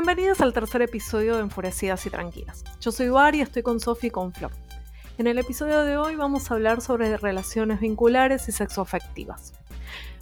Bienvenidos 0.00 0.40
al 0.42 0.52
tercer 0.52 0.80
episodio 0.82 1.34
de 1.34 1.40
Enfurecidas 1.42 2.06
y 2.06 2.10
Tranquilas. 2.10 2.62
Yo 2.80 2.92
soy 2.92 3.08
Bar 3.08 3.34
y 3.34 3.40
estoy 3.40 3.64
con 3.64 3.80
Sofi 3.80 4.06
y 4.06 4.10
con 4.10 4.32
Flor. 4.32 4.52
En 5.18 5.26
el 5.26 5.38
episodio 5.38 5.80
de 5.80 5.96
hoy 5.96 6.14
vamos 6.14 6.48
a 6.48 6.54
hablar 6.54 6.80
sobre 6.80 7.16
relaciones 7.16 7.80
vinculares 7.80 8.48
y 8.48 8.52
sexoafectivas. 8.52 9.54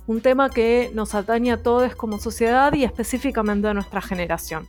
Un 0.07 0.23
tema 0.23 0.49
que 0.49 0.91
nos 0.95 1.15
atañe 1.15 1.53
a 1.53 1.63
todos 1.63 1.95
como 1.95 2.19
sociedad 2.19 2.73
y 2.73 2.85
específicamente 2.85 3.69
a 3.69 3.75
nuestra 3.75 4.01
generación. 4.01 4.67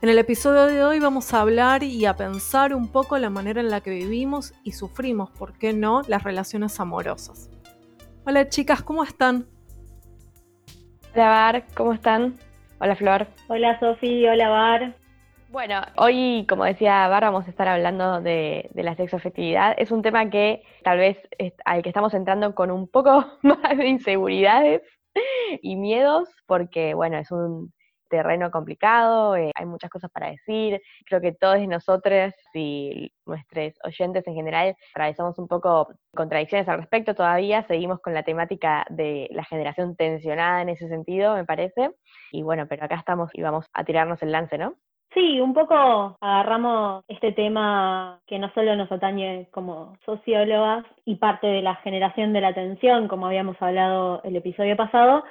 En 0.00 0.10
el 0.10 0.18
episodio 0.18 0.66
de 0.66 0.84
hoy 0.84 1.00
vamos 1.00 1.34
a 1.34 1.40
hablar 1.40 1.82
y 1.82 2.06
a 2.06 2.14
pensar 2.14 2.72
un 2.72 2.86
poco 2.86 3.18
la 3.18 3.30
manera 3.30 3.60
en 3.60 3.68
la 3.68 3.80
que 3.80 3.90
vivimos 3.90 4.54
y 4.62 4.72
sufrimos, 4.72 5.30
¿por 5.32 5.54
qué 5.54 5.72
no?, 5.72 6.02
las 6.06 6.22
relaciones 6.22 6.78
amorosas. 6.78 7.50
Hola 8.24 8.48
chicas, 8.48 8.80
¿cómo 8.80 9.02
están? 9.02 9.48
Hola 11.16 11.28
Bar, 11.30 11.66
¿cómo 11.74 11.94
están? 11.94 12.38
Hola 12.82 12.96
Flor. 12.96 13.26
Hola 13.48 13.78
Sofi, 13.78 14.26
hola 14.26 14.48
Bar. 14.48 14.94
Bueno, 15.50 15.82
hoy, 15.96 16.46
como 16.48 16.64
decía 16.64 17.08
Bar, 17.08 17.24
vamos 17.24 17.46
a 17.46 17.50
estar 17.50 17.68
hablando 17.68 18.22
de, 18.22 18.70
de 18.72 18.82
la 18.82 18.94
sexoafectividad. 18.94 19.74
Es 19.76 19.90
un 19.90 20.00
tema 20.00 20.30
que 20.30 20.62
tal 20.82 20.96
vez 20.96 21.18
al 21.66 21.82
que 21.82 21.90
estamos 21.90 22.14
entrando 22.14 22.54
con 22.54 22.70
un 22.70 22.88
poco 22.88 23.26
más 23.42 23.76
de 23.76 23.86
inseguridades 23.86 24.80
y 25.60 25.76
miedos, 25.76 26.30
porque 26.46 26.94
bueno, 26.94 27.18
es 27.18 27.30
un 27.30 27.70
terreno 28.10 28.50
complicado, 28.50 29.36
eh, 29.36 29.50
hay 29.54 29.64
muchas 29.64 29.88
cosas 29.88 30.10
para 30.10 30.30
decir. 30.30 30.82
Creo 31.06 31.22
que 31.22 31.32
todos 31.32 31.58
nosotros 31.66 32.34
y 32.52 33.10
nuestros 33.24 33.74
oyentes 33.84 34.26
en 34.26 34.34
general 34.34 34.76
atravesamos 34.92 35.38
un 35.38 35.48
poco 35.48 35.88
contradicciones 36.14 36.68
al 36.68 36.78
respecto 36.78 37.14
todavía. 37.14 37.66
Seguimos 37.66 38.00
con 38.00 38.12
la 38.12 38.22
temática 38.22 38.84
de 38.90 39.28
la 39.30 39.44
generación 39.44 39.96
tensionada 39.96 40.60
en 40.60 40.68
ese 40.70 40.88
sentido, 40.88 41.34
me 41.34 41.46
parece. 41.46 41.90
Y 42.32 42.42
bueno, 42.42 42.66
pero 42.68 42.84
acá 42.84 42.96
estamos 42.96 43.30
y 43.32 43.40
vamos 43.42 43.66
a 43.72 43.84
tirarnos 43.84 44.22
el 44.22 44.32
lance, 44.32 44.58
¿no? 44.58 44.74
Sí, 45.12 45.40
un 45.40 45.54
poco 45.54 46.16
agarramos 46.20 47.04
este 47.08 47.32
tema 47.32 48.20
que 48.28 48.38
no 48.38 48.48
solo 48.54 48.76
nos 48.76 48.92
atañe 48.92 49.48
como 49.50 49.96
sociólogas 50.04 50.84
y 51.04 51.16
parte 51.16 51.48
de 51.48 51.62
la 51.62 51.74
generación 51.76 52.32
de 52.32 52.40
la 52.40 52.48
atención, 52.48 53.08
como 53.08 53.26
habíamos 53.26 53.60
hablado 53.60 54.22
el 54.22 54.36
episodio 54.36 54.76
pasado, 54.76 55.24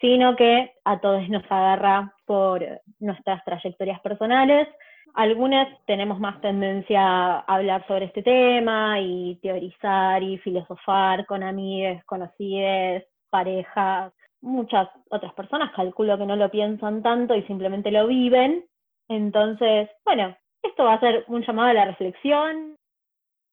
sino 0.00 0.36
que 0.36 0.72
a 0.84 1.00
todos 1.00 1.28
nos 1.28 1.44
agarra 1.50 2.14
por 2.26 2.64
nuestras 2.98 3.44
trayectorias 3.44 4.00
personales. 4.00 4.68
Algunas 5.14 5.68
tenemos 5.86 6.18
más 6.18 6.40
tendencia 6.40 7.00
a 7.00 7.40
hablar 7.40 7.86
sobre 7.86 8.06
este 8.06 8.22
tema 8.22 9.00
y 9.00 9.36
teorizar 9.42 10.22
y 10.22 10.38
filosofar 10.38 11.24
con 11.26 11.42
amigas, 11.42 12.04
conocidas, 12.04 13.04
parejas. 13.30 14.12
Muchas 14.40 14.88
otras 15.10 15.32
personas 15.34 15.72
calculo 15.74 16.18
que 16.18 16.26
no 16.26 16.36
lo 16.36 16.50
piensan 16.50 17.02
tanto 17.02 17.34
y 17.34 17.42
simplemente 17.44 17.90
lo 17.90 18.06
viven. 18.06 18.64
Entonces, 19.08 19.88
bueno, 20.04 20.36
esto 20.62 20.84
va 20.84 20.94
a 20.94 21.00
ser 21.00 21.24
un 21.28 21.42
llamado 21.42 21.68
a 21.68 21.74
la 21.74 21.84
reflexión. 21.84 22.76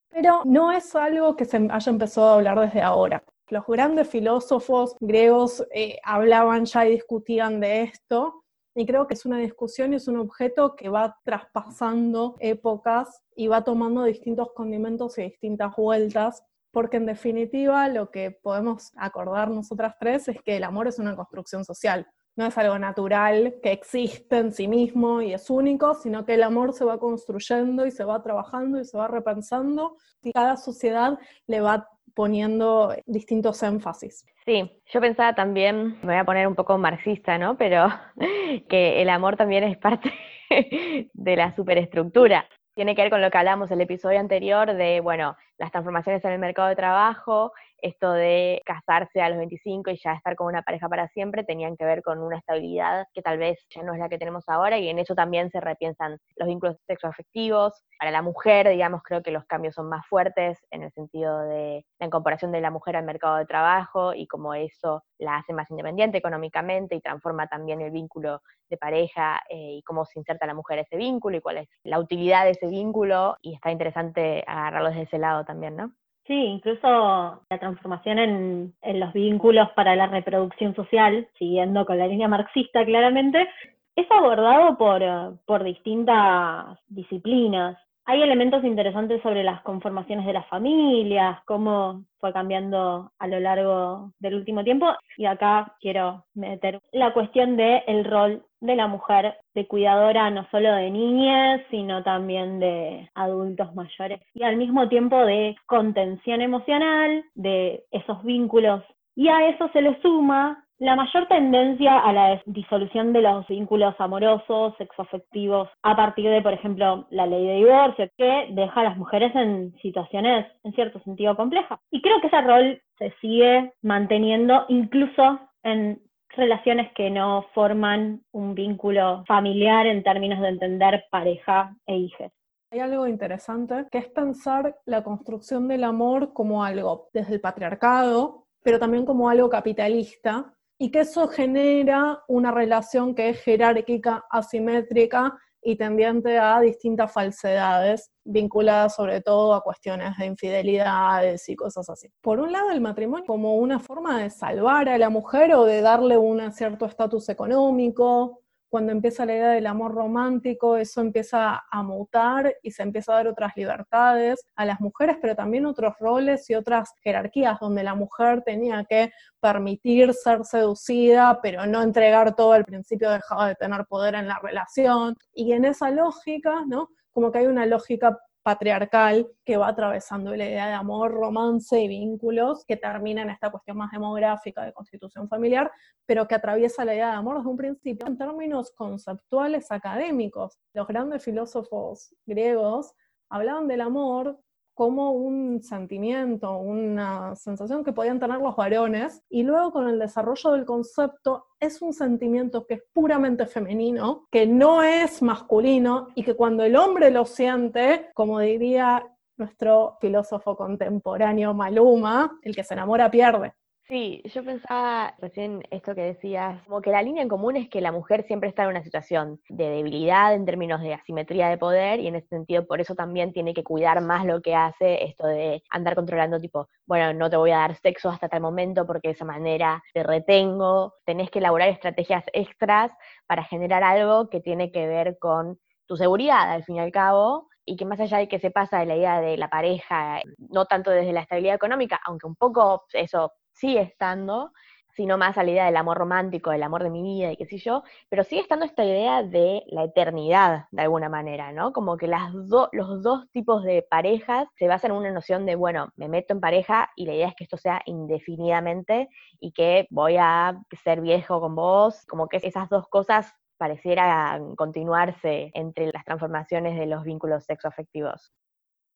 Pero 0.10 0.42
no 0.46 0.72
es 0.72 0.96
algo 0.96 1.36
que 1.36 1.46
se 1.46 1.58
haya 1.58 1.92
empezado 1.92 2.28
a 2.30 2.34
hablar 2.36 2.60
desde 2.60 2.82
ahora. 2.82 3.24
Los 3.52 3.66
grandes 3.68 4.08
filósofos 4.08 4.96
griegos 5.02 5.68
eh, 5.74 6.00
hablaban 6.06 6.64
ya 6.64 6.88
y 6.88 6.92
discutían 6.92 7.60
de 7.60 7.82
esto, 7.82 8.46
y 8.74 8.86
creo 8.86 9.08
que 9.08 9.14
es 9.14 9.26
una 9.26 9.40
discusión 9.40 9.92
y 9.92 9.98
es 9.98 10.08
un 10.08 10.16
objeto 10.16 10.78
que 10.78 10.88
va 10.88 11.18
traspasando 11.26 12.38
épocas 12.40 13.24
y 13.36 13.48
va 13.48 13.66
tomando 13.66 14.06
distintos 14.06 14.54
condimentos 14.56 15.18
y 15.18 15.24
distintas 15.24 15.76
vueltas, 15.76 16.46
porque 16.72 16.96
en 16.96 17.06
definitiva 17.06 17.90
lo 17.90 18.10
que 18.10 18.32
podemos 18.32 18.94
acordar 18.96 19.50
nosotras 19.50 19.96
tres 20.00 20.30
es 20.30 20.42
que 20.42 20.56
el 20.56 20.64
amor 20.64 20.88
es 20.88 20.98
una 20.98 21.18
construcción 21.18 21.66
social. 21.66 22.08
No 22.38 22.46
es 22.46 22.58
algo 22.58 22.80
natural 22.80 23.56
que 23.62 23.74
existe 23.74 24.38
en 24.38 24.54
sí 24.54 24.70
mismo 24.70 25.22
y 25.22 25.34
es 25.34 25.50
único, 25.50 25.94
sino 25.96 26.26
que 26.26 26.36
el 26.36 26.44
amor 26.44 26.72
se 26.72 26.86
va 26.86 26.98
construyendo 26.98 27.86
y 27.86 27.92
se 27.92 28.06
va 28.06 28.24
trabajando 28.24 28.80
y 28.80 28.86
se 28.86 28.98
va 28.98 29.10
repensando 29.10 29.98
y 30.24 30.32
cada 30.32 30.56
sociedad 30.56 31.20
le 31.48 31.60
va 31.60 31.90
poniendo 32.14 32.96
distintos 33.06 33.64
énfasis. 33.64 34.26
Sí, 34.46 34.82
yo 34.92 35.02
pensaba 35.02 35.36
también, 35.36 36.00
me 36.02 36.14
voy 36.14 36.16
a 36.16 36.26
poner 36.26 36.48
un 36.48 36.56
poco 36.56 36.78
marxista, 36.78 37.38
¿no? 37.38 37.58
Pero 37.58 37.88
que 38.70 39.02
el 39.02 39.10
amor 39.10 39.38
también 39.38 39.64
es 39.64 39.78
parte 39.78 40.12
de 41.14 41.36
la 41.36 41.56
superestructura. 41.56 42.48
Tiene 42.74 42.96
que 42.96 43.02
ver 43.02 43.12
con 43.12 43.22
lo 43.22 43.30
que 43.30 43.38
hablamos 43.38 43.70
en 43.70 43.80
el 43.80 43.82
episodio 43.82 44.20
anterior 44.20 44.74
de, 44.74 45.02
bueno, 45.02 45.36
las 45.58 45.72
transformaciones 45.72 46.24
en 46.26 46.32
el 46.32 46.40
mercado 46.40 46.70
de 46.70 46.76
trabajo, 46.76 47.52
esto 47.82 48.12
de 48.14 48.62
casarse 48.66 49.22
a 49.22 49.30
los 49.30 49.38
25 49.38 49.90
y 49.92 50.00
ya 50.04 50.14
estar 50.14 50.36
con 50.36 50.48
una 50.48 50.62
pareja 50.62 50.88
para 50.88 51.08
siempre, 51.10 51.44
tenían 51.44 51.76
que 51.76 51.86
ver 51.86 52.02
con 52.02 52.20
una 52.20 52.38
estabilidad 52.38 53.06
que 53.14 53.22
tal 53.22 53.38
vez 53.38 53.66
ya 53.70 53.84
no 53.84 53.94
es 53.94 54.00
la 54.00 54.10
que 54.10 54.18
tenemos 54.18 54.48
ahora 54.48 54.78
y 54.78 54.90
en 54.90 55.00
eso 55.00 55.16
también 55.16 55.50
se 55.50 55.60
repiensan 55.60 56.18
los 56.36 56.48
vínculos 56.48 56.78
sexoafectivos. 56.88 57.84
Para 57.98 58.12
la 58.12 58.22
mujer, 58.22 58.70
digamos, 58.70 59.02
creo 59.04 59.22
que 59.22 59.32
los 59.32 59.46
cambios 59.46 59.76
son 59.76 59.90
más 59.90 60.06
fuertes 60.08 60.60
en 60.72 60.84
el 60.84 60.92
sentido 60.92 61.40
de 61.44 61.86
la 62.00 62.06
incorporación 62.06 62.52
de 62.52 62.62
la 62.62 62.72
mujer 62.72 62.96
al 62.96 63.06
mercado 63.06 63.38
de 63.38 63.46
trabajo 63.46 64.14
y 64.14 64.28
como 64.28 64.54
eso 64.54 65.04
la 65.18 65.38
hace 65.38 65.54
más 65.54 65.70
independiente 65.70 66.18
económicamente 66.18 66.96
y 66.96 67.02
transforma 67.02 67.48
también 67.48 67.82
el 67.82 67.92
vínculo 67.92 68.42
de 68.70 68.78
pareja 68.78 69.42
eh, 69.50 69.76
y 69.78 69.84
cómo 69.84 70.06
se 70.06 70.20
inserta 70.20 70.46
la 70.46 70.54
mujer 70.54 70.80
ese 70.80 70.98
vínculo 70.98 71.38
y 71.38 71.42
cuál 71.42 71.58
es 71.60 71.70
la 71.84 72.00
utilidad 72.00 72.46
de 72.46 72.52
ese 72.52 72.68
vínculo 72.68 73.38
y 73.42 73.54
está 73.54 73.72
interesante 73.72 74.44
agarrarlo 74.48 74.90
desde 74.90 75.04
ese 75.04 75.20
lado 75.20 75.46
también, 75.46 75.76
¿no? 75.76 75.94
Sí, 76.32 76.46
incluso 76.46 77.44
la 77.50 77.60
transformación 77.60 78.18
en, 78.18 78.74
los 79.02 79.12
vínculos 79.12 79.68
para 79.76 79.98
la 79.98 80.08
reproducción 80.08 80.74
social, 80.74 81.28
siguiendo 81.38 81.86
con 81.86 81.98
la 81.98 82.08
línea 82.08 82.30
marxista 82.30 82.86
claramente, 82.86 83.50
es 83.98 84.10
abordado 84.10 84.78
por, 84.78 85.02
por 85.46 85.62
distintas 85.66 86.80
disciplinas. 86.88 87.78
Hay 88.06 88.22
elementos 88.22 88.64
interesantes 88.64 89.22
sobre 89.22 89.44
las 89.44 89.62
conformaciones 89.62 90.26
de 90.26 90.34
las 90.34 90.48
familias, 90.48 91.40
cómo 91.46 92.04
fue 92.20 92.34
cambiando 92.34 93.12
a 93.20 93.28
lo 93.28 93.40
largo 93.40 94.12
del 94.20 94.36
último 94.36 94.64
tiempo. 94.64 94.88
Y 95.18 95.26
acá 95.26 95.76
quiero 95.80 96.26
meter 96.34 96.80
la 96.92 97.14
cuestión 97.14 97.58
del 97.58 97.84
el 97.88 98.06
rol 98.06 98.44
de 98.60 98.76
la 98.76 98.88
mujer 98.88 99.36
de 99.56 99.68
cuidadora 99.68 100.30
no 100.30 100.48
solo 100.52 100.74
de 100.74 100.90
niñas, 100.92 101.62
sino 101.70 102.04
también 102.04 102.60
de 102.60 103.10
adultos 103.16 103.74
mayores. 103.76 104.22
Y 104.34 104.44
al 104.44 104.56
mismo 104.56 104.88
tiempo 104.88 105.18
de 105.26 105.56
contención 105.66 106.42
emocional, 106.42 107.24
de 107.36 107.84
esos 107.92 108.24
vínculos. 108.24 108.84
Y 109.16 109.28
a 109.28 109.50
eso 109.50 109.70
se 109.74 109.82
le 109.82 110.00
suma 110.02 110.61
la 110.82 110.96
mayor 110.96 111.28
tendencia 111.28 112.00
a 112.00 112.12
la 112.12 112.42
disolución 112.48 113.14
de 113.14 113.22
los 113.22 113.48
vínculos 113.48 113.94
amorosos, 114.00 114.74
sexoafectivos, 114.80 115.70
a 115.84 115.96
partir 115.96 116.28
de, 116.28 116.42
por 116.42 116.54
ejemplo, 116.54 117.06
la 117.12 117.28
ley 117.28 117.46
de 117.46 117.56
divorcio, 117.58 118.10
que 118.18 118.48
deja 118.50 118.82
a 118.82 118.86
las 118.86 118.98
mujeres 118.98 119.32
en 119.36 119.78
situaciones, 119.84 120.48
en 120.64 120.74
cierto 120.74 121.00
sentido, 121.02 121.36
complejas. 121.36 121.80
Y 121.92 122.02
creo 122.02 122.20
que 122.20 122.28
ese 122.28 122.42
rol 122.42 122.82
se 122.98 123.14
sigue 123.22 123.74
manteniendo 123.84 124.66
incluso 124.70 125.40
en 125.62 126.02
relaciones 126.30 126.92
que 126.94 127.12
no 127.12 127.46
forman 127.54 128.24
un 128.32 128.56
vínculo 128.56 129.24
familiar 129.28 129.86
en 129.86 130.02
términos 130.02 130.42
de 130.42 130.48
entender 130.48 131.06
pareja 131.12 131.76
e 131.86 131.96
hijos. 131.96 132.32
Hay 132.72 132.80
algo 132.80 133.06
interesante 133.06 133.86
que 133.92 134.00
es 134.00 134.08
pensar 134.08 134.76
la 134.86 135.04
construcción 135.04 135.68
del 135.68 135.84
amor 135.84 136.34
como 136.34 136.64
algo 136.64 137.10
desde 137.14 137.36
el 137.36 137.42
patriarcado, 137.42 138.48
pero 138.64 138.80
también 138.80 139.06
como 139.06 139.30
algo 139.30 139.48
capitalista, 139.48 140.56
y 140.82 140.90
que 140.90 141.02
eso 141.02 141.28
genera 141.28 142.24
una 142.28 142.50
relación 142.50 143.14
que 143.14 143.30
es 143.30 143.44
jerárquica, 143.44 144.26
asimétrica 144.32 145.38
y 145.62 145.76
tendiente 145.76 146.40
a 146.40 146.60
distintas 146.60 147.14
falsedades 147.14 148.10
vinculadas 148.24 148.96
sobre 148.96 149.22
todo 149.22 149.54
a 149.54 149.62
cuestiones 149.62 150.18
de 150.18 150.26
infidelidades 150.26 151.48
y 151.50 151.56
cosas 151.56 151.88
así. 151.88 152.12
Por 152.20 152.40
un 152.40 152.52
lado, 152.52 152.72
el 152.72 152.82
matrimonio 152.82 153.28
como 153.28 153.58
una 153.58 153.78
forma 153.78 154.24
de 154.24 154.32
salvar 154.32 154.90
a 154.90 154.98
la 154.98 155.12
mujer 155.12 155.54
o 155.54 155.66
de 155.66 155.82
darle 155.82 156.18
un 156.18 156.52
cierto 156.52 156.88
estatus 156.88 157.30
económico, 157.30 158.41
cuando 158.72 158.94
empieza 158.94 159.26
la 159.26 159.34
idea 159.34 159.50
del 159.50 159.68
amor 159.68 159.94
romántico, 159.94 160.78
eso 160.78 161.02
empieza 161.02 161.62
a 161.70 161.84
mutar 161.84 162.56
y 162.64 162.72
se 162.72 162.84
empieza 162.84 163.12
a 163.12 163.16
dar 163.18 163.28
otras 163.28 163.52
libertades 163.58 164.48
a 164.56 164.64
las 164.64 164.80
mujeres, 164.80 165.18
pero 165.22 165.36
también 165.36 165.66
otros 165.66 165.94
roles 166.00 166.50
y 166.50 166.56
otras 166.56 166.94
jerarquías 167.04 167.60
donde 167.60 167.84
la 167.84 167.96
mujer 167.96 168.44
tenía 168.44 168.86
que 168.86 169.12
permitir 169.42 170.14
ser 170.14 170.46
seducida, 170.46 171.42
pero 171.44 171.66
no 171.66 171.84
entregar 171.84 172.34
todo 172.34 172.54
al 172.54 172.64
principio, 172.64 173.12
dejaba 173.12 173.50
de 173.50 173.56
tener 173.56 173.86
poder 173.88 174.16
en 174.16 174.30
la 174.30 174.40
relación. 174.42 175.18
Y 175.34 175.52
en 175.52 175.66
esa 175.66 175.92
lógica, 175.92 176.64
¿no? 176.66 176.88
Como 177.12 177.30
que 177.30 177.40
hay 177.40 177.48
una 177.48 177.66
lógica 177.66 178.18
patriarcal 178.44 179.28
que 179.46 179.58
va 179.58 179.68
atravesando 179.68 180.36
la 180.36 180.46
idea 180.46 180.68
de 180.68 180.74
amor, 180.74 181.12
romance 181.12 181.80
y 181.80 181.88
vínculos, 181.88 182.66
que 182.66 182.78
termina 182.78 183.22
en 183.22 183.30
esta 183.30 183.52
cuestión 183.52 183.78
más 183.78 183.92
demográfica 183.92 184.64
de 184.64 184.74
constitución 184.74 185.28
familiar, 185.28 185.72
pero 186.06 186.28
que 186.28 186.36
atraviesa 186.36 186.86
la 186.86 186.94
idea 186.94 187.12
de 187.12 187.18
amor 187.18 187.38
desde 187.38 187.50
un 187.50 187.58
principio 187.58 188.08
en 188.08 188.18
términos 188.18 188.72
conceptuales 188.72 189.72
académicos. 189.72 190.58
Los 190.74 190.88
grandes 190.88 191.24
filósofos 191.24 192.16
griegos 192.26 192.94
hablaban 193.30 193.68
del 193.68 193.82
amor 193.82 194.40
como 194.74 195.12
un 195.12 195.62
sentimiento, 195.62 196.58
una 196.58 197.36
sensación 197.36 197.84
que 197.84 197.94
podían 197.94 198.20
tener 198.20 198.40
los 198.40 198.56
varones, 198.56 199.22
y 199.30 199.44
luego 199.44 199.72
con 199.72 199.88
el 199.88 200.00
desarrollo 200.00 200.52
del 200.52 200.66
concepto 200.66 201.46
es 201.60 201.82
un 201.82 201.94
sentimiento 201.94 202.66
que 202.66 202.76
es 202.76 202.84
puramente 202.94 203.46
femenino, 203.46 204.28
que 204.32 204.48
no 204.48 204.84
es 204.84 205.22
masculino 205.22 206.08
y 206.16 206.24
que 206.24 206.36
cuando 206.36 206.64
el 206.64 206.76
hombre 206.76 207.12
lo 207.12 207.26
siente, 207.26 208.10
como 208.14 208.40
diría 208.40 209.06
nuestro 209.38 209.98
filósofo 210.00 210.56
contemporáneo 210.56 211.54
Maluma, 211.54 212.40
el 212.42 212.56
que 212.56 212.64
se 212.64 212.74
enamora 212.74 213.10
pierde. 213.10 213.54
Sí, 213.92 214.22
yo 214.34 214.42
pensaba 214.46 215.14
recién 215.20 215.64
esto 215.70 215.94
que 215.94 216.00
decías, 216.02 216.64
como 216.64 216.82
que 216.82 216.92
la 216.92 217.02
línea 217.04 217.24
en 217.24 217.28
común 217.28 217.58
es 217.58 217.68
que 217.68 217.82
la 217.82 217.92
mujer 217.92 218.24
siempre 218.26 218.48
está 218.48 218.64
en 218.64 218.70
una 218.70 218.84
situación 218.84 219.42
de 219.50 219.68
debilidad 219.70 220.34
en 220.34 220.46
términos 220.46 220.80
de 220.80 220.94
asimetría 220.94 221.50
de 221.50 221.58
poder 221.58 222.00
y 222.00 222.08
en 222.08 222.16
ese 222.16 222.30
sentido 222.30 222.66
por 222.66 222.80
eso 222.80 222.96
también 222.96 223.34
tiene 223.34 223.54
que 223.54 223.66
cuidar 223.66 224.00
más 224.02 224.26
lo 224.26 224.42
que 224.42 224.56
hace 224.56 225.04
esto 225.04 225.28
de 225.28 225.62
andar 225.70 225.96
controlando 225.96 226.40
tipo, 226.40 226.70
bueno, 226.86 227.14
no 227.14 227.30
te 227.30 227.36
voy 227.36 227.52
a 227.52 227.58
dar 227.58 227.76
sexo 227.76 228.08
hasta 228.08 228.30
tal 228.30 228.40
momento 228.40 228.88
porque 228.88 229.10
de 229.10 229.14
esa 229.16 229.26
manera 229.26 229.84
te 229.94 230.04
retengo, 230.04 230.94
tenés 231.04 231.30
que 231.30 231.40
elaborar 231.40 231.68
estrategias 231.68 232.24
extras 232.32 232.94
para 233.28 233.44
generar 233.44 233.84
algo 233.84 234.30
que 234.30 234.40
tiene 234.40 234.72
que 234.72 234.88
ver 234.88 235.18
con 235.20 235.60
tu 235.86 235.98
seguridad 235.98 236.50
al 236.50 236.64
fin 236.64 236.78
y 236.78 236.80
al 236.80 236.94
cabo 236.94 237.50
y 237.66 237.76
que 237.76 237.86
más 237.86 238.00
allá 238.00 238.18
de 238.18 238.28
que 238.28 238.40
se 238.40 238.52
pasa 238.52 238.80
de 238.80 238.86
la 238.86 238.96
idea 238.96 239.22
de 239.22 239.38
la 239.38 239.50
pareja, 239.50 240.22
no 240.38 240.66
tanto 240.66 240.92
desde 240.92 241.14
la 241.14 241.22
estabilidad 241.22 241.56
económica, 241.56 242.00
aunque 242.06 242.28
un 242.28 242.36
poco 242.36 242.86
eso 242.94 243.34
sigue 243.54 243.82
estando, 243.82 244.52
sino 244.94 245.18
más 245.18 245.38
a 245.38 245.44
la 245.44 245.52
idea 245.52 245.66
del 245.66 245.78
amor 245.78 245.98
romántico, 245.98 246.52
del 246.52 246.64
amor 246.64 246.84
de 246.84 246.90
mi 246.90 247.02
vida 247.02 247.32
y 247.32 247.38
qué 247.38 247.46
sé 247.46 247.58
yo, 247.58 247.84
pero 248.10 248.24
sigue 248.24 248.42
estando 248.42 248.66
esta 248.66 248.84
idea 248.84 249.24
de 249.24 249.64
la 249.68 249.86
eternidad, 249.86 250.66
de 250.72 250.82
alguna 250.82 251.10
manera, 251.10 251.52
¿no? 251.52 251.72
Como 251.74 251.98
que 251.98 252.08
las 252.08 252.34
los 252.34 253.04
dos 253.04 253.30
tipos 253.32 253.64
de 253.64 253.86
parejas 253.90 254.48
se 254.56 254.68
basan 254.68 254.92
en 254.92 254.98
una 254.98 255.12
noción 255.12 255.46
de, 255.46 255.56
bueno, 255.56 255.90
me 255.96 256.08
meto 256.10 256.34
en 256.34 256.42
pareja 256.42 256.90
y 256.96 257.06
la 257.06 257.14
idea 257.14 257.30
es 257.30 257.36
que 257.36 257.44
esto 257.46 257.58
sea 257.58 257.82
indefinidamente 257.86 259.10
y 259.40 259.54
que 259.54 259.88
voy 259.90 260.18
a 260.18 260.62
ser 260.84 261.02
viejo 261.02 261.40
con 261.40 261.56
vos, 261.56 262.06
como 262.08 262.28
que 262.28 262.38
esas 262.38 262.70
dos 262.70 262.88
cosas 262.88 263.34
parecieran 263.62 264.56
continuarse 264.56 265.52
entre 265.54 265.92
las 265.94 266.04
transformaciones 266.04 266.80
de 266.80 266.88
los 266.88 267.04
vínculos 267.04 267.46
sexoafectivos. 267.46 268.34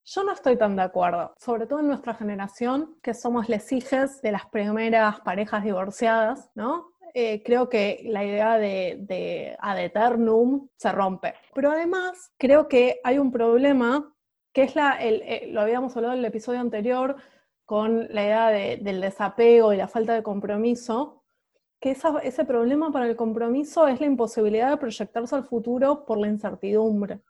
Yo 0.04 0.24
no 0.24 0.32
estoy 0.32 0.58
tan 0.58 0.76
de 0.76 0.82
acuerdo, 0.82 1.36
sobre 1.38 1.68
todo 1.68 1.82
en 1.82 1.88
nuestra 1.88 2.16
generación, 2.16 2.98
que 3.04 3.14
somos 3.14 3.48
les 3.48 3.72
hijas 3.72 4.24
de 4.24 4.32
las 4.32 4.48
primeras 4.48 5.22
parejas 5.22 5.64
divorciadas, 5.64 6.50
¿no? 6.56 6.88
Eh, 7.14 7.44
creo 7.44 7.70
que 7.70 8.02
la 8.06 8.24
idea 8.24 8.58
de, 8.58 8.98
de 9.02 9.56
ad 9.60 9.80
eternum 9.84 10.68
se 10.78 10.92
rompe. 10.92 11.36
Pero 11.54 11.70
además, 11.70 12.32
creo 12.40 12.68
que 12.68 13.00
hay 13.04 13.20
un 13.20 13.32
problema, 13.32 14.16
que 14.52 14.64
es 14.64 14.76
la, 14.76 14.94
el, 14.94 15.22
eh, 15.22 15.48
lo 15.52 15.62
habíamos 15.62 15.96
hablado 15.96 16.16
en 16.16 16.22
el 16.22 16.26
episodio 16.26 16.60
anterior, 16.60 17.18
con 17.66 18.08
la 18.10 18.24
idea 18.24 18.50
del 18.50 19.00
desapego 19.00 19.74
y 19.74 19.78
la 19.78 19.88
falta 19.88 20.16
de 20.16 20.24
compromiso, 20.24 21.24
que 21.80 21.96
ese 22.24 22.46
problema 22.46 22.92
para 22.92 23.08
el 23.08 23.16
compromiso 23.16 23.88
es 23.88 24.00
la 24.00 24.08
imposibilidad 24.08 24.70
de 24.72 24.78
proyectarse 24.78 25.36
al 25.36 25.44
futuro 25.44 26.06
por 26.06 26.18
la 26.18 26.28
incertidumbre. 26.28 27.22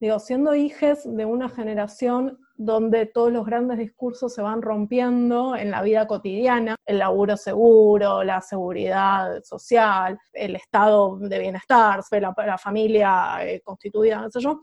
Digo, 0.00 0.20
siendo 0.20 0.54
hijas 0.54 1.02
de 1.04 1.24
una 1.24 1.48
generación 1.48 2.38
donde 2.54 3.06
todos 3.06 3.32
los 3.32 3.44
grandes 3.44 3.78
discursos 3.78 4.32
se 4.32 4.42
van 4.42 4.62
rompiendo 4.62 5.56
en 5.56 5.72
la 5.72 5.82
vida 5.82 6.06
cotidiana, 6.06 6.76
el 6.86 6.98
laburo 6.98 7.36
seguro, 7.36 8.22
la 8.22 8.40
seguridad 8.40 9.42
social, 9.42 10.18
el 10.32 10.54
estado 10.54 11.18
de 11.18 11.38
bienestar, 11.40 12.00
la, 12.12 12.58
familia 12.58 13.38
eh, 13.42 13.60
constituida, 13.60 14.20
no 14.20 14.30
sé 14.30 14.40
yo, 14.40 14.60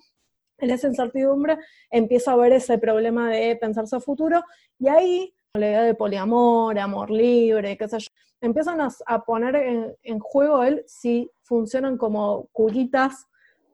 en 0.57 0.69
esa 0.69 0.87
incertidumbre 0.87 1.57
empieza 1.89 2.31
a 2.31 2.35
haber 2.35 2.53
ese 2.53 2.77
problema 2.77 3.29
de 3.29 3.57
pensarse 3.57 3.97
a 3.97 3.99
futuro 3.99 4.41
y 4.79 4.87
ahí 4.87 5.35
la 5.53 5.67
idea 5.67 5.83
de 5.83 5.95
poliamor, 5.95 6.77
amor 6.79 7.11
libre, 7.11 7.77
qué 7.77 7.87
sé 7.89 7.99
yo, 7.99 8.07
empiezan 8.41 8.79
a, 8.81 9.25
poner 9.25 9.55
en, 9.55 9.95
en, 10.03 10.19
juego 10.19 10.63
él 10.63 10.83
si 10.87 11.29
funcionan 11.43 11.97
como 11.97 12.47
curitas 12.51 13.27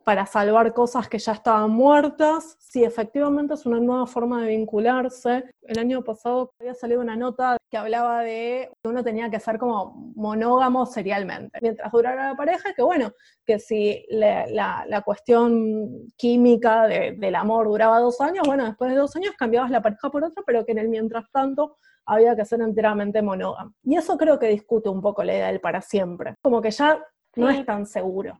para 0.04 0.26
salvar 0.26 0.74
cosas 0.74 1.08
que 1.08 1.20
ya 1.20 1.34
estaban 1.34 1.72
muertas, 1.72 2.58
si 2.60 2.84
efectivamente 2.84 3.54
es 3.54 3.66
una 3.66 3.80
nueva 3.80 4.08
forma 4.08 4.42
de 4.42 4.50
vincularse. 4.50 5.44
El 5.62 5.80
año 5.80 6.04
pasado 6.04 6.54
había 6.60 6.74
salido 6.74 7.02
una 7.02 7.16
nota 7.16 7.58
que 7.70 7.78
hablaba 7.78 8.22
de 8.22 8.70
que 8.82 8.90
uno 8.90 9.04
tenía 9.04 9.30
que 9.30 9.40
ser 9.40 9.58
como 9.58 10.12
monógamo 10.16 10.86
serialmente, 10.86 11.60
mientras 11.62 11.92
durara 11.92 12.30
la 12.30 12.36
pareja, 12.36 12.74
que 12.74 12.82
bueno, 12.82 13.12
que 13.46 13.60
si 13.60 14.06
la, 14.10 15.02
cuestión 15.06 16.08
química 16.18 16.88
del 16.88 17.36
amor 17.36 17.68
duraba 17.68 18.00
dos 18.00 18.20
años, 18.22 18.46
bueno, 18.46 18.66
después 18.66 18.92
de 18.92 18.98
dos 18.98 19.16
años 19.16 19.34
cambiabas 19.38 19.72
la 19.72 19.82
pareja 19.82 20.10
por 20.10 20.24
otra, 20.24 20.44
pero 20.46 20.66
que 20.66 20.72
en 20.72 20.80
el 20.80 20.90
mientras 20.90 21.30
tanto 21.32 21.78
había 22.06 22.36
que 22.36 22.46
ser 22.46 22.62
enteramente 22.62 23.22
monógamo. 23.22 23.74
Y 23.84 23.96
eso 23.96 24.18
creo 24.18 24.40
que 24.40 24.48
discute 24.48 24.90
un 24.90 25.02
poco 25.02 25.24
la 25.24 25.34
idea 25.34 25.48
del 25.48 25.62
para 25.62 25.82
siempre, 25.82 26.36
como 26.42 26.62
que 26.62 26.72
ya 26.72 27.00
no 27.36 27.50
es 27.50 27.66
tan 27.66 27.86
seguro. 27.86 28.40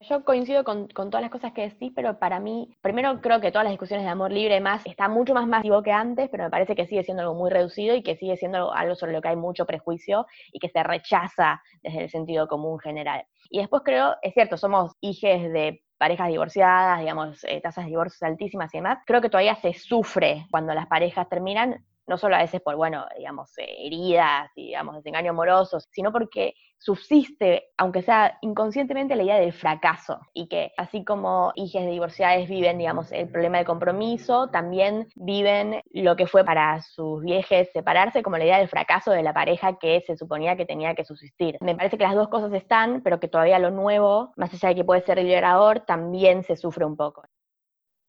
Yo 0.00 0.24
coincido 0.24 0.62
con, 0.62 0.86
todas 0.86 1.22
las 1.22 1.30
cosas 1.30 1.52
que 1.52 1.62
decís, 1.62 1.90
pero 1.92 2.20
para 2.20 2.38
mí, 2.38 2.72
primero 2.82 3.20
creo 3.20 3.40
que 3.40 3.50
todas 3.50 3.64
las 3.64 3.72
discusiones 3.72 4.06
de 4.06 4.12
amor 4.12 4.30
libre 4.30 4.60
más 4.60 4.86
está 4.86 5.08
mucho 5.08 5.34
más 5.34 5.48
masivo 5.48 5.82
que 5.82 5.90
antes, 5.90 6.28
pero 6.30 6.44
me 6.44 6.50
parece 6.50 6.76
que 6.76 6.86
sigue 6.86 7.02
siendo 7.02 7.24
algo 7.24 7.34
muy 7.34 7.50
reducido 7.50 7.96
y 7.96 8.04
que 8.04 8.16
sigue 8.16 8.36
siendo 8.36 8.72
algo 8.72 8.94
sobre 8.94 9.12
lo 9.12 9.20
que 9.20 9.28
hay 9.28 9.36
mucho 9.36 9.66
prejuicio 9.66 10.26
y 10.52 10.60
que 10.60 10.68
se 10.68 10.84
rechaza 10.84 11.60
desde 11.82 12.04
el 12.04 12.10
sentido 12.10 12.46
común 12.46 12.78
general. 12.78 13.24
Y 13.50 13.58
después 13.58 13.82
creo, 13.84 14.14
es 14.22 14.34
cierto, 14.34 14.56
somos 14.56 14.92
hijes 15.00 15.52
de 15.52 15.82
parejas 15.98 16.28
divorciadas, 16.28 17.00
digamos, 17.00 17.42
eh, 17.42 17.60
tasas 17.60 17.84
de 17.84 17.90
divorcios 17.90 18.22
altísimas 18.22 18.72
y 18.72 18.78
demás, 18.78 18.98
creo 19.04 19.20
que 19.20 19.30
todavía 19.30 19.56
se 19.56 19.74
sufre 19.74 20.46
cuando 20.52 20.74
las 20.74 20.86
parejas 20.86 21.28
terminan, 21.28 21.84
no 22.08 22.18
solo 22.18 22.36
a 22.36 22.40
veces 22.40 22.60
por, 22.60 22.76
bueno, 22.76 23.06
digamos, 23.16 23.56
eh, 23.58 23.86
heridas 23.86 24.50
y, 24.56 24.66
digamos, 24.66 24.96
desengaño 24.96 25.30
amorosos, 25.30 25.86
sino 25.90 26.10
porque 26.12 26.54
subsiste, 26.78 27.64
aunque 27.76 28.02
sea 28.02 28.38
inconscientemente, 28.40 29.16
la 29.16 29.24
idea 29.24 29.38
del 29.38 29.52
fracaso 29.52 30.20
y 30.32 30.48
que 30.48 30.72
así 30.76 31.04
como 31.04 31.52
hijas 31.56 31.84
de 31.84 31.90
divorciadas 31.90 32.48
viven, 32.48 32.78
digamos, 32.78 33.12
el 33.12 33.28
problema 33.28 33.58
de 33.58 33.64
compromiso, 33.64 34.48
también 34.48 35.08
viven 35.16 35.82
lo 35.90 36.16
que 36.16 36.26
fue 36.26 36.44
para 36.44 36.80
sus 36.82 37.22
viejes 37.22 37.70
separarse, 37.72 38.22
como 38.22 38.38
la 38.38 38.44
idea 38.44 38.58
del 38.58 38.68
fracaso 38.68 39.10
de 39.10 39.22
la 39.22 39.34
pareja 39.34 39.78
que 39.78 40.02
se 40.06 40.16
suponía 40.16 40.56
que 40.56 40.66
tenía 40.66 40.94
que 40.94 41.04
subsistir. 41.04 41.58
Me 41.60 41.74
parece 41.74 41.98
que 41.98 42.04
las 42.04 42.14
dos 42.14 42.28
cosas 42.28 42.52
están, 42.52 43.02
pero 43.02 43.20
que 43.20 43.28
todavía 43.28 43.58
lo 43.58 43.70
nuevo, 43.70 44.32
más 44.36 44.52
allá 44.54 44.70
de 44.70 44.76
que 44.76 44.84
puede 44.84 45.02
ser 45.02 45.18
liberador, 45.18 45.80
también 45.80 46.44
se 46.44 46.56
sufre 46.56 46.84
un 46.84 46.96
poco. 46.96 47.22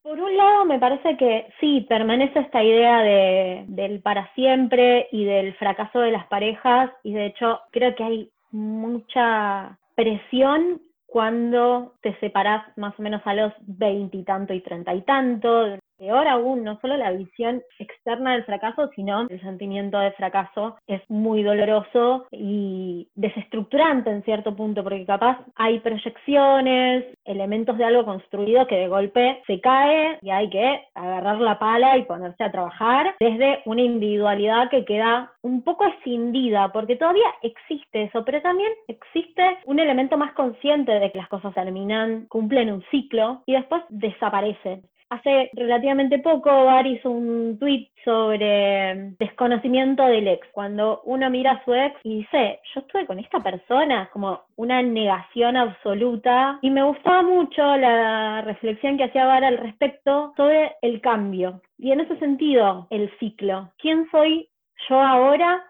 Por 0.02 0.20
un 0.20 0.38
lado, 0.38 0.66
me 0.66 0.80
parece 0.80 1.18
que 1.18 1.48
sí, 1.60 1.86
permanece 1.90 2.40
esta 2.40 2.64
idea 2.64 3.02
de, 3.02 3.66
del 3.68 4.02
para 4.02 4.34
siempre 4.34 5.08
y 5.12 5.26
del 5.26 5.54
fracaso 5.56 6.00
de 6.00 6.12
las 6.12 6.26
parejas, 6.28 6.90
y 7.04 7.14
de 7.14 7.28
hecho 7.28 7.60
creo 7.72 7.94
que 7.96 8.04
hay 8.04 8.32
mucha 8.52 9.78
presión 9.96 10.82
cuando 11.06 11.96
te 12.02 12.18
separás 12.20 12.66
más 12.78 12.98
o 12.98 13.02
menos 13.02 13.22
a 13.26 13.34
los 13.34 13.52
veintitantos 13.62 14.56
y 14.56 14.62
treinta 14.62 14.94
y 14.94 15.02
tanto, 15.02 15.78
Peor 16.00 16.30
aún, 16.30 16.64
no 16.64 16.80
solo 16.80 16.96
la 16.96 17.12
visión 17.12 17.62
externa 17.78 18.32
del 18.32 18.46
fracaso, 18.46 18.90
sino 18.96 19.28
el 19.30 19.42
sentimiento 19.42 20.00
de 20.00 20.14
fracaso 20.14 20.78
es 20.88 21.02
muy 21.10 21.44
doloroso 21.44 22.26
y 22.32 23.10
desestructurante 23.16 24.10
en 24.10 24.24
cierto 24.24 24.56
punto, 24.56 24.82
porque 24.82 25.06
capaz 25.06 25.40
hay 25.56 25.80
proyecciones, 25.80 27.04
elementos 27.26 27.78
de 27.78 27.84
algo 27.84 28.06
construido 28.06 28.66
que 28.66 28.78
de 28.78 28.88
golpe 28.88 29.44
se 29.46 29.60
cae 29.60 30.18
y 30.22 30.30
hay 30.30 30.50
que 30.50 30.86
agarrar 30.96 31.42
la 31.42 31.60
pala 31.60 31.98
y 31.98 32.04
ponerse 32.04 32.46
a 32.46 32.52
trabajar 32.52 33.16
desde 33.20 33.62
una 33.66 33.82
individualidad 33.82 34.70
que 34.70 34.86
queda 34.86 35.34
un 35.42 35.64
poco 35.64 35.86
escindida, 35.86 36.72
porque 36.72 36.96
todavía 36.96 37.28
existe 37.42 38.04
eso, 38.04 38.24
pero 38.24 38.42
también 38.42 38.72
existe 38.88 39.58
un 39.66 39.80
elemento 39.80 40.18
más 40.18 40.32
consciente 40.32 40.94
de 40.94 41.12
que 41.12 41.18
las 41.18 41.28
cosas 41.28 41.54
terminan, 41.54 42.26
cumplen 42.28 42.72
un 42.72 42.84
ciclo 42.90 43.44
y 43.46 43.54
después 43.54 43.84
desaparecen. 43.90 44.84
Hace 45.10 45.50
relativamente 45.54 46.20
poco, 46.20 46.50
Bar 46.66 46.86
hizo 46.86 47.10
un 47.10 47.58
tweet 47.58 47.90
sobre 48.06 49.16
desconocimiento 49.18 50.06
del 50.06 50.28
ex. 50.28 50.48
Cuando 50.52 51.02
uno 51.06 51.30
mira 51.32 51.54
a 51.54 51.66
su 51.66 51.74
ex 51.74 52.00
y 52.04 52.20
dice, 52.20 52.60
yo 52.74 52.82
estuve 52.82 53.08
con 53.08 53.18
esta 53.18 53.40
persona, 53.40 54.10
como 54.14 54.42
una 54.56 54.84
negación 54.84 55.58
absoluta. 55.58 56.60
Y 56.62 56.70
me 56.70 56.84
gustaba 56.84 57.24
mucho 57.24 57.76
la 57.78 58.42
reflexión 58.42 58.98
que 58.98 59.06
hacía 59.06 59.26
Bar 59.26 59.44
al 59.44 59.58
respecto 59.58 60.34
sobre 60.38 60.76
el 60.82 61.02
cambio. 61.02 61.62
Y 61.80 61.92
en 61.92 62.02
ese 62.02 62.18
sentido, 62.20 62.88
el 62.92 63.12
ciclo. 63.20 63.72
¿Quién 63.80 64.08
soy 64.12 64.48
yo 64.88 65.02
ahora 65.02 65.64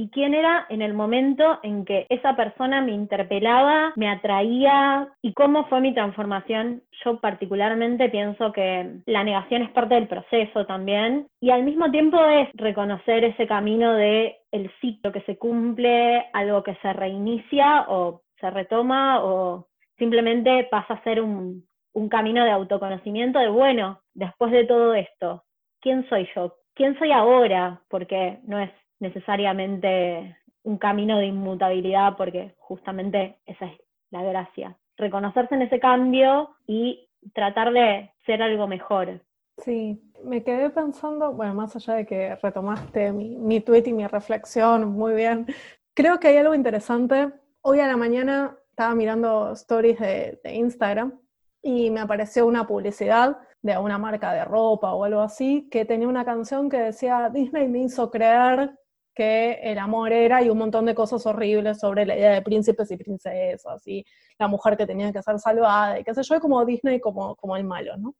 y 0.00 0.08
quién 0.08 0.32
era 0.32 0.64
en 0.70 0.80
el 0.80 0.94
momento 0.94 1.60
en 1.62 1.84
que 1.84 2.06
esa 2.08 2.34
persona 2.34 2.80
me 2.80 2.92
interpelaba, 2.92 3.92
me 3.96 4.08
atraía 4.08 5.08
y 5.20 5.34
cómo 5.34 5.66
fue 5.66 5.82
mi 5.82 5.92
transformación. 5.92 6.82
Yo 7.04 7.20
particularmente 7.20 8.08
pienso 8.08 8.50
que 8.50 8.94
la 9.04 9.24
negación 9.24 9.60
es 9.60 9.70
parte 9.72 9.96
del 9.96 10.08
proceso 10.08 10.64
también 10.64 11.26
y 11.38 11.50
al 11.50 11.64
mismo 11.64 11.90
tiempo 11.90 12.18
es 12.24 12.48
reconocer 12.54 13.24
ese 13.24 13.46
camino 13.46 13.92
de 13.92 14.38
el 14.52 14.70
ciclo 14.80 15.12
que 15.12 15.20
se 15.22 15.36
cumple, 15.36 16.24
algo 16.32 16.62
que 16.62 16.76
se 16.76 16.94
reinicia 16.94 17.84
o 17.88 18.22
se 18.40 18.48
retoma 18.48 19.22
o 19.22 19.66
simplemente 19.98 20.66
pasa 20.70 20.94
a 20.94 21.04
ser 21.04 21.20
un, 21.20 21.66
un 21.92 22.08
camino 22.08 22.42
de 22.42 22.52
autoconocimiento 22.52 23.38
de, 23.38 23.50
bueno, 23.50 24.00
después 24.14 24.50
de 24.50 24.64
todo 24.64 24.94
esto, 24.94 25.44
¿quién 25.82 26.08
soy 26.08 26.26
yo? 26.34 26.54
¿Quién 26.74 26.98
soy 26.98 27.12
ahora? 27.12 27.82
Porque 27.90 28.38
no 28.44 28.58
es 28.58 28.70
necesariamente 29.00 30.36
un 30.62 30.78
camino 30.78 31.18
de 31.18 31.26
inmutabilidad, 31.26 32.16
porque 32.16 32.54
justamente 32.58 33.38
esa 33.46 33.66
es 33.66 33.80
la 34.10 34.22
gracia. 34.22 34.76
Reconocerse 34.96 35.54
en 35.54 35.62
ese 35.62 35.80
cambio 35.80 36.50
y 36.66 37.08
tratar 37.34 37.72
de 37.72 38.12
ser 38.26 38.42
algo 38.42 38.66
mejor. 38.66 39.20
Sí, 39.58 40.00
me 40.24 40.42
quedé 40.42 40.70
pensando, 40.70 41.32
bueno, 41.32 41.54
más 41.54 41.74
allá 41.76 41.94
de 41.94 42.06
que 42.06 42.36
retomaste 42.36 43.12
mi, 43.12 43.36
mi 43.36 43.60
tweet 43.60 43.84
y 43.86 43.92
mi 43.92 44.06
reflexión, 44.06 44.90
muy 44.92 45.14
bien, 45.14 45.46
creo 45.94 46.18
que 46.18 46.28
hay 46.28 46.36
algo 46.38 46.54
interesante. 46.54 47.30
Hoy 47.62 47.80
a 47.80 47.86
la 47.86 47.96
mañana 47.96 48.56
estaba 48.70 48.94
mirando 48.94 49.52
stories 49.52 49.98
de, 49.98 50.40
de 50.42 50.54
Instagram 50.54 51.18
y 51.62 51.90
me 51.90 52.00
apareció 52.00 52.46
una 52.46 52.66
publicidad 52.66 53.38
de 53.62 53.76
una 53.76 53.98
marca 53.98 54.32
de 54.32 54.44
ropa 54.44 54.94
o 54.94 55.04
algo 55.04 55.20
así, 55.20 55.68
que 55.70 55.84
tenía 55.84 56.08
una 56.08 56.24
canción 56.24 56.70
que 56.70 56.78
decía, 56.78 57.28
Disney 57.28 57.68
me 57.68 57.80
hizo 57.80 58.10
creer 58.10 58.78
que 59.14 59.60
el 59.62 59.78
amor 59.78 60.12
era 60.12 60.42
y 60.42 60.50
un 60.50 60.58
montón 60.58 60.86
de 60.86 60.94
cosas 60.94 61.24
horribles 61.26 61.78
sobre 61.80 62.06
la 62.06 62.16
idea 62.16 62.32
de 62.32 62.42
príncipes 62.42 62.90
y 62.90 62.96
princesas 62.96 63.86
y 63.86 64.04
la 64.38 64.48
mujer 64.48 64.76
que 64.76 64.86
tenía 64.86 65.12
que 65.12 65.22
ser 65.22 65.38
salvada 65.38 65.98
y 65.98 66.04
qué 66.04 66.14
sé 66.14 66.22
yo, 66.22 66.40
como 66.40 66.64
Disney 66.64 67.00
como, 67.00 67.36
como 67.36 67.56
el 67.56 67.64
malo, 67.64 67.96
¿no? 67.96 68.14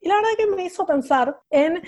Y 0.00 0.08
la 0.08 0.16
verdad 0.16 0.30
que 0.36 0.46
me 0.46 0.64
hizo 0.64 0.86
pensar 0.86 1.36
en 1.50 1.82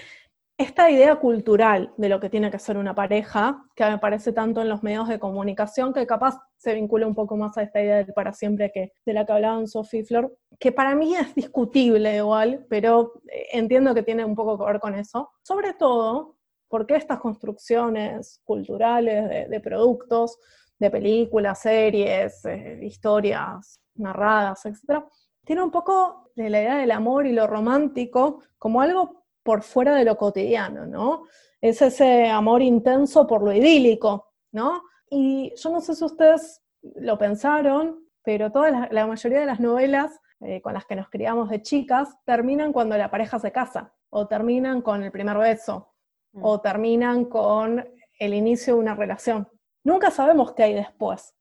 esta 0.59 0.91
idea 0.91 1.15
cultural 1.17 1.95
de 1.97 2.09
lo 2.09 2.19
que 2.19 2.29
tiene 2.29 2.51
que 2.51 2.59
ser 2.59 2.77
una 2.79 2.93
pareja, 2.93 3.65
que 3.77 3.85
me 3.85 3.99
parece 3.99 4.33
tanto 4.33 4.61
en 4.61 4.69
los 4.69 4.83
medios 4.83 5.07
de 5.07 5.21
comunicación, 5.21 5.93
que 5.93 6.05
capaz 6.05 6.37
se 6.57 6.75
vincula 6.75 7.07
un 7.07 7.15
poco 7.15 7.37
más 7.37 7.57
a 7.57 7.63
esta 7.63 7.81
idea 7.81 7.99
del 7.99 8.13
para 8.13 8.33
siempre 8.33 8.73
que, 8.75 8.93
de 9.07 9.13
la 9.13 9.25
que 9.25 9.33
hablaban 9.33 9.69
Sophie 9.69 10.05
Flor, 10.05 10.37
que 10.59 10.73
para 10.73 10.97
mí 10.97 11.15
es 11.15 11.33
discutible 11.37 12.17
igual, 12.17 12.67
pero 12.69 13.23
eh, 13.31 13.47
entiendo 13.53 13.95
que 13.95 14.03
tiene 14.03 14.25
un 14.25 14.35
poco 14.35 14.59
que 14.59 14.65
ver 14.65 14.81
con 14.81 14.97
eso. 14.97 15.31
Sobre 15.43 15.75
todo 15.75 16.38
porque 16.69 16.97
estas 16.97 17.19
construcciones 17.19 18.41
culturales 18.45 19.49
de, 19.49 19.61
productos, 19.61 20.39
de 20.79 20.91
películas, 20.91 21.61
series, 21.61 22.45
eh, 22.45 22.81
historias 22.83 23.81
narradas, 23.95 24.67
etc., 24.67 25.03
tiene 25.45 25.63
un 25.63 25.71
poco 25.71 26.31
de 26.37 26.51
la 26.51 26.61
idea 26.61 26.77
del 26.77 26.91
amor 26.91 27.27
y 27.27 27.33
lo 27.33 27.47
romántico 27.47 28.43
como 28.59 28.83
algo 28.83 29.25
por 29.43 29.63
fuera 29.63 29.95
de 29.95 30.05
lo 30.05 30.17
cotidiano, 30.17 30.85
¿no? 30.85 31.23
Es 31.61 31.81
ese 31.81 32.29
amor 32.29 32.61
intenso 32.61 33.27
por 33.27 33.43
lo 33.43 33.53
idílico, 33.53 34.35
¿no? 34.53 34.83
Y 35.11 35.55
yo 35.57 35.71
no 35.71 35.81
sé 35.81 35.95
si 35.95 36.05
ustedes 36.05 36.63
lo 36.83 37.17
pensaron, 37.17 38.05
pero 38.23 38.53
toda 38.53 38.89
la, 38.91 39.07
mayoría 39.07 39.41
de 39.41 39.47
las 39.47 39.59
novelas 39.59 40.21
eh, 40.41 40.61
con 40.61 40.75
las 40.75 40.85
que 40.85 40.97
nos 40.97 41.09
criamos 41.09 41.49
de 41.49 41.63
chicas 41.63 42.15
terminan 42.25 42.73
cuando 42.73 42.97
la 42.99 43.11
pareja 43.11 43.39
se 43.39 43.51
casa, 43.51 43.95
o 44.11 44.27
terminan 44.27 44.83
con 44.83 45.03
el 45.03 45.11
primer 45.11 45.39
beso, 45.39 45.95
mm. 46.33 46.45
o 46.45 46.61
terminan 46.61 47.25
con 47.27 47.87
el 48.19 48.35
inicio 48.35 48.75
de 48.75 48.81
una 48.81 48.95
relación. 48.95 49.49
Nunca 49.85 50.11
sabemos 50.11 50.53
qué 50.53 50.65
hay 50.65 50.75
después. 50.75 51.35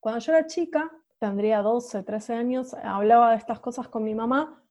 Cuando 0.00 0.20
yo 0.20 0.32
era 0.32 0.46
chica, 0.46 0.90
tendría 1.18 1.62
12, 1.62 2.02
13 2.02 2.34
años, 2.34 2.74
hablaba 2.74 3.30
de 3.30 3.36
estas 3.36 3.60
cosas 3.60 3.88
con 3.88 4.02
mi 4.02 4.14
mamá 4.14 4.62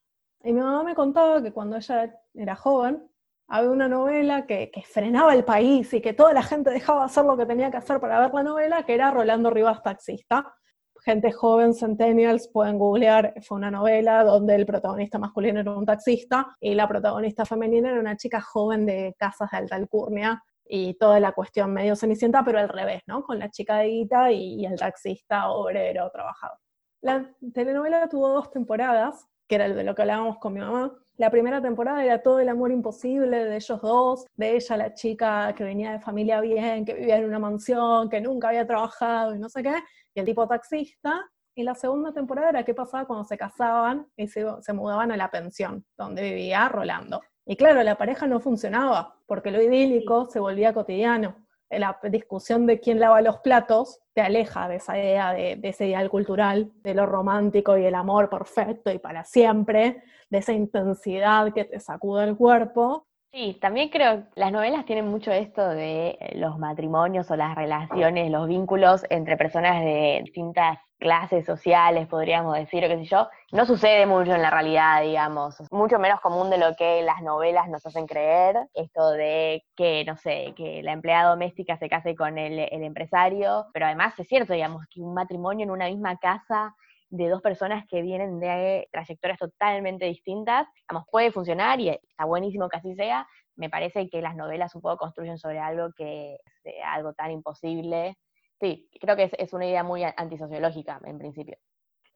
y 0.44 0.54
mi 0.54 0.60
mamá 0.60 0.84
me 0.84 0.96
contaba 0.96 1.42
que 1.42 1.52
cuando 1.52 1.78
ella 1.78 2.20
era 2.34 2.56
joven, 2.56 3.08
había 3.48 3.70
una 3.70 3.88
novela 3.88 4.46
que, 4.46 4.72
frenaba 4.90 5.34
el 5.34 5.44
país 5.44 5.94
y 5.94 6.02
que 6.02 6.14
toda 6.14 6.34
la 6.34 6.42
gente 6.42 6.70
dejaba 6.70 7.02
de 7.02 7.06
hacer 7.08 7.26
lo 7.26 7.36
que 7.36 7.46
tenía 7.46 7.70
que 7.70 7.78
hacer 7.78 8.00
para 8.00 8.20
ver 8.20 8.34
la 8.34 8.44
novela, 8.44 8.86
que 8.86 8.94
era 8.94 9.12
Rolando 9.12 9.50
Rivas 9.50 9.84
Taxista. 9.84 10.56
Gente 11.04 11.32
joven, 11.32 11.74
centennials, 11.74 12.48
pueden 12.48 12.78
googlear, 12.78 13.34
fue 13.42 13.58
una 13.58 13.72
novela 13.72 14.24
donde 14.24 14.54
el 14.54 14.68
protagonista 14.68 15.18
masculino 15.18 15.60
era 15.60 15.72
un 15.76 15.86
taxista 15.86 16.56
y 16.60 16.76
la 16.76 16.88
protagonista 16.88 17.44
femenina 17.44 17.90
era 17.90 18.00
una 18.00 18.16
chica 18.18 18.40
joven 18.40 18.86
de 18.86 19.16
casas 19.18 19.50
de 19.50 19.58
alta 19.58 19.76
alcurnia 19.78 20.44
y 20.64 20.94
toda 20.94 21.20
la 21.20 21.32
cuestión 21.32 21.74
medio 21.74 21.96
cenicienta, 21.96 22.46
pero 22.46 22.60
al 22.60 22.70
revés, 22.70 23.02
¿no? 23.08 23.24
Con 23.24 23.40
la 23.40 23.50
chica 23.50 23.78
de 23.78 23.88
guita 23.88 24.32
y, 24.32 24.64
el 24.64 24.78
taxista 24.78 25.50
obrero 25.50 26.10
trabajador. 26.12 26.58
La 27.02 27.30
telenovela 27.52 28.08
tuvo 28.08 28.30
dos 28.30 28.52
temporadas, 28.52 29.28
que 29.48 29.56
era 29.56 29.68
de 29.68 29.84
lo 29.84 29.96
que 29.96 30.04
hablábamos 30.04 30.38
con 30.38 30.54
mi 30.54 30.60
mamá. 30.60 30.94
La 31.18 31.30
primera 31.30 31.62
temporada 31.62 32.06
era 32.06 32.22
todo 32.22 32.40
el 32.40 32.48
amor 32.48 32.72
imposible 32.72 33.44
de 33.44 33.56
ellos 33.56 33.82
dos, 33.82 34.26
de 34.36 34.56
ella, 34.56 34.78
la 34.78 34.94
chica 34.94 35.54
que 35.58 35.64
venía 35.64 35.92
de 35.92 36.00
familia 36.00 36.40
bien, 36.42 36.86
que 36.86 36.94
vivía 36.94 37.18
en 37.18 37.26
una 37.26 37.40
mansión, 37.40 38.08
que 38.08 38.22
nunca 38.22 38.50
había 38.50 38.66
trabajado 38.66 39.36
y 39.36 39.40
no 39.40 39.50
sé 39.50 39.64
qué, 39.64 39.74
y 40.14 40.20
el 40.20 40.26
tipo 40.26 40.48
taxista. 40.48 41.30
Y 41.54 41.64
la 41.64 41.76
segunda 41.76 42.14
temporada 42.14 42.50
era 42.50 42.64
qué 42.64 42.74
pasaba 42.74 43.06
cuando 43.06 43.26
se 43.26 43.38
casaban 43.38 44.08
y 44.16 44.28
se, 44.28 44.46
se 44.62 44.74
mudaban 44.74 45.12
a 45.12 45.18
la 45.18 45.30
pensión, 45.30 45.86
donde 45.98 46.22
vivía 46.22 46.70
Rolando. 46.70 47.22
Y 47.46 47.56
claro, 47.56 47.84
la 47.84 47.98
pareja 47.98 48.28
no 48.28 48.40
funcionaba, 48.40 49.16
porque 49.26 49.52
lo 49.52 49.62
idílico 49.62 50.28
se 50.30 50.40
volvía 50.40 50.74
cotidiano. 50.74 51.36
La 51.70 51.98
discusión 52.04 52.66
de 52.66 52.80
quién 52.80 53.00
lava 53.00 53.22
los 53.22 53.40
platos 53.40 54.02
te 54.14 54.22
aleja 54.22 54.68
de 54.68 54.76
esa 54.76 54.98
idea, 54.98 55.32
de, 55.32 55.60
ese 55.64 55.88
ideal 55.88 56.10
cultural, 56.10 56.72
de 56.76 56.94
lo 56.94 57.06
romántico 57.06 57.78
y 57.78 57.86
el 57.86 57.96
amor 57.96 58.30
perfecto 58.30 58.92
y 58.92 59.00
para 59.00 59.24
siempre, 59.24 60.04
de 60.30 60.38
esa 60.38 60.54
intensidad 60.54 61.54
que 61.54 61.66
te 61.66 61.80
sacude 61.80 62.26
el 62.26 62.36
cuerpo. 62.36 63.08
Sí, 63.34 63.58
también 63.62 63.88
creo 63.88 64.26
que 64.26 64.42
las 64.42 64.52
novelas 64.52 64.86
tienen 64.86 65.08
mucho 65.08 65.32
esto 65.32 65.66
de 65.70 66.18
los 66.36 66.60
matrimonios 66.60 67.32
o 67.32 67.38
las 67.38 67.56
relaciones, 67.56 68.30
los 68.30 68.46
vínculos 68.46 69.06
entre 69.10 69.38
personas 69.38 69.82
de 69.82 70.20
distintas 70.26 70.80
clases 71.00 71.46
sociales, 71.46 72.08
podríamos 72.08 72.56
decir, 72.58 72.84
o 72.84 72.90
qué 72.90 72.98
sé 72.98 73.06
yo, 73.06 73.30
no 73.54 73.66
sucede 73.66 74.06
mucho 74.06 74.34
en 74.36 74.42
la 74.42 74.50
realidad, 74.50 75.02
digamos, 75.02 75.56
mucho 75.72 75.98
menos 75.98 76.20
común 76.20 76.50
de 76.50 76.58
lo 76.58 76.76
que 76.76 77.04
las 77.04 77.22
novelas 77.22 77.70
nos 77.70 77.86
hacen 77.86 78.06
creer, 78.06 78.58
esto 78.74 79.12
de 79.12 79.64
que, 79.78 80.04
no 80.06 80.18
sé, 80.18 80.54
que 80.58 80.84
la 80.84 80.92
empleada 80.92 81.30
doméstica 81.30 81.78
se 81.78 81.88
case 81.88 82.16
con 82.16 82.38
el, 82.38 82.60
el 82.60 82.84
empresario, 82.84 83.66
pero 83.74 83.86
además 83.86 84.14
es 84.20 84.28
cierto, 84.28 84.52
digamos, 84.54 84.86
que 84.90 85.00
un 85.02 85.14
matrimonio 85.14 85.64
en 85.64 85.72
una 85.72 85.88
misma 85.88 86.18
casa 86.18 86.76
de 87.12 87.30
dos 87.30 87.42
personas 87.42 87.86
que 87.88 88.02
vienen 88.02 88.40
de 88.40 88.88
trayectorias 88.92 89.38
totalmente 89.38 90.06
distintas, 90.06 90.68
digamos, 90.88 91.08
puede 91.12 91.32
funcionar 91.32 91.80
y 91.80 91.90
está 91.90 92.26
buenísimo 92.26 92.68
que 92.68 92.78
así 92.78 92.96
sea, 92.96 93.28
me 93.56 93.70
parece 93.70 94.10
que 94.10 94.22
las 94.22 94.36
novelas 94.36 94.74
un 94.74 94.82
poco 94.82 94.98
construyen 94.98 95.38
sobre 95.38 95.60
algo 95.60 95.92
que 95.96 96.38
es 96.64 96.74
algo 96.84 97.14
tan 97.14 97.32
imposible 97.32 98.18
sí, 98.62 98.88
creo 99.02 99.18
que 99.18 99.30
es, 99.38 99.54
una 99.54 99.66
idea 99.66 99.84
muy 99.84 100.04
antisociológica 100.04 101.02
en 101.04 101.18
principio. 101.18 101.58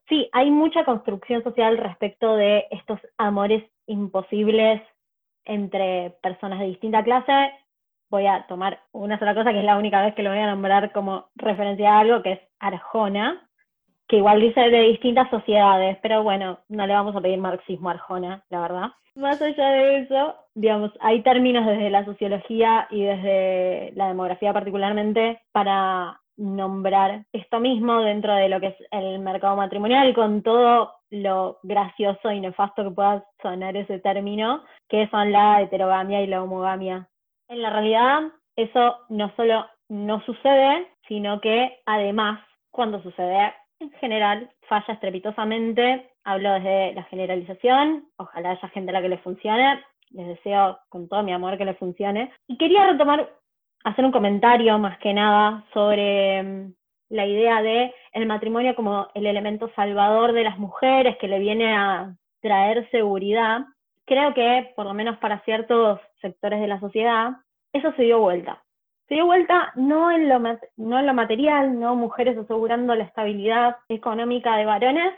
Sí, 0.07 0.29
hay 0.31 0.51
mucha 0.51 0.85
construcción 0.85 1.43
social 1.43 1.77
respecto 1.77 2.35
de 2.35 2.67
estos 2.69 2.99
amores 3.17 3.63
imposibles 3.87 4.81
entre 5.43 6.11
personas 6.21 6.59
de 6.59 6.67
distinta 6.67 7.03
clase. 7.03 7.51
Voy 8.11 8.27
a 8.27 8.45
tomar 8.47 8.79
una 8.91 9.17
sola 9.17 9.33
cosa, 9.33 9.51
que 9.51 9.59
es 9.59 9.65
la 9.65 9.77
única 9.77 10.03
vez 10.05 10.13
que 10.13 10.21
lo 10.21 10.29
voy 10.29 10.39
a 10.39 10.45
nombrar 10.45 10.91
como 10.91 11.29
referencia 11.35 11.95
a 11.95 11.99
algo, 11.99 12.21
que 12.21 12.33
es 12.33 12.39
Arjona, 12.59 13.44
que 14.07 14.17
igual 14.17 14.41
dice 14.41 14.59
de 14.61 14.81
distintas 14.81 15.29
sociedades, 15.29 15.97
pero 16.01 16.23
bueno, 16.23 16.59
no 16.69 16.85
le 16.85 16.93
vamos 16.93 17.15
a 17.15 17.21
pedir 17.21 17.39
marxismo 17.39 17.89
a 17.89 17.93
Arjona, 17.93 18.43
la 18.49 18.61
verdad. 18.61 18.91
Más 19.15 19.41
allá 19.41 19.69
de 19.69 19.99
eso, 19.99 20.35
digamos, 20.55 20.91
hay 20.99 21.21
términos 21.21 21.65
desde 21.65 21.89
la 21.89 22.03
sociología 22.03 22.87
y 22.91 23.03
desde 23.03 23.93
la 23.95 24.09
demografía 24.09 24.51
particularmente 24.51 25.41
para 25.53 26.19
nombrar 26.37 27.23
esto 27.31 27.61
mismo 27.61 28.01
dentro 28.01 28.35
de 28.35 28.49
lo 28.49 28.59
que 28.59 28.67
es 28.67 28.75
el 28.91 29.19
mercado 29.19 29.55
matrimonial, 29.55 30.13
con 30.13 30.41
todo 30.43 30.91
lo 31.09 31.59
gracioso 31.63 32.29
y 32.31 32.41
nefasto 32.41 32.83
que 32.83 32.91
pueda 32.91 33.25
sonar 33.41 33.77
ese 33.77 33.99
término, 33.99 34.63
que 34.89 35.07
son 35.09 35.31
la 35.31 35.61
heterogamia 35.61 36.21
y 36.21 36.27
la 36.27 36.43
homogamia. 36.43 37.07
En 37.47 37.61
la 37.61 37.69
realidad, 37.69 38.23
eso 38.55 38.97
no 39.09 39.31
solo 39.35 39.65
no 39.87 40.19
sucede, 40.25 40.87
sino 41.07 41.39
que 41.39 41.79
además, 41.85 42.41
cuando 42.71 43.01
sucede, 43.01 43.53
en 43.79 43.91
general, 43.93 44.49
falla 44.67 44.93
estrepitosamente. 44.93 46.11
Hablo 46.23 46.53
desde 46.53 46.93
la 46.93 47.03
generalización, 47.03 48.05
ojalá 48.17 48.51
haya 48.51 48.69
gente 48.69 48.89
a 48.91 48.93
la 48.93 49.01
que 49.01 49.09
le 49.09 49.17
funcione, 49.19 49.83
les 50.09 50.27
deseo 50.27 50.79
con 50.89 51.07
todo 51.07 51.23
mi 51.23 51.33
amor 51.33 51.57
que 51.57 51.65
le 51.65 51.75
funcione. 51.75 52.31
Y 52.47 52.57
quería 52.57 52.85
retomar 52.85 53.29
hacer 53.83 54.03
un 54.03 54.11
comentario 54.11 54.77
más 54.79 54.97
que 54.97 55.13
nada 55.13 55.63
sobre 55.73 56.41
mm, 56.41 56.73
la 57.09 57.25
idea 57.27 57.61
de 57.61 57.93
el 58.13 58.25
matrimonio 58.25 58.75
como 58.75 59.07
el 59.13 59.27
elemento 59.27 59.71
salvador 59.75 60.33
de 60.33 60.43
las 60.43 60.57
mujeres 60.57 61.17
que 61.17 61.27
le 61.27 61.39
viene 61.39 61.75
a 61.75 62.15
traer 62.41 62.89
seguridad. 62.89 63.61
Creo 64.05 64.33
que, 64.33 64.73
por 64.75 64.85
lo 64.85 64.93
menos 64.93 65.17
para 65.17 65.41
ciertos 65.41 65.99
sectores 66.21 66.59
de 66.59 66.67
la 66.67 66.79
sociedad, 66.79 67.33
eso 67.73 67.91
se 67.93 68.03
dio 68.03 68.19
vuelta. 68.19 68.64
Se 69.07 69.15
dio 69.15 69.25
vuelta 69.25 69.71
no 69.75 70.09
en 70.09 70.29
lo, 70.29 70.39
no 70.39 70.99
en 70.99 71.05
lo 71.05 71.13
material, 71.13 71.79
no 71.79 71.95
mujeres 71.95 72.37
asegurando 72.37 72.95
la 72.95 73.03
estabilidad 73.03 73.77
económica 73.87 74.57
de 74.57 74.65
varones, 74.65 75.13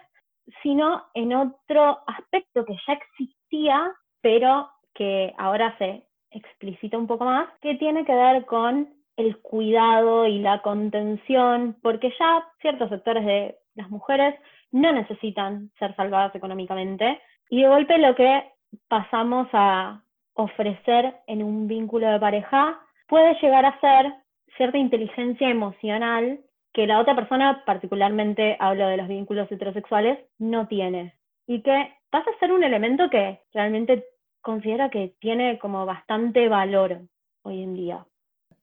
sino 0.62 1.06
en 1.14 1.34
otro 1.34 2.00
aspecto 2.06 2.66
que 2.66 2.76
ya 2.86 2.94
existía, 2.94 3.94
pero 4.22 4.70
que 4.94 5.34
ahora 5.38 5.78
se 5.78 6.04
explicita 6.32 6.98
un 6.98 7.08
poco 7.08 7.24
más, 7.24 7.48
que 7.62 7.76
tiene 7.76 8.04
que 8.04 8.14
ver 8.14 8.46
con 8.46 8.90
el 9.16 9.38
cuidado 9.38 10.28
y 10.28 10.40
la 10.40 10.62
contención, 10.62 11.78
porque 11.82 12.14
ya 12.20 12.46
ciertos 12.62 12.90
sectores 12.90 13.26
de 13.26 13.58
las 13.76 13.90
mujeres 13.90 14.36
no 14.72 14.92
necesitan 14.92 15.72
ser 15.80 15.96
salvadas 15.96 16.36
económicamente, 16.36 17.22
y 17.50 17.62
de 17.62 17.70
golpe 17.70 17.98
lo 17.98 18.16
que 18.16 18.52
pasamos 18.90 19.48
a 19.54 20.04
ofrecer 20.34 21.16
en 21.28 21.42
un 21.42 21.68
vínculo 21.68 22.08
de 22.12 22.20
pareja 22.20 22.80
puede 23.08 23.36
llegar 23.42 23.66
a 23.66 23.80
ser 23.80 24.14
cierta 24.56 24.78
inteligencia 24.78 25.50
emocional 25.50 26.40
que 26.74 26.88
la 26.88 27.00
otra 27.00 27.16
persona, 27.16 27.64
particularmente 27.66 28.56
hablo 28.60 28.88
de 28.88 28.98
los 28.98 29.08
vínculos 29.08 29.52
heterosexuales, 29.52 30.20
no 30.38 30.68
tiene. 30.68 31.16
Y 31.48 31.62
que 31.62 31.94
pasa 32.10 32.30
a 32.30 32.40
ser 32.40 32.52
un 32.52 32.64
elemento 32.64 33.10
que 33.10 33.42
realmente 33.54 34.06
considera 34.42 34.90
que 34.90 35.16
tiene 35.20 35.58
como 35.60 35.86
bastante 35.86 36.48
valor 36.50 37.02
hoy 37.42 37.64
en 37.64 37.74
día. 37.74 38.06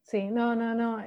Sí, 0.02 0.28
no, 0.28 0.54
no, 0.54 0.74
no, 0.74 1.02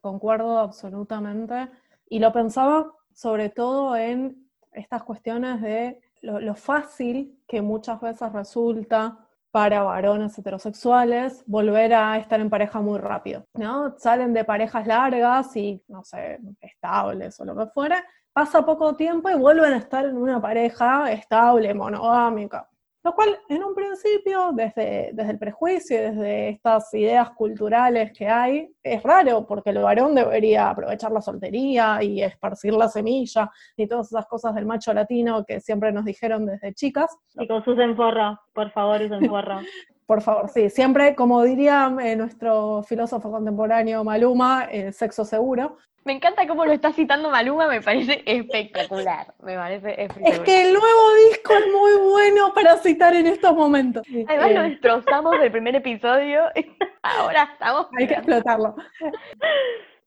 concuerdo 0.00 0.58
absolutamente. 0.58 1.68
Y 2.08 2.18
lo 2.18 2.32
pensaba 2.32 2.92
sobre 3.12 3.48
todo 3.48 3.96
en 3.96 4.50
estas 4.72 5.02
cuestiones 5.04 5.60
de 5.60 6.00
lo, 6.22 6.54
fácil 6.54 7.38
que 7.46 7.62
muchas 7.62 8.00
veces 8.00 8.32
resulta 8.32 9.18
para 9.50 9.82
varones 9.82 10.38
heterosexuales 10.38 11.42
volver 11.46 11.92
a 11.94 12.16
estar 12.18 12.40
en 12.40 12.50
pareja 12.50 12.80
muy 12.80 12.98
rápido, 12.98 13.46
¿no? 13.54 13.94
Salen 13.98 14.32
de 14.32 14.44
parejas 14.44 14.86
largas 14.86 15.56
y, 15.56 15.82
no 15.88 16.04
sé, 16.04 16.38
estables 16.60 17.40
o 17.40 17.44
lo 17.44 17.56
que 17.56 17.66
fuera, 17.66 18.04
pasa 18.32 18.64
poco 18.64 18.94
tiempo 18.94 19.28
y 19.28 19.34
vuelven 19.34 19.72
a 19.72 19.78
estar 19.78 20.04
en 20.04 20.16
una 20.16 20.40
pareja 20.40 21.10
estable, 21.10 21.74
monogámica. 21.74 22.69
Lo 23.02 23.14
cual, 23.14 23.38
en 23.48 23.64
un 23.64 23.74
principio, 23.74 24.52
desde, 24.52 25.10
desde 25.14 25.30
el 25.30 25.38
prejuicio 25.38 25.96
y 25.96 26.00
desde 26.00 26.48
estas 26.50 26.92
ideas 26.92 27.30
culturales 27.30 28.12
que 28.12 28.28
hay, 28.28 28.70
es 28.82 29.02
raro, 29.02 29.46
porque 29.46 29.70
el 29.70 29.78
varón 29.78 30.14
debería 30.14 30.68
aprovechar 30.68 31.10
la 31.10 31.22
soltería 31.22 32.02
y 32.02 32.22
esparcir 32.22 32.74
la 32.74 32.88
semilla 32.88 33.50
y 33.74 33.86
todas 33.86 34.08
esas 34.08 34.26
cosas 34.26 34.54
del 34.54 34.66
macho 34.66 34.92
latino 34.92 35.44
que 35.46 35.60
siempre 35.60 35.92
nos 35.92 36.04
dijeron 36.04 36.44
desde 36.44 36.74
chicas. 36.74 37.16
Chicos, 37.38 37.66
usen 37.66 37.96
forro, 37.96 38.38
por 38.52 38.70
favor, 38.70 39.00
usen 39.00 39.28
forro. 39.28 39.60
por 40.10 40.22
favor, 40.22 40.48
sí, 40.48 40.70
siempre, 40.70 41.14
como 41.14 41.44
diría 41.44 41.88
eh, 42.02 42.16
nuestro 42.16 42.82
filósofo 42.82 43.30
contemporáneo 43.30 44.02
Maluma, 44.02 44.64
el 44.64 44.92
sexo 44.92 45.24
seguro. 45.24 45.78
Me 46.04 46.12
encanta 46.14 46.48
cómo 46.48 46.66
lo 46.66 46.72
está 46.72 46.92
citando 46.92 47.30
Maluma, 47.30 47.68
me 47.68 47.80
parece 47.80 48.20
espectacular. 48.26 49.32
Me 49.40 49.54
parece 49.54 49.90
espectacular. 49.90 50.32
Es 50.32 50.40
que 50.40 50.62
el 50.62 50.72
nuevo 50.72 51.14
disco 51.28 51.52
es 51.52 51.66
muy 51.72 52.10
bueno 52.10 52.52
para 52.52 52.78
citar 52.78 53.14
en 53.14 53.28
estos 53.28 53.54
momentos. 53.54 54.02
Además 54.26 54.50
lo 54.50 54.62
destrozamos 54.62 55.38
del 55.38 55.52
primer 55.52 55.76
episodio, 55.76 56.42
ahora 57.02 57.48
estamos... 57.52 57.86
Hay 57.96 58.08
que 58.08 58.14
explotarlo. 58.14 58.74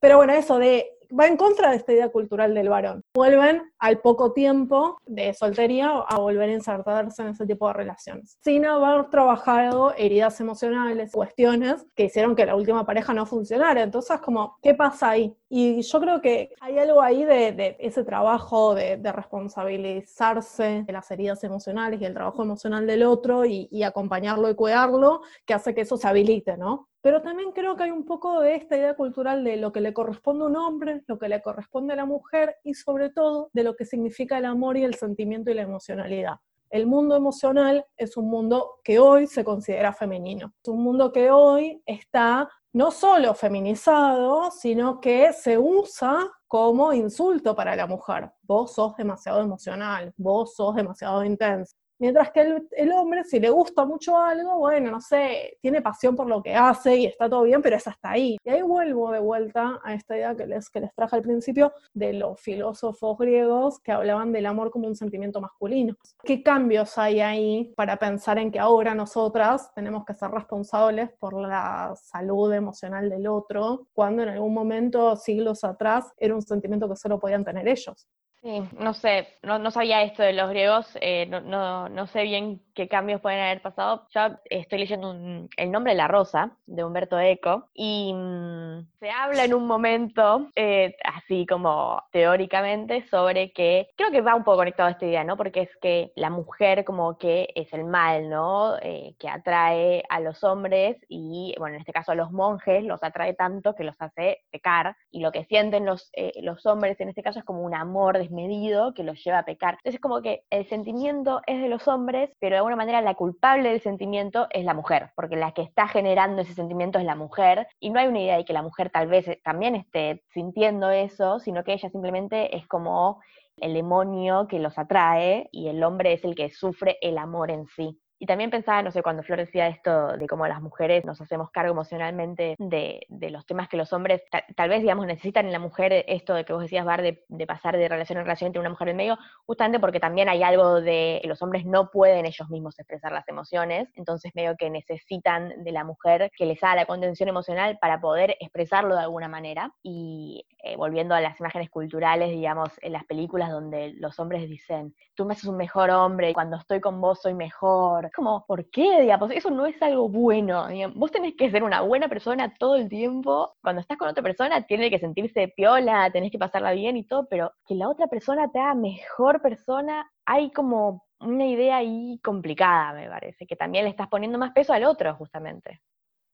Pero 0.01 0.17
bueno, 0.17 0.33
eso 0.33 0.59
de 0.59 0.97
va 1.17 1.27
en 1.27 1.37
contra 1.37 1.69
de 1.71 1.77
esta 1.77 1.93
idea 1.93 2.09
cultural 2.09 2.53
del 2.53 2.69
varón. 2.69 3.03
Vuelven 3.13 3.71
al 3.79 3.99
poco 3.99 4.33
tiempo 4.33 4.97
de 5.05 5.33
soltería 5.33 5.89
a 5.89 6.17
volver 6.17 6.49
a 6.49 6.53
insertarse 6.53 7.21
en 7.21 7.29
ese 7.29 7.45
tipo 7.45 7.67
de 7.67 7.73
relaciones, 7.73 8.37
sin 8.43 8.65
haber 8.65 9.09
trabajado 9.09 9.93
heridas 9.95 10.39
emocionales, 10.39 11.11
cuestiones 11.11 11.85
que 11.95 12.05
hicieron 12.05 12.35
que 12.35 12.45
la 12.45 12.55
última 12.55 12.85
pareja 12.85 13.13
no 13.13 13.25
funcionara. 13.25 13.83
Entonces, 13.83 14.19
como, 14.21 14.57
¿qué 14.61 14.73
pasa 14.73 15.11
ahí? 15.11 15.35
Y 15.49 15.81
yo 15.81 15.99
creo 15.99 16.21
que 16.21 16.53
hay 16.61 16.79
algo 16.79 17.01
ahí 17.01 17.23
de, 17.25 17.77
ese 17.79 18.03
trabajo 18.03 18.73
de, 18.73 18.97
responsabilizarse 19.13 20.83
de 20.85 20.93
las 20.93 21.11
heridas 21.11 21.43
emocionales 21.43 22.01
y 22.01 22.05
el 22.05 22.13
trabajo 22.13 22.41
emocional 22.41 22.87
del 22.87 23.03
otro 23.03 23.45
y, 23.45 23.67
y 23.71 23.83
acompañarlo 23.83 24.49
y 24.49 24.55
cuidarlo, 24.55 25.21
que 25.45 25.53
hace 25.53 25.75
que 25.75 25.81
eso 25.81 25.97
se 25.97 26.07
habilite, 26.07 26.57
¿no? 26.57 26.89
Pero 27.03 27.21
también 27.21 27.51
creo 27.51 27.75
que 27.75 27.83
hay 27.83 27.91
un 27.91 28.05
poco 28.05 28.39
de 28.39 28.55
esta 28.55 28.77
idea 28.77 28.95
cultural 28.95 29.43
de 29.43 29.57
lo 29.57 29.73
que 29.73 29.81
le 29.81 29.93
corresponde 29.93 30.45
a 30.45 30.47
un 30.47 30.55
hombre, 30.55 31.03
lo 31.05 31.19
que 31.19 31.27
le 31.27 31.41
corresponde 31.41 31.91
a 31.91 31.97
la 31.97 32.05
mujer 32.05 32.55
y 32.63 32.75
sobre 32.75 33.09
todo 33.09 33.49
de 33.51 33.63
lo 33.63 33.75
que 33.75 33.83
significa 33.83 34.37
el 34.37 34.45
amor 34.45 34.77
y 34.77 34.85
el 34.85 34.95
sentimiento 34.95 35.51
y 35.51 35.55
la 35.55 35.63
emocionalidad. 35.63 36.35
El 36.69 36.87
mundo 36.87 37.17
emocional 37.17 37.85
es 37.97 38.15
un 38.15 38.29
mundo 38.29 38.79
que 38.85 38.99
hoy 38.99 39.27
se 39.27 39.43
considera 39.43 39.91
femenino. 39.91 40.53
Es 40.63 40.69
un 40.69 40.81
mundo 40.81 41.11
que 41.11 41.29
hoy 41.29 41.83
está 41.85 42.49
no 42.71 42.89
solo 42.89 43.35
feminizado, 43.35 44.49
sino 44.51 45.01
que 45.01 45.33
se 45.33 45.57
usa 45.57 46.31
como 46.47 46.93
insulto 46.93 47.53
para 47.53 47.75
la 47.75 47.85
mujer. 47.85 48.31
Vos 48.43 48.75
sos 48.75 48.95
demasiado 48.95 49.41
emocional, 49.41 50.13
vos 50.15 50.55
sos 50.55 50.73
demasiado 50.73 51.25
intenso. 51.25 51.75
Mientras 51.99 52.31
que 52.31 52.41
el, 52.71 52.91
hombre, 52.91 53.23
si 53.23 53.39
le 53.39 53.49
gusta 53.49 53.85
mucho 53.85 54.17
algo, 54.17 54.57
bueno, 54.57 54.91
no 54.91 54.99
sé, 54.99 55.57
tiene 55.61 55.81
pasión 55.81 56.15
por 56.15 56.27
lo 56.27 56.41
que 56.41 56.55
hace 56.55 56.95
y 56.97 57.05
está 57.05 57.29
todo 57.29 57.43
bien, 57.43 57.61
pero 57.61 57.75
es 57.75 57.87
hasta 57.87 58.11
ahí. 58.11 58.37
Y 58.43 58.49
ahí 58.49 58.61
vuelvo 58.61 59.11
de 59.11 59.19
vuelta 59.19 59.79
a 59.83 59.93
esta 59.93 60.15
idea 60.15 60.35
que 60.35 60.45
les, 60.45 60.69
que 60.69 60.81
les 60.81 60.93
traje 60.93 61.15
al 61.15 61.21
principio 61.21 61.71
de 61.93 62.13
los 62.13 62.41
filósofos 62.41 63.17
griegos 63.17 63.79
que 63.79 63.91
hablaban 63.91 64.31
del 64.31 64.47
amor 64.47 64.71
como 64.71 64.87
un 64.87 64.95
sentimiento 64.95 65.39
masculino. 65.39 65.95
¿Qué 66.23 66.43
cambios 66.43 66.97
hay 66.97 67.21
ahí 67.21 67.73
para 67.75 67.97
pensar 67.97 68.37
en 68.37 68.51
que 68.51 68.59
ahora 68.59 68.95
nosotras 68.95 69.71
tenemos 69.73 70.03
que 70.05 70.13
ser 70.13 70.31
responsables 70.31 71.11
por 71.19 71.33
la 71.33 71.93
salud 71.95 72.51
emocional 72.53 73.09
del 73.09 73.27
otro, 73.27 73.87
cuando 73.93 74.23
en 74.23 74.29
algún 74.29 74.53
momento, 74.53 75.15
siglos 75.15 75.63
atrás, 75.63 76.11
era 76.17 76.35
un 76.35 76.41
sentimiento 76.41 76.89
que 76.89 76.95
solo 76.95 77.19
podían 77.19 77.45
tener 77.45 77.67
ellos? 77.67 78.07
Sí, 78.43 78.61
no 78.77 78.93
sé, 78.93 79.29
no, 79.41 79.57
no 79.57 79.71
sabía 79.71 80.03
esto 80.03 80.21
de 80.21 80.33
los 80.33 80.49
griegos, 80.49 80.85
eh, 80.99 81.25
no, 81.27 81.39
no, 81.39 81.87
no, 81.87 82.07
sé 82.07 82.23
bien 82.23 82.61
qué 82.75 82.89
cambios 82.89 83.21
pueden 83.21 83.39
haber 83.39 83.61
pasado. 83.61 84.05
Yo 84.13 84.37
estoy 84.49 84.79
leyendo 84.79 85.15
El 85.55 85.71
nombre 85.71 85.93
de 85.93 85.97
la 85.97 86.09
rosa, 86.09 86.51
de 86.65 86.83
Humberto 86.83 87.17
Eco, 87.17 87.69
y 87.73 88.13
mm, 88.13 88.85
se 88.99 89.09
habla 89.09 89.45
en 89.45 89.53
un 89.53 89.65
momento, 89.65 90.49
eh, 90.57 90.93
así 91.05 91.45
como 91.45 92.03
teóricamente, 92.11 93.07
sobre 93.07 93.53
que, 93.53 93.87
creo 93.95 94.11
que 94.11 94.19
va 94.19 94.35
un 94.35 94.43
poco 94.43 94.57
conectado 94.57 94.89
a 94.89 94.91
esta 94.91 95.05
idea, 95.05 95.23
¿no? 95.23 95.37
Porque 95.37 95.61
es 95.61 95.69
que 95.81 96.11
la 96.17 96.29
mujer 96.29 96.83
como 96.83 97.17
que 97.17 97.47
es 97.55 97.71
el 97.71 97.85
mal, 97.85 98.29
¿no? 98.29 98.75
Eh, 98.81 99.15
que 99.19 99.29
atrae 99.29 100.03
a 100.09 100.19
los 100.19 100.43
hombres 100.43 100.97
y, 101.07 101.55
bueno, 101.59 101.75
en 101.75 101.79
este 101.79 101.93
caso 101.93 102.11
a 102.11 102.15
los 102.15 102.33
monjes, 102.33 102.83
los 102.83 103.01
atrae 103.03 103.35
tanto 103.35 103.73
que 103.73 103.85
los 103.85 103.95
hace 103.99 104.41
pecar, 104.51 104.97
y 105.11 105.21
lo 105.21 105.31
que 105.31 105.45
sienten 105.45 105.85
los, 105.85 106.11
los 106.41 106.65
hombres 106.65 106.99
en 106.99 107.07
este 107.07 107.23
caso 107.23 107.39
es 107.39 107.45
como 107.45 107.61
un 107.61 107.73
amor 107.73 108.17
medido 108.33 108.93
que 108.93 109.03
los 109.03 109.23
lleva 109.23 109.39
a 109.39 109.45
pecar. 109.45 109.75
Entonces 109.75 109.95
es 109.95 110.01
como 110.01 110.21
que 110.21 110.43
el 110.49 110.67
sentimiento 110.67 111.41
es 111.47 111.61
de 111.61 111.69
los 111.69 111.87
hombres, 111.87 112.31
pero 112.39 112.55
de 112.55 112.57
alguna 112.57 112.75
manera 112.75 113.01
la 113.01 113.15
culpable 113.15 113.69
del 113.69 113.81
sentimiento 113.81 114.47
es 114.51 114.65
la 114.65 114.73
mujer, 114.73 115.11
porque 115.15 115.35
la 115.35 115.53
que 115.53 115.61
está 115.61 115.87
generando 115.87 116.41
ese 116.41 116.53
sentimiento 116.53 116.99
es 116.99 117.05
la 117.05 117.15
mujer, 117.15 117.67
y 117.79 117.89
no 117.89 117.99
hay 117.99 118.07
una 118.07 118.21
idea 118.21 118.37
de 118.37 118.45
que 118.45 118.53
la 118.53 118.61
mujer 118.61 118.89
tal 118.89 119.07
vez 119.07 119.25
también 119.43 119.75
esté 119.75 120.23
sintiendo 120.33 120.89
eso, 120.89 121.39
sino 121.39 121.63
que 121.63 121.73
ella 121.73 121.89
simplemente 121.89 122.55
es 122.55 122.67
como 122.67 123.21
el 123.57 123.73
demonio 123.73 124.47
que 124.47 124.59
los 124.59 124.77
atrae 124.77 125.47
y 125.51 125.67
el 125.67 125.83
hombre 125.83 126.13
es 126.13 126.23
el 126.23 126.35
que 126.35 126.49
sufre 126.49 126.97
el 127.01 127.17
amor 127.17 127.51
en 127.51 127.67
sí. 127.67 127.99
Y 128.23 128.25
también 128.25 128.51
pensaba, 128.51 128.81
no 128.81 128.89
sé, 128.89 129.03
cuando 129.03 129.21
Flor 129.21 129.39
decía 129.39 129.67
esto 129.67 130.15
de 130.15 130.27
cómo 130.27 130.47
las 130.47 130.61
mujeres 130.61 131.03
nos 131.03 131.19
hacemos 131.19 131.51
cargo 131.51 131.73
emocionalmente 131.73 132.55
de, 132.57 133.05
los 133.09 133.45
temas 133.45 133.67
que 133.67 133.75
los 133.75 133.91
hombres 133.91 134.21
tal, 134.55 134.69
vez, 134.69 134.79
digamos, 134.79 135.05
necesitan 135.05 135.45
en 135.45 135.51
la 135.51 135.59
mujer 135.59 136.05
esto 136.07 136.33
de 136.33 136.45
que 136.45 136.53
vos 136.53 136.61
decías, 136.61 136.85
Bar, 136.85 137.01
de, 137.01 137.45
pasar 137.45 137.75
de 137.75 137.89
relación 137.89 138.17
en 138.19 138.23
relación 138.23 138.47
entre 138.47 138.61
una 138.61 138.69
mujer 138.69 138.87
en 138.87 138.95
medio, 138.95 139.17
justamente 139.45 139.77
porque 139.77 139.99
también 139.99 140.29
hay 140.29 140.41
algo 140.41 140.79
de 140.79 141.19
que 141.21 141.27
los 141.27 141.41
hombres 141.41 141.65
no 141.65 141.91
pueden 141.91 142.25
ellos 142.25 142.49
mismos 142.49 142.79
expresar 142.79 143.11
las 143.11 143.27
emociones, 143.27 143.89
entonces 143.95 144.31
medio 144.35 144.55
que 144.55 144.69
necesitan 144.69 145.61
de 145.61 145.71
la 145.73 145.83
mujer 145.83 146.31
que 146.37 146.45
les 146.45 146.63
haga 146.63 146.75
la 146.75 146.85
contención 146.85 147.27
emocional 147.27 147.77
para 147.81 147.99
poder 147.99 148.37
expresarlo 148.39 148.95
de 148.95 149.01
alguna 149.01 149.27
manera. 149.27 149.73
Y 149.83 150.47
eh, 150.59 150.77
volviendo 150.77 151.13
a 151.13 151.19
las 151.19 151.37
imágenes 151.41 151.69
culturales, 151.69 152.29
digamos, 152.29 152.69
en 152.81 152.93
las 152.93 153.03
películas 153.03 153.51
donde 153.51 153.91
los 153.97 154.17
hombres 154.17 154.47
dicen, 154.47 154.95
tú 155.13 155.25
me 155.25 155.33
haces 155.33 155.49
un 155.49 155.57
mejor 155.57 155.89
hombre, 155.89 156.33
cuando 156.33 156.55
estoy 156.55 156.79
con 156.79 157.01
vos 157.01 157.21
soy 157.21 157.33
mejor. 157.33 158.12
Como, 158.15 158.45
¿por 158.45 158.69
qué? 158.69 159.01
Digamos, 159.01 159.31
eso 159.31 159.49
no 159.49 159.65
es 159.65 159.81
algo 159.81 160.07
bueno. 160.07 160.67
Vos 160.93 161.11
tenés 161.11 161.35
que 161.35 161.49
ser 161.49 161.63
una 161.63 161.81
buena 161.81 162.07
persona 162.07 162.53
todo 162.53 162.75
el 162.75 162.87
tiempo. 162.87 163.55
Cuando 163.61 163.81
estás 163.81 163.97
con 163.97 164.07
otra 164.07 164.21
persona, 164.21 164.61
tiene 164.67 164.89
que 164.89 164.99
sentirse 164.99 165.47
piola, 165.47 166.11
tenés 166.11 166.31
que 166.31 166.37
pasarla 166.37 166.73
bien 166.73 166.95
y 166.95 167.05
todo, 167.05 167.27
pero 167.29 167.51
que 167.67 167.73
la 167.75 167.89
otra 167.89 168.07
persona 168.07 168.51
te 168.51 168.59
haga 168.59 168.75
mejor 168.75 169.41
persona, 169.41 170.09
hay 170.25 170.51
como 170.51 171.05
una 171.19 171.47
idea 171.47 171.77
ahí 171.77 172.19
complicada, 172.23 172.93
me 172.93 173.07
parece, 173.07 173.47
que 173.47 173.55
también 173.55 173.85
le 173.85 173.89
estás 173.89 174.09
poniendo 174.09 174.37
más 174.37 174.51
peso 174.51 174.73
al 174.73 174.83
otro, 174.83 175.15
justamente. 175.15 175.81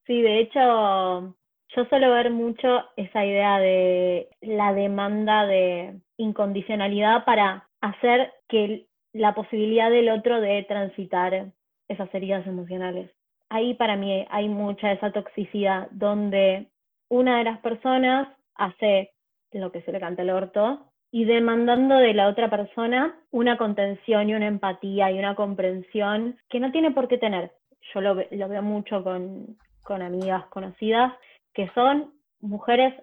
Sí, 0.05 0.21
de 0.21 0.39
hecho, 0.39 1.35
yo 1.75 1.85
suelo 1.89 2.11
ver 2.11 2.31
mucho 2.31 2.67
esa 2.97 3.23
idea 3.23 3.59
de 3.59 4.29
la 4.41 4.73
demanda 4.73 5.45
de 5.45 6.01
incondicionalidad 6.17 7.23
para 7.23 7.69
hacer 7.81 8.33
que 8.47 8.87
la 9.13 9.33
posibilidad 9.35 9.91
del 9.91 10.09
otro 10.09 10.41
de 10.41 10.63
transitar 10.63 11.51
esas 11.89 12.13
heridas 12.15 12.47
emocionales. 12.47 13.11
Ahí 13.49 13.73
para 13.73 13.97
mí 13.97 14.25
hay 14.29 14.47
mucha 14.47 14.91
esa 14.91 15.11
toxicidad 15.11 15.89
donde 15.91 16.67
una 17.09 17.39
de 17.39 17.43
las 17.43 17.59
personas 17.59 18.29
hace 18.55 19.11
lo 19.51 19.71
que 19.71 19.81
se 19.81 19.91
le 19.91 19.99
canta 19.99 20.21
el 20.21 20.29
orto 20.29 20.85
y 21.11 21.25
demandando 21.25 21.95
de 21.95 22.13
la 22.13 22.27
otra 22.27 22.49
persona 22.49 23.19
una 23.31 23.57
contención 23.57 24.29
y 24.29 24.35
una 24.35 24.47
empatía 24.47 25.11
y 25.11 25.17
una 25.17 25.35
comprensión 25.35 26.37
que 26.49 26.59
no 26.59 26.71
tiene 26.71 26.91
por 26.91 27.07
qué 27.07 27.17
tener. 27.17 27.51
Yo 27.93 28.01
lo, 28.01 28.15
veo 28.15 28.61
mucho 28.61 29.03
con, 29.03 29.57
con 29.81 30.03
amigas 30.03 30.45
conocidas 30.47 31.13
que 31.53 31.69
son 31.73 32.13
mujeres 32.41 32.93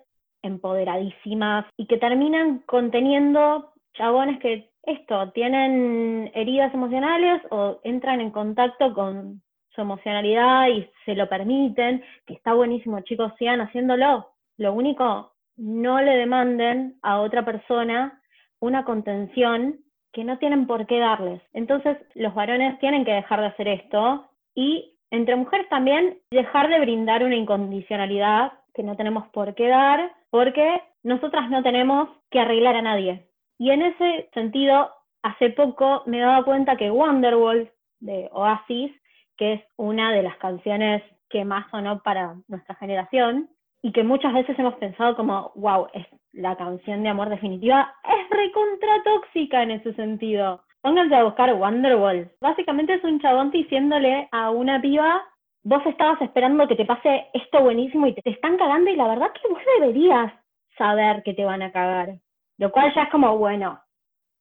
empoderadísimas 0.43 1.67
y 1.77 1.87
que 1.87 1.99
terminan 1.99 2.61
conteniendo 2.61 3.73
chabones 3.95 4.39
que 4.39 4.71
esto, 4.87 5.31
tienen 5.33 6.31
heridas 6.35 6.73
emocionales 6.73 7.43
o 7.51 7.81
entran 7.83 8.21
en 8.21 8.31
contacto 8.31 8.95
con 8.95 9.43
su 9.71 9.81
emocionalidad 9.81 10.69
y 10.69 10.89
se 11.05 11.15
lo 11.15 11.29
permiten, 11.29 12.03
que 12.27 12.35
está 12.35 12.55
buenísimo, 12.55 13.01
chicos, 13.01 13.33
sigan 13.39 13.61
haciéndolo. 13.61 14.29
Lo 14.57 14.73
único, 14.73 15.33
no 15.57 16.01
le 16.01 16.17
demanden 16.17 16.97
a 17.03 17.21
otra 17.21 17.45
persona 17.45 18.21
una 18.61 18.85
contención 18.85 19.81
que 20.13 20.25
no 20.25 20.39
tienen 20.39 20.67
por 20.67 20.87
qué 20.87 20.99
darles. 20.99 21.43
Entonces, 21.53 21.99
los 22.15 22.35
varones 22.35 22.79
tienen 22.79 23.05
que 23.05 23.13
dejar 23.13 23.41
de 23.41 23.47
hacer 23.49 23.69
esto 23.69 24.31
y 24.55 24.97
entre 25.11 25.37
mujeres 25.37 25.69
también 25.69 26.19
dejar 26.31 26.69
de 26.69 26.81
brindar 26.81 27.23
una 27.23 27.37
incondicionalidad 27.37 28.53
que 28.75 28.83
no 28.83 28.97
tenemos 28.97 29.29
por 29.29 29.55
qué 29.55 29.69
dar, 29.69 30.13
porque 30.31 30.83
nosotras 31.03 31.51
no 31.51 31.63
tenemos 31.63 32.09
que 32.31 32.41
arreglar 32.41 32.77
a 32.77 32.83
nadie. 32.83 33.27
Y 33.59 33.71
en 33.71 33.83
ese 33.83 34.29
sentido, 34.35 34.91
hace 35.23 35.51
poco 35.51 36.03
me 36.07 36.19
he 36.19 36.23
dado 36.23 36.45
cuenta 36.45 36.77
que 36.77 36.91
Wonderwall 36.91 37.71
de 38.01 38.29
Oasis, 38.33 38.93
que 39.37 39.55
es 39.55 39.63
una 39.77 40.13
de 40.13 40.23
las 40.23 40.37
canciones 40.37 41.03
que 41.29 41.45
más 41.45 41.69
sonó 41.71 42.03
para 42.03 42.37
nuestra 42.49 42.75
generación, 42.77 43.49
y 43.83 43.93
que 43.93 44.03
muchas 44.03 44.33
veces 44.33 44.59
hemos 44.59 44.75
pensado 44.75 45.15
como, 45.15 45.53
wow, 45.55 45.87
es 45.93 46.07
la 46.33 46.57
canción 46.57 47.05
de 47.05 47.09
amor 47.09 47.29
definitiva, 47.29 47.95
es 48.05 48.37
recontra 48.37 49.03
tóxica 49.05 49.63
en 49.63 49.71
ese 49.71 49.95
sentido. 49.95 50.61
Pónganse 50.81 51.15
a 51.15 51.23
buscar 51.23 51.55
Wonderwall. 51.55 52.31
Básicamente 52.41 52.95
es 52.95 53.05
un 53.05 53.21
chabón 53.21 53.53
diciéndole 53.53 54.29
a 54.33 54.51
una 54.51 54.81
piba, 54.81 55.23
vos 55.63 55.87
estabas 55.87 56.21
esperando 56.21 56.67
que 56.67 56.75
te 56.75 56.85
pase 56.85 57.27
esto 57.33 57.63
buenísimo 57.63 58.09
y 58.09 58.15
te 58.15 58.29
están 58.31 58.57
cagando 58.57 58.91
y 58.91 58.97
la 58.97 59.09
verdad 59.09 59.31
que 59.33 59.49
vos 59.49 59.63
deberías 59.79 60.33
saber 60.77 61.23
que 61.23 61.35
te 61.35 61.45
van 61.45 61.63
a 61.63 61.71
cagar. 61.71 62.17
Lo 62.59 62.71
cual 62.71 62.93
ya 62.95 63.05
es 63.05 63.11
como, 63.11 63.37
bueno, 63.39 63.81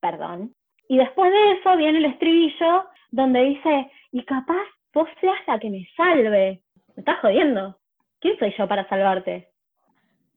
perdón. 0.00 0.54
Y 0.88 0.98
después 0.98 1.30
de 1.30 1.52
eso 1.52 1.76
viene 1.76 1.98
el 1.98 2.06
estribillo 2.06 2.84
donde 3.10 3.42
dice, 3.42 3.90
y 4.12 4.24
capaz 4.24 4.64
vos 4.92 5.08
seas 5.20 5.38
la 5.46 5.58
que 5.58 5.70
me 5.70 5.86
salve. 5.96 6.62
Me 6.94 7.00
estás 7.00 7.20
jodiendo. 7.20 7.76
¿quién 8.20 8.38
soy 8.38 8.54
yo 8.58 8.66
para 8.66 8.88
salvarte? 8.88 9.52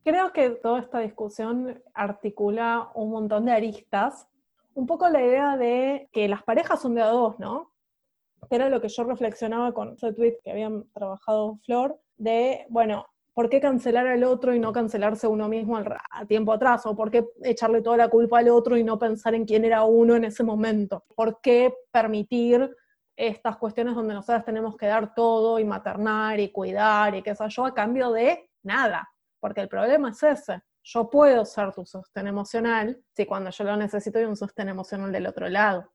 Creo 0.04 0.32
que 0.32 0.52
toda 0.52 0.80
esta 0.80 1.00
discusión 1.00 1.82
articula 1.94 2.89
un 2.94 3.12
montón 3.12 3.46
de 3.46 3.52
aristas. 3.52 4.28
Un 4.74 4.86
poco 4.86 5.10
la 5.10 5.22
idea 5.22 5.58
de 5.58 6.10
que 6.12 6.28
las 6.28 6.44
parejas 6.44 6.82
son 6.82 6.96
de 6.96 7.02
a 7.02 7.08
dos, 7.08 7.39
¿no? 7.39 7.72
Era 8.50 8.70
lo 8.70 8.80
que 8.80 8.89
yo 8.89 9.04
reflexionaba 9.04 9.74
con 9.74 9.94
ese 9.94 10.13
tweet 10.13 10.38
que 10.44 10.52
habían 10.52 10.89
trabajado 10.94 11.58
Flor, 11.65 12.00
de, 12.18 12.65
bueno, 12.70 13.08
¿por 13.34 13.50
qué 13.50 13.60
cancelar 13.60 14.08
al 14.08 14.24
otro 14.24 14.54
y 14.54 14.60
no 14.60 14.72
cancelarse 14.72 15.28
uno 15.28 15.48
mismo 15.48 15.78
a 15.78 16.26
tiempo 16.26 16.54
atrás? 16.54 16.86
¿O 16.86 16.96
por 16.96 17.12
qué 17.12 17.26
echarle 17.44 17.82
toda 17.82 17.98
la 17.98 18.10
culpa 18.10 18.39
al 18.39 18.50
otro 18.50 18.78
y 18.78 18.84
no 18.84 19.00
pensar 19.00 19.36
en 19.36 19.46
quién 19.46 19.65
era 19.65 19.84
uno 19.84 20.15
en 20.15 20.26
ese 20.26 20.44
momento? 20.44 21.06
¿Por 21.15 21.39
qué 21.42 21.74
permitir 21.92 22.70
estas 23.20 23.58
cuestiones 23.58 23.96
donde 23.96 24.13
nosotras 24.13 24.46
tenemos 24.46 24.78
que 24.78 24.86
dar 24.86 25.13
todo 25.13 25.60
y 25.60 25.65
maternar 25.65 26.39
y 26.39 26.52
cuidar 26.52 27.13
y 27.15 27.22
qué 27.22 27.36
sé 27.36 27.44
yo 27.50 27.65
a 27.65 27.74
cambio 27.74 28.12
de 28.12 28.50
nada, 28.63 29.10
porque 29.42 29.60
el 29.62 29.68
problema 29.68 30.12
es 30.12 30.24
ese. 30.24 30.62
Yo 30.84 31.10
puedo 31.10 31.44
ser 31.44 31.74
tu 31.74 31.86
sostén 31.86 32.28
emocional 32.28 32.98
si 33.13 33.26
cuando 33.26 33.50
yo 33.50 33.63
lo 33.65 33.76
necesito 33.76 34.20
hay 34.20 34.26
un 34.26 34.38
sostén 34.38 34.70
emocional 34.70 35.12
del 35.12 35.28
otro 35.28 35.50
lado. 35.50 35.92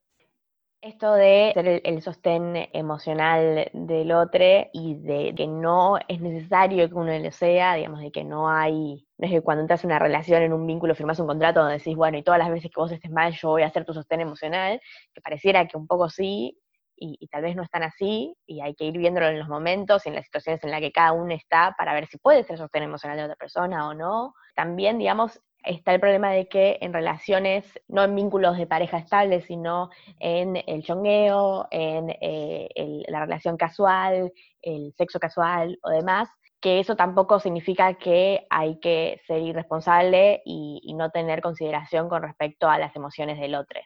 Esto 0.84 1.14
de 1.14 1.52
ser 1.54 1.80
el, 1.82 2.02
sostén 2.02 2.68
emocional 2.74 3.70
del 3.72 4.12
otro 4.12 4.44
y 4.70 4.94
de 4.96 5.34
que 5.34 5.46
no 5.46 5.96
es 6.08 6.20
necesario 6.20 6.86
que 6.90 6.94
uno 6.94 7.18
lo 7.18 7.32
sea, 7.32 7.76
digamos, 7.76 8.00
de 8.00 8.12
que 8.12 8.22
no 8.22 8.50
hay, 8.50 9.08
no 9.16 9.26
es 9.26 9.32
que 9.32 9.40
cuando 9.40 9.62
entras 9.62 9.82
en 9.82 9.88
una 9.88 9.98
relación, 9.98 10.42
en 10.42 10.52
un 10.52 10.66
vínculo, 10.66 10.94
firmas 10.94 11.18
un 11.20 11.26
contrato 11.26 11.60
donde 11.60 11.78
decís, 11.78 11.96
bueno, 11.96 12.18
y 12.18 12.22
todas 12.22 12.38
las 12.38 12.50
veces 12.50 12.70
que 12.70 12.78
vos 12.78 12.92
estés 12.92 13.10
mal, 13.10 13.32
yo 13.32 13.48
voy 13.48 13.62
a 13.62 13.70
ser 13.70 13.86
tu 13.86 13.94
sostén 13.94 14.20
emocional, 14.20 14.78
que 15.14 15.22
pareciera 15.22 15.66
que 15.66 15.78
un 15.78 15.86
poco 15.86 16.10
sí, 16.10 16.60
y, 16.96 17.26
tal 17.28 17.40
vez 17.40 17.56
no 17.56 17.62
están 17.62 17.82
así, 17.82 18.36
y 18.46 18.60
hay 18.60 18.74
que 18.74 18.84
ir 18.84 18.98
viéndolo 18.98 19.28
en 19.28 19.38
los 19.38 19.48
momentos 19.48 20.04
y 20.04 20.10
en 20.10 20.16
las 20.16 20.26
situaciones 20.26 20.62
en 20.64 20.70
las 20.70 20.80
que 20.80 20.92
cada 20.92 21.12
uno 21.12 21.32
está 21.32 21.74
para 21.78 21.94
ver 21.94 22.08
si 22.08 22.18
puede 22.18 22.44
ser 22.44 22.58
sostén 22.58 22.82
emocional 22.82 23.16
de 23.16 23.24
otra 23.24 23.36
persona 23.36 23.88
o 23.88 23.94
no. 23.94 24.34
También, 24.54 24.98
digamos, 24.98 25.40
está 25.64 25.94
el 25.94 26.00
problema 26.00 26.30
de 26.30 26.48
que 26.48 26.78
en 26.80 26.92
relaciones, 26.92 27.64
no 27.88 28.04
en 28.04 28.14
vínculos 28.14 28.56
de 28.56 28.66
pareja 28.66 28.98
estable, 28.98 29.40
sino 29.42 29.90
en 30.18 30.62
el 30.66 30.82
chongueo, 30.82 31.68
en 31.70 32.10
eh, 32.20 33.04
la 33.08 33.20
relación 33.20 33.56
casual, 33.56 34.32
el 34.62 34.92
sexo 34.96 35.18
casual 35.18 35.78
o 35.82 35.90
demás, 35.90 36.28
que 36.60 36.80
eso 36.80 36.96
tampoco 36.96 37.40
significa 37.40 37.94
que 37.94 38.46
hay 38.48 38.78
que 38.80 39.20
ser 39.26 39.42
irresponsable 39.42 40.42
y 40.44 40.94
no 40.96 41.10
tener 41.10 41.42
consideración 41.42 42.08
con 42.08 42.22
respecto 42.22 42.68
a 42.68 42.78
las 42.78 42.96
emociones 42.96 43.38
del 43.38 43.54
otro. 43.54 43.80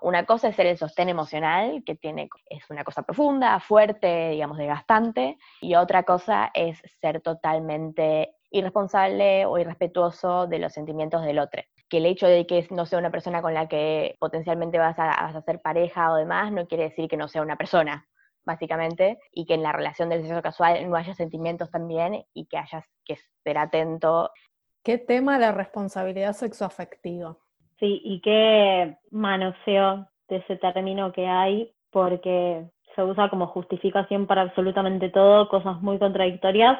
Una 0.00 0.24
cosa 0.24 0.48
es 0.48 0.56
ser 0.56 0.66
el 0.66 0.78
sostén 0.78 1.10
emocional, 1.10 1.82
que 1.84 1.96
tiene, 1.96 2.30
es 2.46 2.70
una 2.70 2.82
cosa 2.82 3.02
profunda, 3.02 3.60
fuerte, 3.60 4.30
digamos, 4.30 4.56
desgastante, 4.56 5.36
y 5.60 5.74
otra 5.74 6.04
cosa 6.04 6.50
es 6.54 6.80
ser 7.00 7.20
totalmente 7.20 8.35
irresponsable 8.58 9.46
o 9.46 9.58
irrespetuoso 9.58 10.46
de 10.46 10.58
los 10.58 10.72
sentimientos 10.72 11.22
del 11.22 11.38
otro. 11.38 11.62
Que 11.88 11.98
el 11.98 12.06
hecho 12.06 12.26
de 12.26 12.46
que 12.46 12.66
no 12.70 12.86
sea 12.86 12.98
una 12.98 13.10
persona 13.10 13.42
con 13.42 13.54
la 13.54 13.68
que 13.68 14.16
potencialmente 14.18 14.78
vas 14.78 14.98
a, 14.98 15.06
vas 15.06 15.34
a 15.34 15.38
hacer 15.38 15.60
pareja 15.60 16.12
o 16.12 16.16
demás, 16.16 16.52
no 16.52 16.66
quiere 16.66 16.84
decir 16.84 17.08
que 17.08 17.16
no 17.16 17.28
sea 17.28 17.42
una 17.42 17.56
persona, 17.56 18.06
básicamente, 18.44 19.18
y 19.32 19.46
que 19.46 19.54
en 19.54 19.62
la 19.62 19.72
relación 19.72 20.08
del 20.08 20.22
sexo 20.22 20.42
casual 20.42 20.88
no 20.88 20.96
haya 20.96 21.14
sentimientos 21.14 21.70
también 21.70 22.24
y 22.32 22.46
que 22.46 22.58
hayas 22.58 22.84
que 23.04 23.16
ser 23.44 23.58
atento. 23.58 24.30
¿Qué 24.82 24.98
tema 24.98 25.38
la 25.38 25.52
responsabilidad 25.52 26.32
sexoafectiva? 26.32 27.36
Sí, 27.78 28.00
y 28.04 28.20
qué 28.20 28.96
manoseo 29.10 30.08
de 30.28 30.36
ese 30.36 30.56
término 30.56 31.12
que 31.12 31.26
hay, 31.26 31.72
porque 31.90 32.66
se 32.94 33.02
usa 33.02 33.28
como 33.28 33.48
justificación 33.48 34.26
para 34.26 34.42
absolutamente 34.42 35.10
todo, 35.10 35.48
cosas 35.48 35.82
muy 35.82 35.98
contradictorias, 35.98 36.78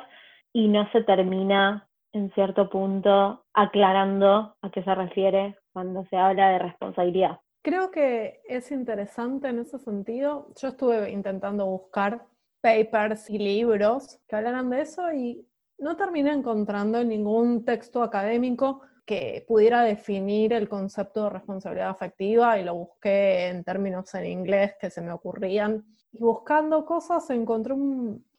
y 0.53 0.69
no 0.69 0.91
se 0.93 1.03
termina 1.03 1.89
en 2.13 2.33
cierto 2.33 2.71
punto 2.71 3.45
aclarando 3.53 4.57
a 4.61 4.71
qué 4.71 4.83
se 4.83 4.95
refiere 4.95 5.57
cuando 5.73 6.05
se 6.07 6.17
habla 6.17 6.51
de 6.51 6.59
responsabilidad. 6.59 7.41
Creo 7.63 7.91
que 7.91 8.41
es 8.49 8.71
interesante 8.71 9.49
en 9.49 9.59
ese 9.59 9.79
sentido. 9.79 10.49
Yo 10.61 10.69
estuve 10.69 11.11
intentando 11.11 11.67
buscar 11.67 12.25
papers 12.61 13.29
y 13.29 13.39
libros 13.39 14.21
que 14.29 14.37
hablaran 14.37 14.71
de 14.71 14.81
eso 14.83 15.13
y 15.13 15.47
no 15.79 15.97
terminé 15.97 16.33
encontrando 16.33 17.03
ningún 17.05 17.65
texto 17.65 18.03
académico 18.03 18.81
que 19.05 19.45
pudiera 19.47 19.83
definir 19.83 20.53
el 20.53 20.69
concepto 20.69 21.25
de 21.25 21.31
responsabilidad 21.31 21.91
afectiva 21.91 22.59
y 22.59 22.65
lo 22.65 22.75
busqué 22.75 23.49
en 23.49 23.63
términos 23.63 24.13
en 24.15 24.27
inglés 24.27 24.75
que 24.81 24.91
se 24.91 25.01
me 25.01 25.13
ocurrían. 25.13 25.85
Y 26.13 26.19
buscando 26.19 26.85
cosas 26.85 27.29
encontré 27.31 27.75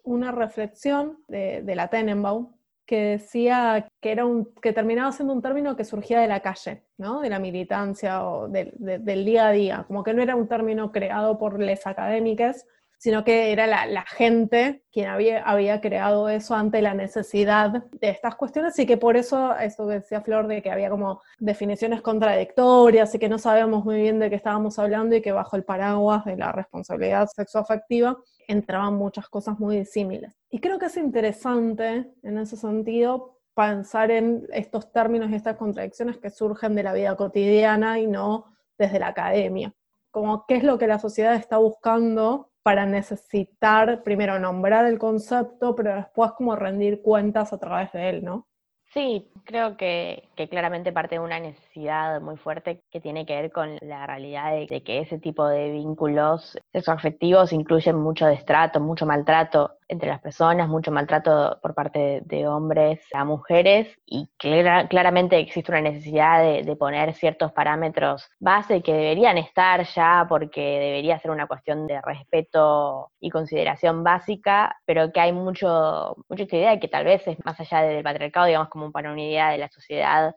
una 0.07 0.31
reflexión 0.31 1.19
de, 1.27 1.63
la 1.75 1.89
Tenenbaum 1.89 2.53
que 2.85 3.01
decía 3.01 3.87
que, 4.01 4.11
era 4.13 4.25
un, 4.25 4.53
que 4.61 4.71
terminaba 4.71 5.11
siendo 5.11 5.33
un 5.33 5.41
término 5.41 5.75
que 5.75 5.83
surgía 5.83 6.21
de 6.21 6.27
la 6.27 6.39
calle, 6.39 6.83
¿no? 6.97 7.19
de 7.19 7.29
la 7.29 7.39
militancia 7.39 8.25
o 8.25 8.47
del 8.47 9.25
día 9.25 9.47
a 9.47 9.51
día, 9.51 9.83
como 9.87 10.03
que 10.03 10.13
no 10.13 10.21
era 10.21 10.37
un 10.37 10.47
término 10.47 10.91
creado 10.93 11.37
por 11.37 11.59
les 11.59 11.85
académicas, 11.85 12.65
sino 12.97 13.23
que 13.23 13.51
era 13.51 13.67
la, 13.67 14.05
gente 14.07 14.83
quien 14.91 15.09
había, 15.09 15.43
había, 15.43 15.81
creado 15.81 16.29
eso 16.29 16.55
ante 16.55 16.81
la 16.81 16.93
necesidad 16.93 17.83
de 17.91 18.09
estas 18.09 18.35
cuestiones 18.35 18.79
y 18.79 18.87
que 18.87 18.97
por 18.97 19.17
eso, 19.17 19.55
eso 19.57 19.85
decía 19.85 20.21
Flor, 20.21 20.47
de 20.47 20.61
que 20.63 20.71
había 20.71 20.89
como 20.89 21.21
definiciones 21.37 22.01
contradictorias 22.01 23.13
y 23.13 23.19
que 23.19 23.29
no 23.29 23.37
sabíamos 23.37 23.85
muy 23.85 23.97
bien 23.97 24.17
de 24.19 24.29
qué 24.29 24.37
estábamos 24.37 24.79
hablando 24.79 25.15
y 25.15 25.21
que 25.21 25.31
bajo 25.31 25.57
el 25.57 25.63
paraguas 25.63 26.25
de 26.25 26.37
la 26.37 26.53
responsabilidad 26.53 27.27
sexoafectiva 27.27 28.17
entraban 28.47 28.95
muchas 28.95 29.29
cosas 29.29 29.59
muy 29.59 29.77
disímiles. 29.77 30.35
Y 30.49 30.59
creo 30.59 30.79
que 30.79 30.85
es 30.87 30.97
interesante 30.97 32.11
en 32.23 32.37
ese 32.37 32.57
sentido 32.57 33.39
pensar 33.53 34.11
en 34.11 34.47
estos 34.53 34.91
términos 34.91 35.29
y 35.29 35.35
estas 35.35 35.57
contradicciones 35.57 36.17
que 36.17 36.29
surgen 36.29 36.75
de 36.75 36.83
la 36.83 36.93
vida 36.93 37.15
cotidiana 37.15 37.99
y 37.99 38.07
no 38.07 38.45
desde 38.77 38.99
la 38.99 39.07
academia. 39.07 39.73
Como 40.11 40.45
qué 40.45 40.55
es 40.57 40.63
lo 40.63 40.77
que 40.77 40.87
la 40.87 40.99
sociedad 40.99 41.35
está 41.35 41.57
buscando 41.57 42.51
para 42.61 42.85
necesitar 42.85 44.03
primero 44.03 44.39
nombrar 44.39 44.85
el 44.85 44.99
concepto, 44.99 45.75
pero 45.75 45.95
después 45.95 46.33
como 46.33 46.55
rendir 46.55 47.01
cuentas 47.01 47.53
a 47.53 47.57
través 47.57 47.91
de 47.93 48.09
él, 48.09 48.23
¿no? 48.23 48.47
Sí, 48.93 49.29
creo 49.43 49.75
que, 49.77 50.29
claramente 50.49 50.91
parte 50.91 51.15
de 51.15 51.19
una 51.19 51.39
necesidad 51.39 52.21
muy 52.21 52.37
fuerte 52.37 52.81
que 52.89 53.01
tiene 53.01 53.25
que 53.25 53.35
ver 53.35 53.51
con 53.51 53.77
la 53.81 54.07
realidad 54.07 54.53
de, 54.55 54.81
que 54.81 54.99
ese 54.99 55.19
tipo 55.19 55.45
de 55.47 55.71
vínculos 55.71 56.57
sexoafectivos 56.71 57.51
incluyen 57.53 57.97
mucho 57.97 58.25
destrato, 58.27 58.79
mucho 58.79 59.05
maltrato 59.05 59.77
entre 59.89 60.09
las 60.09 60.21
personas, 60.21 60.67
mucho 60.67 60.91
maltrato 60.91 61.59
por 61.61 61.73
parte 61.73 62.21
de 62.25 62.47
hombres 62.47 62.99
a 63.13 63.23
mujeres 63.23 63.87
y 64.05 64.29
claramente 64.37 65.39
existe 65.39 65.71
una 65.71 65.81
necesidad 65.81 66.43
de, 66.43 66.77
poner 66.77 67.13
ciertos 67.13 67.51
parámetros 67.53 68.29
base 68.39 68.83
que 68.83 68.93
deberían 68.93 69.37
estar 69.37 69.83
ya 69.95 70.27
porque 70.29 70.61
debería 70.61 71.17
ser 71.17 71.31
una 71.31 71.47
cuestión 71.47 71.87
de 71.87 71.99
respeto 72.01 73.11
y 73.19 73.31
consideración 73.31 74.03
básica, 74.03 74.77
pero 74.85 75.11
que 75.11 75.19
hay 75.19 75.33
mucho, 75.33 76.15
mucha 76.29 76.43
idea 76.43 76.71
de 76.71 76.79
que 76.79 76.87
tal 76.87 77.05
vez 77.05 77.27
es 77.27 77.43
más 77.43 77.59
allá 77.59 77.81
del 77.81 78.03
patriarcado, 78.03 78.45
digamos 78.45 78.69
como 78.69 78.86
para 78.91 79.11
una 79.11 79.23
idea 79.23 79.49
de 79.49 79.57
la 79.57 79.69
sociedad 79.69 80.35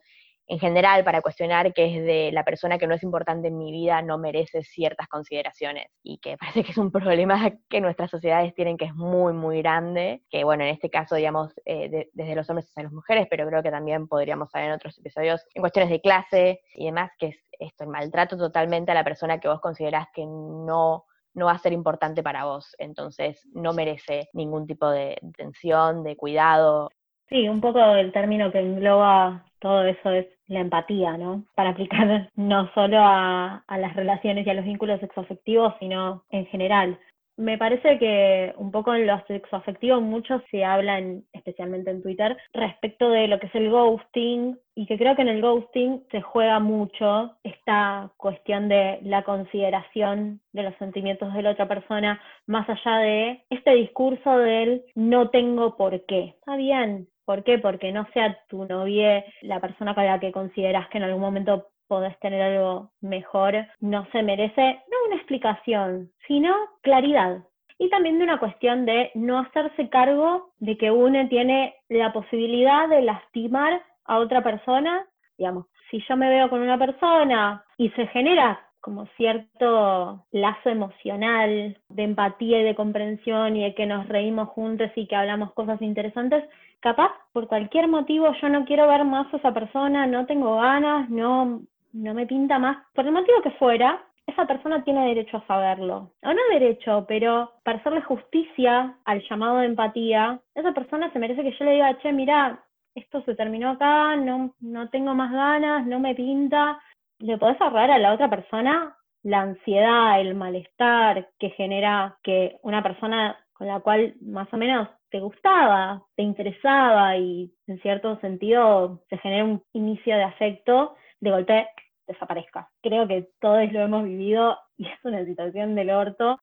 en 0.51 0.59
general 0.59 1.05
para 1.05 1.21
cuestionar 1.21 1.73
que 1.73 1.85
es 1.85 2.03
de 2.03 2.29
la 2.33 2.43
persona 2.43 2.77
que 2.77 2.85
no 2.85 2.93
es 2.93 3.03
importante 3.03 3.47
en 3.47 3.57
mi 3.57 3.71
vida 3.71 4.01
no 4.01 4.17
merece 4.17 4.63
ciertas 4.63 5.07
consideraciones 5.07 5.87
y 6.03 6.17
que 6.17 6.37
parece 6.37 6.65
que 6.65 6.71
es 6.71 6.77
un 6.77 6.91
problema 6.91 7.53
que 7.69 7.79
nuestras 7.79 8.11
sociedades 8.11 8.53
tienen 8.53 8.75
que 8.75 8.83
es 8.85 8.93
muy, 8.93 9.31
muy 9.31 9.61
grande, 9.61 10.23
que 10.29 10.43
bueno, 10.43 10.63
en 10.65 10.71
este 10.71 10.89
caso, 10.89 11.15
digamos, 11.15 11.53
eh, 11.63 12.09
desde 12.11 12.35
los 12.35 12.49
hombres 12.49 12.67
hacia 12.69 12.83
las 12.83 12.91
mujeres, 12.91 13.27
pero 13.29 13.47
creo 13.47 13.63
que 13.63 13.71
también 13.71 14.09
podríamos 14.09 14.53
hablar 14.53 14.71
en 14.71 14.75
otros 14.75 14.97
episodios 14.97 15.41
en 15.53 15.61
cuestiones 15.61 15.89
de 15.89 16.01
clase 16.01 16.61
y 16.75 16.87
demás, 16.87 17.11
que 17.17 17.27
es 17.27 17.37
esto, 17.57 17.85
el 17.85 17.89
maltrato 17.89 18.35
totalmente 18.35 18.91
a 18.91 18.95
la 18.95 19.05
persona 19.05 19.39
que 19.39 19.47
vos 19.47 19.61
considerás 19.61 20.07
que 20.13 20.25
no 20.25 21.05
no 21.33 21.45
va 21.45 21.53
a 21.53 21.59
ser 21.59 21.71
importante 21.71 22.23
para 22.23 22.43
vos, 22.43 22.75
entonces 22.77 23.47
no 23.53 23.71
merece 23.71 24.29
ningún 24.33 24.67
tipo 24.67 24.89
de 24.89 25.17
atención, 25.25 26.03
de 26.03 26.17
cuidado. 26.17 26.89
Sí, 27.31 27.47
un 27.47 27.61
poco 27.61 27.79
el 27.95 28.11
término 28.11 28.51
que 28.51 28.59
engloba 28.59 29.45
todo 29.59 29.85
eso 29.85 30.11
es 30.11 30.27
la 30.47 30.59
empatía, 30.59 31.15
¿no? 31.17 31.45
Para 31.55 31.69
aplicar 31.69 32.29
no 32.35 32.69
solo 32.73 32.97
a, 32.99 33.63
las 33.69 33.95
relaciones 33.95 34.45
y 34.45 34.49
a 34.49 34.53
los 34.53 34.65
vínculos 34.65 34.99
sexoafectivos, 34.99 35.73
sino 35.79 36.25
en 36.29 36.45
general. 36.47 36.99
Me 37.37 37.57
parece 37.57 37.97
que 37.97 38.53
un 38.57 38.71
poco 38.71 38.93
en 38.93 39.07
lo 39.07 39.17
sexoafectivo 39.27 40.01
mucho 40.01 40.43
se 40.51 40.65
habla, 40.65 41.01
especialmente 41.31 41.89
en 41.89 42.03
Twitter, 42.03 42.37
respecto 42.51 43.09
de 43.09 43.29
lo 43.29 43.39
que 43.39 43.47
es 43.47 43.55
el 43.55 43.69
ghosting 43.69 44.59
y 44.75 44.85
que 44.85 44.97
creo 44.97 45.15
que 45.15 45.21
en 45.21 45.29
el 45.29 45.41
ghosting 45.41 46.03
se 46.11 46.21
juega 46.21 46.59
mucho 46.59 47.37
esta 47.43 48.11
cuestión 48.17 48.67
de 48.67 48.99
la 49.03 49.23
consideración 49.23 50.41
de 50.51 50.63
los 50.63 50.75
sentimientos 50.75 51.33
de 51.33 51.41
la 51.41 51.51
otra 51.51 51.69
persona, 51.69 52.21
más 52.45 52.69
allá 52.69 52.97
de 52.97 53.43
este 53.49 53.73
discurso 53.75 54.37
del 54.37 54.83
no 54.95 55.29
tengo 55.29 55.77
por 55.77 56.05
qué. 56.05 56.35
Está 56.37 56.57
bien, 56.57 57.07
¿Por 57.31 57.45
qué? 57.45 57.59
Porque 57.59 57.93
no 57.93 58.05
sea 58.13 58.37
tu 58.49 58.65
novia 58.65 59.23
la 59.41 59.61
persona 59.61 59.95
con 59.95 60.05
la 60.05 60.19
que 60.19 60.33
consideras 60.33 60.89
que 60.89 60.97
en 60.97 61.05
algún 61.05 61.21
momento 61.21 61.67
podés 61.87 62.19
tener 62.19 62.41
algo 62.41 62.91
mejor, 62.99 63.55
no 63.79 64.05
se 64.11 64.21
merece, 64.21 64.81
no 64.91 64.97
una 65.07 65.15
explicación, 65.15 66.11
sino 66.27 66.53
claridad. 66.81 67.37
Y 67.77 67.89
también 67.89 68.17
de 68.17 68.25
una 68.25 68.37
cuestión 68.37 68.85
de 68.85 69.11
no 69.15 69.39
hacerse 69.39 69.87
cargo 69.87 70.51
de 70.59 70.77
que 70.77 70.91
uno 70.91 71.25
tiene 71.29 71.73
la 71.87 72.11
posibilidad 72.11 72.89
de 72.89 73.01
lastimar 73.01 73.81
a 74.03 74.17
otra 74.17 74.43
persona. 74.43 75.05
Digamos, 75.37 75.67
si 75.89 76.03
yo 76.09 76.17
me 76.17 76.27
veo 76.27 76.49
con 76.49 76.59
una 76.59 76.77
persona 76.77 77.63
y 77.77 77.91
se 77.91 78.07
genera 78.07 78.59
como 78.81 79.05
cierto 79.15 80.25
lazo 80.31 80.69
emocional 80.69 81.77
de 81.87 82.03
empatía 82.03 82.59
y 82.59 82.63
de 82.63 82.75
comprensión 82.75 83.55
y 83.55 83.63
de 83.63 83.75
que 83.75 83.85
nos 83.85 84.09
reímos 84.09 84.49
juntos 84.49 84.91
y 84.95 85.07
que 85.07 85.15
hablamos 85.15 85.53
cosas 85.53 85.81
interesantes, 85.81 86.43
capaz 86.81 87.11
por 87.31 87.47
cualquier 87.47 87.87
motivo 87.87 88.33
yo 88.41 88.49
no 88.49 88.65
quiero 88.65 88.87
ver 88.87 89.05
más 89.05 89.33
a 89.33 89.37
esa 89.37 89.53
persona, 89.53 90.05
no 90.07 90.25
tengo 90.25 90.57
ganas, 90.57 91.09
no 91.09 91.61
no 91.93 92.13
me 92.13 92.25
pinta 92.25 92.59
más, 92.59 92.77
por 92.93 93.05
el 93.05 93.11
motivo 93.11 93.41
que 93.41 93.51
fuera, 93.51 94.01
esa 94.27 94.45
persona 94.45 94.83
tiene 94.83 95.07
derecho 95.07 95.37
a 95.37 95.47
saberlo. 95.47 96.11
O 96.23 96.33
no 96.33 96.41
derecho, 96.51 97.05
pero 97.07 97.51
para 97.63 97.79
hacerle 97.79 98.01
justicia 98.01 98.95
al 99.05 99.21
llamado 99.29 99.57
de 99.57 99.65
empatía, 99.65 100.39
esa 100.55 100.71
persona 100.71 101.11
se 101.11 101.19
merece 101.19 101.43
que 101.43 101.55
yo 101.57 101.65
le 101.65 101.71
diga, 101.71 101.97
che, 101.99 102.13
mira, 102.13 102.63
esto 102.95 103.21
se 103.23 103.35
terminó 103.35 103.71
acá, 103.71 104.15
no, 104.15 104.53
no 104.59 104.89
tengo 104.89 105.13
más 105.13 105.31
ganas, 105.31 105.85
no 105.85 105.99
me 105.99 106.15
pinta. 106.15 106.79
Le 107.19 107.37
podés 107.37 107.59
ahorrar 107.61 107.91
a 107.91 107.97
la 107.97 108.13
otra 108.13 108.29
persona 108.29 108.95
la 109.23 109.41
ansiedad, 109.41 110.19
el 110.19 110.35
malestar 110.35 111.29
que 111.39 111.51
genera 111.51 112.17
que 112.23 112.57
una 112.63 112.81
persona 112.81 113.37
con 113.61 113.67
la 113.67 113.79
cual 113.79 114.15
más 114.21 114.51
o 114.51 114.57
menos 114.57 114.89
te 115.11 115.19
gustaba, 115.19 116.03
te 116.15 116.23
interesaba 116.23 117.15
y 117.15 117.53
en 117.67 117.79
cierto 117.83 118.19
sentido 118.19 119.03
se 119.07 119.19
genera 119.19 119.45
un 119.45 119.63
inicio 119.73 120.15
de 120.15 120.23
afecto, 120.23 120.95
de 121.19 121.29
golpe 121.29 121.67
desaparezca. 122.07 122.71
Creo 122.81 123.07
que 123.07 123.29
todos 123.39 123.71
lo 123.71 123.81
hemos 123.81 124.05
vivido 124.05 124.57
y 124.77 124.87
es 124.87 124.97
una 125.03 125.23
situación 125.25 125.75
del 125.75 125.91
orto. 125.91 126.39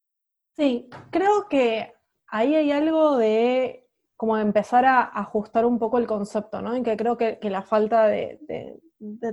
Sí, 0.56 0.88
creo 1.10 1.48
que 1.50 1.92
ahí 2.28 2.54
hay 2.54 2.70
algo 2.70 3.16
de 3.16 3.88
como 4.14 4.38
empezar 4.38 4.84
a 4.84 5.02
ajustar 5.02 5.66
un 5.66 5.80
poco 5.80 5.98
el 5.98 6.06
concepto, 6.06 6.62
¿no? 6.62 6.72
En 6.72 6.84
que 6.84 6.96
creo 6.96 7.16
que, 7.16 7.40
la 7.42 7.62
falta 7.62 8.06
de, 8.06 8.38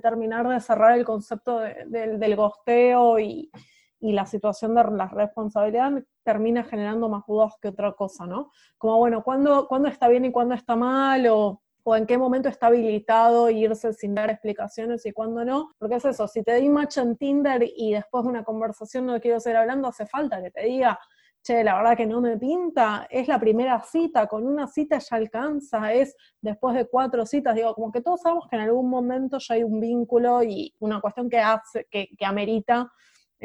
terminar 0.02 0.48
de 0.48 0.60
cerrar 0.60 0.98
el 0.98 1.06
concepto 1.06 1.60
del 1.60 2.36
gosteo 2.36 3.20
y, 3.20 3.52
la 4.00 4.26
situación 4.26 4.76
de 4.76 4.84
la 4.84 5.08
responsabilidad 5.08 5.92
termina 6.24 6.64
generando 6.64 7.10
más 7.10 7.24
dudas 7.26 7.54
que 7.62 7.70
otra 7.70 7.94
cosa, 7.94 8.26
¿no? 8.26 8.52
Como, 8.78 8.98
bueno, 8.98 9.24
¿cuándo, 9.24 9.68
¿cuándo 9.68 9.88
está 9.88 10.08
bien 10.08 10.26
y 10.26 10.32
cuándo 10.32 10.56
está 10.56 10.76
mal? 10.76 11.26
O 11.28 11.62
o 11.88 11.96
en 11.96 12.08
qué 12.08 12.18
momento 12.18 12.50
está 12.50 12.68
habilitado 12.68 13.48
irse 13.52 13.94
sin 13.94 14.16
dar 14.16 14.32
explicaciones 14.32 15.06
y 15.06 15.12
cuándo 15.12 15.46
no. 15.46 15.70
Porque 15.78 15.96
es 15.96 16.06
eso, 16.06 16.28
si 16.28 16.42
te 16.42 16.56
di 16.56 16.68
match 16.68 16.98
en 16.98 17.16
Tinder 17.16 17.64
y 17.64 17.94
después 17.94 18.24
de 18.24 18.32
una 18.32 18.44
conversación 18.44 19.06
no 19.06 19.22
quiero 19.22 19.40
seguir 19.40 19.58
hablando, 19.58 19.88
hace 19.88 20.08
falta 20.08 20.42
que 20.42 20.50
te 20.50 20.66
diga, 20.66 21.00
che, 21.44 21.64
la 21.64 21.76
verdad 21.76 21.96
que 21.96 22.08
no 22.08 22.22
me 22.22 22.38
pinta, 22.38 23.06
es 23.08 23.28
la 23.28 23.40
primera 23.40 23.80
cita, 23.84 24.26
con 24.26 24.48
una 24.48 24.66
cita 24.66 24.98
ya 24.98 25.16
alcanza, 25.16 25.94
es 25.94 26.16
después 26.42 26.74
de 26.74 26.88
cuatro 26.88 27.24
citas, 27.24 27.54
digo, 27.54 27.76
como 27.76 27.92
que 27.92 28.02
todos 28.02 28.22
sabemos 28.22 28.48
que 28.50 28.56
en 28.56 28.64
algún 28.64 28.90
momento 28.90 29.38
ya 29.38 29.54
hay 29.54 29.64
un 29.64 29.80
vínculo 29.80 30.42
y 30.42 30.74
una 30.80 31.00
cuestión 31.00 31.30
que 31.30 31.38
hace, 31.38 31.86
que 31.92 32.26
amerita 32.26 32.92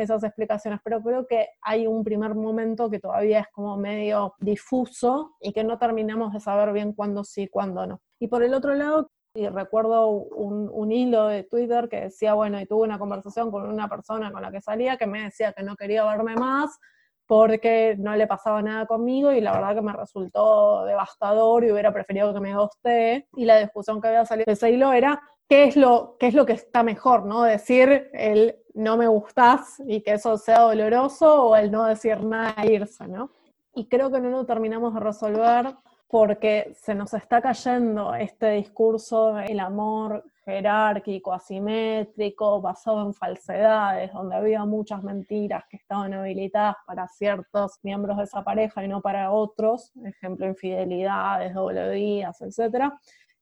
esas 0.01 0.25
explicaciones, 0.25 0.81
pero 0.83 1.03
creo 1.03 1.27
que 1.27 1.49
hay 1.63 1.87
un 1.87 2.05
primer 2.05 2.35
momento 2.35 2.91
que 2.91 2.99
todavía 2.99 3.41
es 3.41 3.47
como 3.53 3.77
medio 3.77 4.35
difuso 4.39 5.37
y 5.41 5.53
que 5.53 5.65
no 5.65 5.79
terminamos 5.79 6.33
de 6.33 6.41
saber 6.41 6.73
bien 6.73 6.93
cuándo 6.93 7.25
sí, 7.25 7.49
cuándo 7.49 7.87
no. 7.87 8.01
Y 8.19 8.29
por 8.29 8.43
el 8.43 8.55
otro 8.55 8.75
lado, 8.75 9.11
y 9.35 9.49
recuerdo 9.49 10.09
un, 10.09 10.93
hilo 10.93 11.29
de 11.29 11.45
Twitter 11.45 11.89
que 11.89 12.01
decía, 12.03 12.35
bueno, 12.35 12.61
y 12.61 12.67
tuve 12.67 12.83
una 12.83 12.99
conversación 12.99 13.51
con 13.51 13.69
una 13.69 13.89
persona 13.89 14.33
con 14.33 14.43
la 14.43 14.51
que 14.51 14.61
salía 14.61 14.97
que 14.97 15.07
me 15.07 15.23
decía 15.23 15.53
que 15.53 15.63
no 15.63 15.77
quería 15.77 16.05
verme 16.05 16.35
más 16.35 16.79
porque 17.27 17.95
no 17.97 18.17
le 18.17 18.27
pasaba 18.27 18.61
nada 18.61 18.87
conmigo 18.87 19.31
y 19.31 19.41
la 19.41 19.53
verdad 19.53 19.77
que 19.77 19.83
me 19.83 19.93
resultó 19.93 20.85
devastador 20.85 21.65
y 21.65 21.71
hubiera 21.71 21.93
preferido 21.93 22.35
que 22.35 22.41
me 22.41 22.57
goste. 22.57 23.29
Y 23.37 23.45
la 23.45 23.59
discusión 23.59 24.01
que 24.01 24.09
había 24.09 24.27
salido 24.27 24.47
de 24.47 24.55
ese 24.55 24.69
hilo 24.71 24.93
era 24.93 25.23
qué 25.51 25.65
es 25.65 25.75
lo, 25.75 26.17
qué 26.21 26.29
es 26.29 26.35
lo 26.35 26.47
que 26.47 26.53
está 26.53 26.85
mejor, 26.85 27.27
¿no? 27.27 27.43
Decir 27.43 28.09
el 28.13 28.57
no 28.73 28.97
me 28.97 29.09
gustás 29.09 29.83
y 29.85 30.01
que 30.01 30.13
eso 30.13 30.39
sea 30.39 30.61
doloroso 30.61 31.49
o 31.49 31.57
el 31.57 31.73
no 31.73 31.87
decir 31.87 32.23
nada 32.23 32.55
e 32.63 32.75
irse, 32.75 33.09
¿no? 33.09 33.33
Y 33.75 33.87
creo 33.87 34.13
que 34.13 34.21
no 34.21 34.31
lo 34.31 34.47
terminamos 34.47 34.95
de 34.95 35.01
resolver 35.01 35.75
porque 36.07 36.73
se 36.81 36.95
nos 36.95 37.15
está 37.15 37.43
cayendo 37.43 38.15
este 38.15 38.51
discurso 38.53 39.35
del 39.35 39.59
amor 39.59 40.25
jerárquico, 40.45 41.33
asimétrico, 41.33 42.61
basado 42.61 43.05
en 43.05 43.13
falsedades, 43.13 44.13
donde 44.13 44.37
había 44.37 44.65
muchas 44.65 45.03
mentiras 45.03 45.65
que 45.69 45.79
estaban 45.79 46.15
habilitadas 46.15 46.77
para 46.87 47.09
ciertos 47.09 47.81
miembros 47.83 48.19
de 48.19 48.25
esa 48.25 48.45
pareja 48.45 48.85
y 48.85 48.89
no 48.89 49.01
para 49.01 49.33
otros, 49.33 49.93
ejemplo, 50.05 50.47
infidelidades, 50.47 51.55
doble 51.55 51.91
días, 51.91 52.41
etcétera 52.41 53.01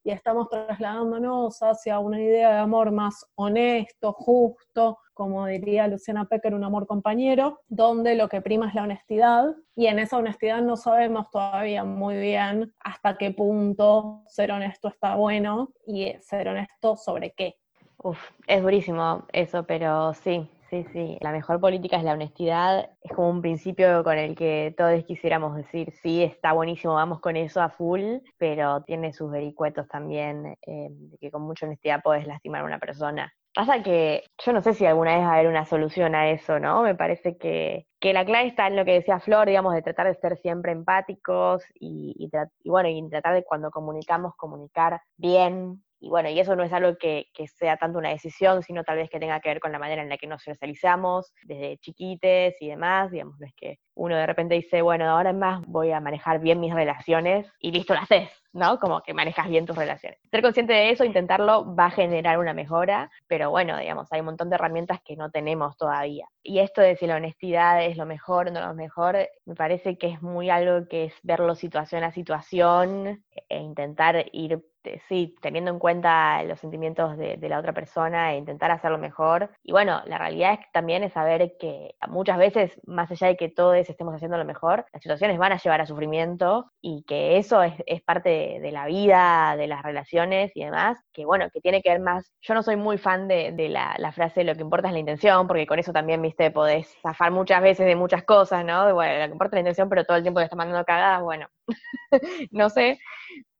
y 0.08 0.10
estamos 0.10 0.48
trasladándonos 0.48 1.62
hacia 1.62 1.98
una 1.98 2.18
idea 2.18 2.50
de 2.50 2.58
amor 2.60 2.92
más 2.92 3.26
honesto, 3.34 4.14
justo, 4.14 4.96
como 5.12 5.44
diría 5.44 5.86
Luciana 5.86 6.24
Pecker, 6.24 6.54
un 6.54 6.64
amor 6.64 6.86
compañero, 6.86 7.60
donde 7.68 8.14
lo 8.14 8.26
que 8.30 8.40
prima 8.40 8.68
es 8.68 8.74
la 8.74 8.84
honestidad 8.84 9.54
y 9.76 9.86
en 9.86 9.98
esa 9.98 10.16
honestidad 10.16 10.62
no 10.62 10.78
sabemos 10.78 11.30
todavía 11.30 11.84
muy 11.84 12.16
bien 12.16 12.72
hasta 12.80 13.18
qué 13.18 13.32
punto 13.32 14.22
ser 14.28 14.50
honesto 14.50 14.88
está 14.88 15.14
bueno 15.16 15.74
y 15.86 16.14
ser 16.22 16.48
honesto 16.48 16.96
sobre 16.96 17.32
qué. 17.32 17.56
Uf, 18.02 18.18
es 18.46 18.62
durísimo 18.62 19.26
eso, 19.30 19.64
pero 19.64 20.14
sí, 20.14 20.48
Sí, 20.70 20.84
sí, 20.92 21.16
la 21.22 21.32
mejor 21.32 21.60
política 21.60 21.96
es 21.96 22.04
la 22.04 22.12
honestidad, 22.12 22.90
es 23.00 23.12
como 23.12 23.30
un 23.30 23.40
principio 23.40 24.04
con 24.04 24.18
el 24.18 24.36
que 24.36 24.74
todos 24.76 25.02
quisiéramos 25.04 25.56
decir, 25.56 25.94
sí, 26.02 26.22
está 26.22 26.52
buenísimo, 26.52 26.92
vamos 26.92 27.20
con 27.20 27.36
eso 27.36 27.62
a 27.62 27.70
full, 27.70 28.18
pero 28.36 28.82
tiene 28.82 29.14
sus 29.14 29.30
vericuetos 29.30 29.88
también, 29.88 30.58
eh, 30.66 30.90
que 31.18 31.30
con 31.30 31.40
mucha 31.42 31.64
honestidad 31.64 32.02
puedes 32.02 32.26
lastimar 32.26 32.60
a 32.60 32.66
una 32.66 32.78
persona. 32.78 33.32
Pasa 33.54 33.82
que 33.82 34.24
yo 34.44 34.52
no 34.52 34.60
sé 34.60 34.74
si 34.74 34.84
alguna 34.84 35.16
vez 35.16 35.24
va 35.24 35.30
a 35.30 35.34
haber 35.36 35.48
una 35.48 35.64
solución 35.64 36.14
a 36.14 36.30
eso, 36.30 36.60
¿no? 36.60 36.82
Me 36.82 36.94
parece 36.94 37.38
que, 37.38 37.86
la 38.02 38.26
clave 38.26 38.48
está 38.48 38.66
en 38.66 38.76
lo 38.76 38.84
que 38.84 38.92
decía 38.92 39.20
Flor, 39.20 39.48
digamos, 39.48 39.72
de 39.72 39.80
tratar 39.80 40.06
de 40.06 40.14
ser 40.16 40.36
siempre 40.36 40.72
empáticos 40.72 41.64
y, 41.74 42.14
y 42.18 42.68
bueno, 42.68 42.90
y 42.90 43.08
tratar 43.08 43.34
de 43.34 43.42
cuando 43.42 43.70
comunicamos, 43.70 44.34
comunicar 44.36 45.00
bien, 45.16 45.82
y 46.00 46.08
bueno, 46.08 46.28
y 46.28 46.38
eso 46.38 46.54
no 46.54 46.62
es 46.62 46.72
algo 46.72 46.96
que, 46.96 47.26
sea 47.58 47.76
tanto 47.76 47.98
una 47.98 48.10
decisión, 48.10 48.62
sino 48.62 48.84
tal 48.84 48.98
vez 48.98 49.10
que 49.10 49.18
tenga 49.18 49.40
que 49.40 49.48
ver 49.48 49.60
con 49.60 49.72
la 49.72 49.78
manera 49.78 50.02
en 50.02 50.08
la 50.08 50.16
que 50.18 50.26
nos 50.26 50.42
socializamos 50.42 51.32
desde 51.42 51.78
chiquites 51.78 52.54
y 52.60 52.68
demás, 52.68 53.10
digamos, 53.10 53.38
no 53.40 53.48
que 53.56 53.78
uno 53.94 54.16
de 54.16 54.26
repente 54.26 54.54
dice, 54.54 54.80
bueno, 54.82 55.08
ahora 55.10 55.32
más 55.32 55.64
voy 55.66 55.90
a 55.90 56.00
manejar 56.00 56.38
bien 56.38 56.60
mis 56.60 56.72
relaciones 56.72 57.50
y 57.58 57.72
listo, 57.72 57.94
lo 57.94 58.00
haces, 58.00 58.30
¿no? 58.52 58.78
Como 58.78 59.02
que 59.02 59.12
manejas 59.12 59.48
bien 59.48 59.66
tus 59.66 59.76
relaciones. 59.76 60.20
Ser 60.30 60.42
consciente 60.42 60.72
de 60.72 60.90
eso, 60.90 61.04
intentarlo, 61.04 61.74
va 61.74 61.86
a 61.86 61.90
generar 61.90 62.38
una 62.38 62.54
mejora, 62.54 63.10
pero 63.26 63.50
bueno, 63.50 63.76
digamos, 63.76 64.12
hay 64.12 64.20
un 64.20 64.26
montón 64.26 64.50
de 64.50 64.54
herramientas 64.54 65.00
que 65.04 65.16
no 65.16 65.30
tenemos 65.30 65.76
todavía. 65.76 66.28
Y 66.42 66.60
esto 66.60 66.80
de 66.80 66.96
si 66.96 67.06
la 67.06 67.16
honestidad 67.16 67.84
es 67.84 67.96
lo 67.96 68.06
mejor 68.06 68.52
no 68.52 68.60
lo 68.60 68.74
mejor, 68.74 69.28
me 69.44 69.54
parece 69.54 69.98
que 69.98 70.08
es 70.08 70.22
muy 70.22 70.48
algo 70.50 70.86
que 70.88 71.06
es 71.06 71.14
verlo 71.22 71.54
situación 71.56 72.04
a 72.04 72.12
situación 72.12 73.24
e 73.48 73.58
intentar 73.58 74.26
ir 74.32 74.62
sí, 75.08 75.34
teniendo 75.40 75.70
en 75.70 75.78
cuenta 75.78 76.42
los 76.44 76.60
sentimientos 76.60 77.16
de, 77.16 77.38
la 77.48 77.58
otra 77.58 77.72
persona 77.72 78.32
e 78.32 78.38
intentar 78.38 78.70
hacerlo 78.70 78.98
mejor. 78.98 79.50
Y 79.62 79.72
bueno, 79.72 80.02
la 80.06 80.18
realidad 80.18 80.54
es 80.54 80.58
que 80.60 80.66
también 80.72 81.02
es 81.02 81.12
saber 81.12 81.56
que 81.58 81.94
muchas 82.08 82.38
veces, 82.38 82.78
más 82.86 83.10
allá 83.10 83.28
de 83.28 83.36
que 83.36 83.48
todos 83.48 83.76
estemos 83.76 84.14
haciendo 84.14 84.36
lo 84.36 84.44
mejor, 84.44 84.84
las 84.92 85.02
situaciones 85.02 85.38
van 85.38 85.52
a 85.52 85.58
llevar 85.58 85.80
a 85.80 85.86
sufrimiento 85.86 86.70
y 86.80 87.04
que 87.04 87.38
eso 87.38 87.62
es, 87.62 88.02
parte 88.02 88.58
de, 88.60 88.72
la 88.72 88.86
vida, 88.86 89.54
de 89.56 89.66
las 89.66 89.82
relaciones 89.82 90.52
y 90.54 90.64
demás, 90.64 90.98
que 91.12 91.24
bueno, 91.24 91.48
que 91.52 91.60
tiene 91.60 91.82
que 91.82 91.90
ver 91.90 92.00
más, 92.00 92.30
yo 92.42 92.54
no 92.54 92.62
soy 92.62 92.76
muy 92.76 92.98
fan 92.98 93.28
de, 93.28 93.52
la, 93.68 94.12
frase 94.12 94.44
lo 94.44 94.54
que 94.54 94.62
importa 94.62 94.88
es 94.88 94.94
la 94.94 95.00
intención, 95.00 95.46
porque 95.46 95.66
con 95.66 95.78
eso 95.78 95.92
también, 95.92 96.22
viste, 96.22 96.50
podés 96.50 96.96
zafar 97.02 97.30
muchas 97.30 97.62
veces 97.62 97.86
de 97.86 97.96
muchas 97.96 98.24
cosas, 98.24 98.64
¿no? 98.64 98.94
bueno, 98.94 99.20
lo 99.20 99.26
que 99.26 99.32
importa 99.32 99.56
es 99.56 99.58
la 99.58 99.60
intención, 99.60 99.88
pero 99.88 100.04
todo 100.04 100.16
el 100.16 100.22
tiempo 100.22 100.40
le 100.40 100.44
estás 100.44 100.56
mandando 100.56 100.84
cagadas, 100.84 101.22
bueno, 101.22 101.48
no 102.50 102.70
sé, 102.70 102.98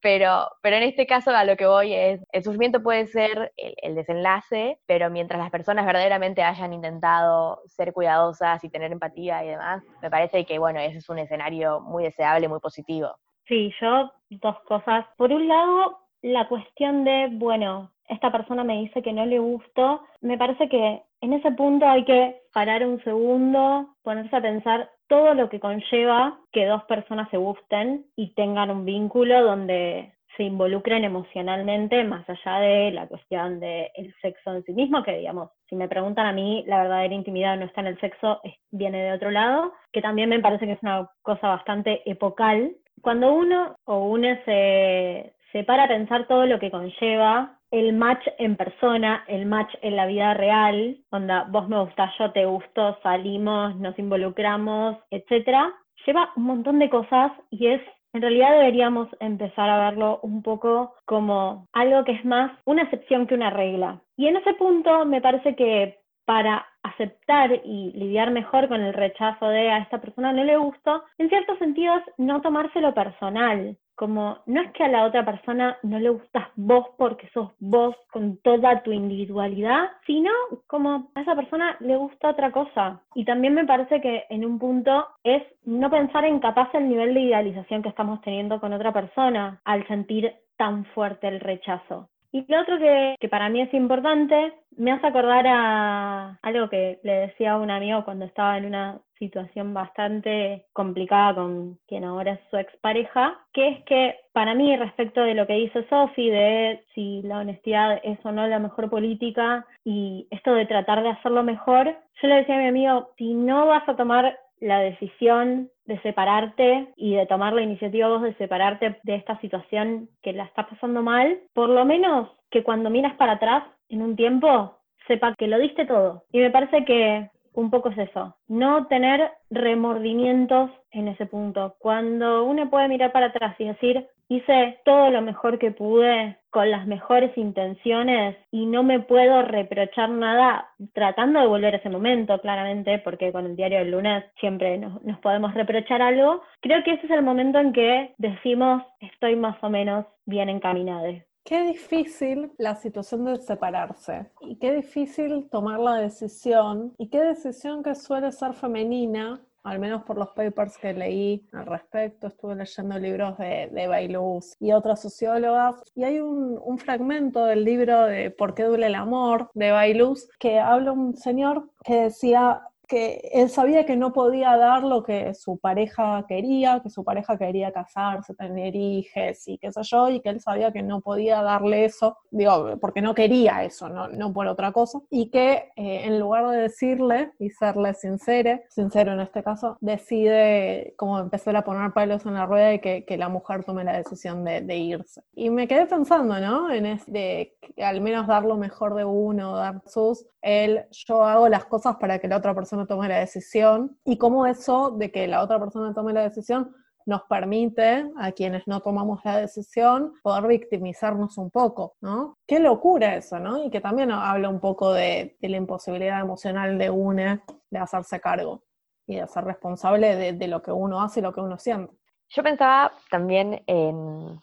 pero, 0.01 0.49
pero 0.63 0.77
en 0.77 0.85
este 0.85 1.07
caso 1.07 1.31
a 1.31 1.45
lo 1.45 1.57
que 1.57 1.67
voy 1.67 1.93
es, 1.93 2.25
el 2.33 2.43
sufrimiento 2.43 2.83
puede 2.83 3.07
ser 3.07 3.53
el, 3.57 3.95
desenlace, 3.95 4.79
pero 4.87 5.11
mientras 5.11 5.41
las 5.41 5.51
personas 5.51 5.87
verdaderamente 5.87 6.43
hayan 6.43 6.73
intentado 6.73 7.61
ser 7.67 7.93
cuidadosas 7.93 8.63
y 8.63 8.71
tener 8.71 8.93
empatía 8.93 9.45
y 9.45 9.49
demás, 9.49 9.83
me 10.03 10.11
parece 10.11 10.45
que, 10.45 10.59
bueno, 10.59 10.79
ese 10.81 10.99
es 10.99 11.09
un 11.09 11.19
escenario 11.19 11.81
muy 11.81 12.05
deseable, 12.05 12.49
muy 12.49 12.61
positivo. 12.61 13.17
Sí, 13.47 13.73
yo 13.81 14.13
dos 14.31 14.61
cosas. 14.61 15.07
Por 15.17 15.33
un 15.33 15.49
lado, 15.49 15.99
la 16.23 16.49
cuestión 16.49 17.05
de, 17.05 17.29
bueno, 17.33 17.91
esta 18.09 18.31
persona 18.31 18.65
me 18.65 18.81
dice 18.81 19.03
que 19.03 19.13
no 19.13 19.27
le 19.27 19.39
gustó, 19.39 20.03
me 20.21 20.39
parece 20.39 20.69
que 20.69 21.03
en 21.21 21.33
ese 21.33 21.51
punto 21.53 21.87
hay 21.87 22.05
que 22.05 22.43
parar 22.53 22.87
un 22.87 23.03
segundo, 23.03 23.95
ponerse 24.03 24.37
a 24.37 24.41
pensar 24.41 24.91
todo 25.09 25.35
lo 25.35 25.49
que 25.49 25.61
conlleva 25.61 26.39
que 26.53 26.67
dos 26.67 26.85
personas 26.85 27.29
se 27.31 27.37
gusten 27.37 28.07
y 28.15 28.35
tengan 28.35 28.71
un 28.71 28.85
vínculo 28.85 29.43
donde 29.43 30.13
se 30.37 30.45
involucren 30.45 31.03
emocionalmente 31.03 32.05
más 32.05 32.25
allá 32.31 32.61
de 32.61 32.93
la 32.93 33.09
cuestión 33.09 33.59
del 33.59 34.15
sexo 34.23 34.55
en 34.55 34.63
sí 34.65 34.73
mismo, 34.73 35.03
que 35.03 35.19
digamos, 35.19 35.51
si 35.69 35.75
me 35.75 35.89
preguntan 35.89 36.27
a 36.27 36.33
mí, 36.33 36.63
la 36.69 36.83
verdadera 36.83 37.13
intimidad 37.13 37.57
no 37.57 37.65
está 37.65 37.81
en 37.81 37.89
el 37.89 38.01
sexo, 38.01 38.41
viene 38.71 39.03
de 39.03 39.13
otro 39.13 39.33
lado, 39.33 39.73
que 39.93 40.01
también 40.01 40.29
me 40.29 40.39
parece 40.39 40.67
que 40.67 40.73
es 40.73 40.83
una 40.83 41.11
cosa 41.23 41.49
bastante 41.49 42.09
epocal. 42.09 42.77
Cuando 43.03 43.33
uno 43.33 43.75
o 43.85 44.05
una 44.05 44.43
se, 44.45 45.35
se 45.53 45.65
para 45.65 45.85
a 45.85 45.89
pensar 45.89 46.29
todo 46.29 46.47
lo 46.47 46.61
que 46.61 46.71
conlleva 46.71 47.58
el 47.71 47.93
match 47.93 48.27
en 48.39 48.57
persona, 48.57 49.25
el 49.29 49.47
match 49.47 49.75
en 49.83 49.97
la 49.97 50.07
vida 50.07 50.35
real, 50.35 50.99
onda, 51.11 51.47
vos 51.51 51.69
me 51.69 51.81
gustás, 51.81 52.13
yo 52.19 52.33
te 52.33 52.47
gusto, 52.47 52.99
salimos, 53.03 53.77
nos 53.77 53.99
involucramos, 53.99 54.97
etcétera, 55.11 55.73
lleva 56.07 56.31
un 56.37 56.45
montón 56.45 56.79
de 56.79 56.89
cosas 56.89 57.33
y 57.51 57.67
es, 57.67 57.83
en 58.15 58.23
realidad 58.23 58.53
deberíamos 58.53 59.09
empezar 59.21 59.69
a 59.69 59.91
verlo 59.91 60.21
un 60.23 60.43
poco 60.43 60.95
como 61.05 61.67
algo 61.73 62.05
que 62.05 62.13
es 62.13 62.25
más 62.25 62.53
una 62.65 62.83
excepción 62.83 63.27
que 63.27 63.35
una 63.35 63.51
regla. 63.51 64.01
Y 64.17 64.27
en 64.27 64.37
ese 64.37 64.55
punto 64.55 65.05
me 65.05 65.21
parece 65.21 65.55
que 65.55 65.99
para 66.25 66.67
aceptar 66.83 67.53
y 67.65 67.93
lidiar 67.93 68.31
mejor 68.31 68.69
con 68.69 68.81
el 68.83 68.93
rechazo 68.95 69.49
de 69.49 69.71
a 69.71 69.79
esta 69.79 70.01
persona 70.01 70.33
no 70.33 70.45
le 70.45 70.57
gustó, 70.57 71.05
en 71.19 71.29
ciertos 71.29 71.59
sentidos 71.59 72.03
no 72.17 72.41
tomárselo 72.41 72.93
personal, 72.95 73.77
como 73.99 74.39
no 74.47 74.61
es 74.63 74.71
que 74.73 74.85
a 74.85 74.89
la 74.89 75.05
otra 75.05 75.25
persona 75.25 75.77
no 75.83 75.99
le 75.99 76.11
gustas 76.11 76.47
vos 76.55 76.87
porque 76.97 77.29
sos 77.35 77.51
vos 77.59 77.97
con 78.13 78.37
toda 78.39 78.83
tu 78.85 78.93
individualidad, 78.93 79.91
sino 80.07 80.31
como 80.69 81.11
a 81.17 81.21
esa 81.21 81.35
persona 81.35 81.77
le 81.81 81.97
gusta 81.97 82.31
otra 82.31 82.53
cosa. 82.53 83.03
Y 83.17 83.25
también 83.25 83.55
me 83.55 83.67
parece 83.67 84.01
que 84.01 84.25
en 84.31 84.45
un 84.45 84.61
punto 84.61 85.05
es 85.25 85.43
no 85.65 85.91
pensar 85.91 86.25
en 86.25 86.39
capaz 86.39 86.73
el 86.75 86.89
nivel 86.89 87.13
de 87.13 87.23
idealización 87.23 87.83
que 87.83 87.89
estamos 87.89 88.21
teniendo 88.23 88.61
con 88.61 88.73
otra 88.73 88.93
persona 88.93 89.61
al 89.65 89.85
sentir 89.89 90.33
tan 90.57 90.85
fuerte 90.87 91.27
el 91.27 91.41
rechazo. 91.41 92.09
Y 92.33 92.45
lo 92.47 92.61
otro 92.61 92.79
que, 92.79 93.17
que, 93.19 93.29
para 93.29 93.49
mí 93.49 93.63
es 93.63 93.73
importante, 93.73 94.53
me 94.77 94.93
hace 94.93 95.07
acordar 95.07 95.47
a 95.47 96.39
algo 96.43 96.69
que 96.69 96.99
le 97.03 97.13
decía 97.13 97.53
a 97.53 97.59
un 97.59 97.71
amigo 97.71 98.05
cuando 98.05 98.27
estaba 98.27 98.59
en 98.59 98.67
una 98.67 99.01
situación 99.19 99.75
bastante 99.75 100.67
complicada 100.73 101.35
con 101.35 101.79
quien 101.87 102.05
ahora 102.05 102.33
es 102.33 102.41
su 102.51 102.57
expareja, 102.57 103.39
que 103.53 103.69
es 103.69 103.85
que 103.85 104.17
para 104.33 104.55
mí 104.55 104.77
respecto 104.77 105.23
de 105.23 105.35
lo 105.35 105.47
que 105.47 105.55
dice 105.55 105.87
Sofi, 105.89 106.31
de 106.31 106.85
si 106.95 107.23
la 107.23 107.39
honestidad 107.39 108.01
es 108.05 108.19
o 108.25 108.33
no 108.33 108.47
la 108.47 108.59
mejor 108.59 108.89
política 108.89 109.67
y 109.85 110.27
esto 110.31 110.55
de 110.55 110.67
tratar 110.67 111.03
de 111.03 111.11
hacerlo 111.11 111.43
mejor, 111.43 111.97
yo 112.23 112.29
le 112.29 112.37
decía 112.37 112.57
a 112.57 112.61
mi 112.61 112.69
amigo, 112.69 113.11
si 113.17 113.35
no 113.35 113.67
vas 113.67 113.89
a 113.89 113.97
tomar 113.97 114.39
la 114.61 114.81
decisión 114.81 115.71
de 115.89 115.99
separarte 116.03 116.93
y 116.97 117.15
de 117.15 117.27
tomar 117.27 117.55
la 117.55 117.63
iniciativa 117.63 118.09
vos 118.09 118.23
de 118.23 118.35
separarte 118.35 119.01
de 119.03 119.15
esta 119.15 119.41
situación 119.41 120.11
que 120.23 120.35
la 120.35 120.45
está 120.45 120.69
pasando 120.69 121.03
mal, 121.03 121.41
por 121.55 121.71
lo 121.71 121.85
menos 121.87 122.29
que 122.51 122.63
cuando 122.63 122.91
miras 122.91 123.15
para 123.15 123.33
atrás 123.33 123.65
en 123.89 124.03
un 124.03 124.15
tiempo, 124.15 124.77
sepa 125.07 125.35
que 125.37 125.49
lo 125.49 125.59
diste 125.59 125.87
todo. 125.87 126.25
Y 126.31 126.41
me 126.41 126.51
parece 126.51 126.85
que 126.85 127.31
un 127.59 127.71
poco 127.71 127.89
es 127.89 127.99
eso, 127.99 128.37
no 128.47 128.87
tener 128.87 129.33
remordimientos 129.51 130.71
en 130.93 131.09
ese 131.09 131.27
punto. 131.27 131.75
Cuando 131.81 132.45
uno 132.45 132.71
puede 132.71 132.87
mirar 132.87 133.11
para 133.11 133.27
atrás 133.27 133.57
y 133.59 133.65
decir, 133.65 134.07
hice 134.29 134.79
todo 134.85 135.11
lo 135.11 135.23
mejor 135.23 135.59
que 135.59 135.73
pude 135.73 136.39
con 136.51 136.71
las 136.71 136.87
mejores 136.87 137.37
intenciones 137.37 138.37
y 138.53 138.67
no 138.67 138.85
me 138.85 139.01
puedo 139.01 139.43
reprochar 139.43 140.09
nada 140.09 140.69
tratando 140.93 141.41
de 141.41 141.49
volver 141.49 141.75
a 141.75 141.79
ese 141.79 141.91
momento, 141.91 142.41
claramente, 142.41 143.01
porque 143.01 143.33
con 143.33 143.45
el 143.47 143.57
diario 143.57 143.79
del 143.81 143.91
lunes 143.91 144.25
siempre 144.39 144.79
nos, 144.79 145.19
podemos 145.19 145.53
reprochar 145.53 146.01
algo, 146.01 146.43
creo 146.61 146.85
que 146.85 146.93
ese 146.93 147.07
es 147.07 147.11
el 147.11 147.23
momento 147.23 147.59
en 147.59 147.73
que 147.73 148.15
decimos, 148.19 148.85
estoy 149.01 149.35
más 149.35 149.57
o 149.65 149.69
menos 149.69 150.07
bien 150.27 150.49
encaminada. 150.49 151.09
Qué 151.49 151.63
difícil 151.63 152.53
la 152.59 152.75
situación 152.75 153.25
de 153.25 153.39
separarse 153.39 154.31
y 154.43 154.57
qué 154.57 154.71
difícil 154.71 155.49
tomar 155.49 155.81
la 155.81 155.95
decisión 155.95 156.93
y 156.99 157.09
qué 157.09 157.23
decisión 157.23 157.83
que 157.83 157.95
suele 157.95 158.33
ser 158.33 158.53
femenina, 158.53 159.41
al 159.63 159.79
menos 159.79 160.03
por 160.03 160.19
los 160.19 160.29
papers 160.33 160.77
que 160.77 160.93
leí 160.93 161.49
al 161.55 161.65
respecto, 161.65 162.27
estuve 162.27 162.55
leyendo 162.55 162.99
libros 162.99 163.39
de, 163.39 163.71
de 163.73 163.89
Bailuz 163.89 164.57
y 164.61 164.73
otras 164.73 165.01
sociólogas, 165.01 165.77
y 165.95 166.05
hay 166.05 166.21
un, 166.21 166.61
un, 166.63 166.77
fragmento 166.77 167.47
del 167.47 167.65
libro 167.65 168.05
de 168.05 168.31
¿Por 168.31 168.55
qué 168.55 168.65
duele 168.65 168.89
el 168.89 168.95
amor? 168.95 169.51
de 169.55 169.71
Bailuz 169.71 170.29
que 170.39 170.59
habla 170.59 170.93
un 170.93 171.17
señor 171.17 171.71
que 171.83 171.95
decía, 171.95 172.61
que 172.89 173.31
él 173.33 173.51
sabía 173.51 173.85
que 173.85 173.97
no 173.97 174.13
podía 174.13 174.57
dar 174.57 174.83
lo 174.83 175.03
que 175.03 175.35
su 175.35 175.59
pareja 175.59 176.25
quería, 176.27 176.81
que 176.83 176.91
su 176.91 177.05
pareja 177.05 177.37
quería 177.37 177.71
casarse, 177.71 178.35
tener 178.35 178.75
hijos 178.75 179.47
y 179.47 179.59
qué 179.59 179.71
sé 179.71 179.83
yo, 179.85 180.09
y 180.09 180.21
que 180.21 180.31
él 180.31 180.41
sabía 180.41 180.73
que 180.73 180.83
no 180.83 181.01
podía 181.01 181.43
darle 181.43 181.85
eso, 181.85 182.17
digo, 182.31 182.79
porque 182.81 183.03
no 183.03 183.15
quería 183.15 183.63
eso, 183.65 183.89
no, 183.89 184.09
no 184.09 184.33
por 184.33 184.47
otra 184.47 184.73
cosa, 184.73 185.01
y 185.11 185.31
que 185.31 185.71
eh, 185.77 186.05
en 186.05 186.19
lugar 186.19 186.49
de 186.49 186.57
decirle 186.63 187.33
y 187.39 187.51
serle 187.51 187.95
sincero, 187.95 188.61
sincero 188.71 189.13
en 189.13 189.21
este 189.21 189.43
caso, 189.43 189.77
decide 189.81 190.95
como 190.97 191.19
empezar 191.19 191.55
a 191.57 191.65
poner 191.65 191.93
palos 191.93 192.25
en 192.25 192.35
la 192.35 192.47
rueda 192.47 192.75
y 192.75 192.79
que, 192.81 193.05
que 193.05 193.19
la 193.19 193.29
mujer 193.29 193.65
tome 193.65 193.85
la 193.85 193.97
decisión 193.97 194.45
de, 194.45 194.63
de, 194.63 194.77
irse. 194.77 195.23
Y 195.35 195.51
me 195.51 195.69
quedé 195.69 195.87
pensando, 195.87 196.41
¿no? 196.41 196.71
En 196.73 196.87
es 196.87 197.05
de 197.07 197.57
al 197.83 198.01
menos 198.01 198.27
dar 198.27 198.45
lo 198.45 198.57
mejor 198.57 198.95
de 198.95 199.05
uno, 199.05 199.57
dar 199.57 199.83
sus, 199.87 200.27
el 200.41 200.87
yo 200.91 201.25
hago 201.25 201.49
las 201.49 201.65
cosas 201.65 201.97
para 201.97 202.19
que 202.19 202.29
la 202.29 202.37
otra 202.37 202.55
persona 202.55 202.78
tome 202.87 203.09
la 203.09 203.19
decisión 203.19 203.99
y 204.05 204.19
cómo 204.19 204.47
eso 204.47 204.91
de 204.91 205.11
que 205.11 205.27
la 205.27 205.43
otra 205.43 205.59
persona 205.59 205.95
tome 205.95 206.13
la 206.13 206.23
decisión 206.23 206.75
nos 207.09 207.23
permite 207.23 208.05
a 208.19 208.33
quienes 208.33 208.67
no 208.69 208.81
tomamos 208.81 209.25
la 209.25 209.39
decisión 209.39 210.13
poder 210.23 210.47
victimizarnos 210.47 211.39
un 211.39 211.51
poco, 211.51 211.97
¿no? 212.03 212.37
Qué 212.47 212.61
locura 212.61 213.17
eso, 213.17 213.39
¿no? 213.39 213.65
Y 213.65 213.71
que 213.71 213.81
también 213.81 214.11
habla 214.11 214.51
un 214.51 214.61
poco 214.61 214.93
de, 214.93 215.39
la 215.41 215.57
imposibilidad 215.57 216.21
emocional 216.21 216.77
de 216.77 216.91
una 216.91 217.43
de 217.71 217.79
hacerse 217.79 218.21
cargo 218.21 218.63
y 219.07 219.17
de 219.17 219.27
ser 219.27 219.45
responsable 219.45 220.17
de, 220.17 220.35
de 220.35 220.49
lo 220.49 220.61
que 220.61 220.71
uno 220.71 221.01
hace 221.01 221.21
y 221.21 221.23
lo 221.23 221.33
que 221.33 221.41
uno 221.41 221.57
siente. 221.59 221.97
Yo 222.29 222.43
pensaba 222.43 222.93
también 223.11 223.63
en 223.67 224.39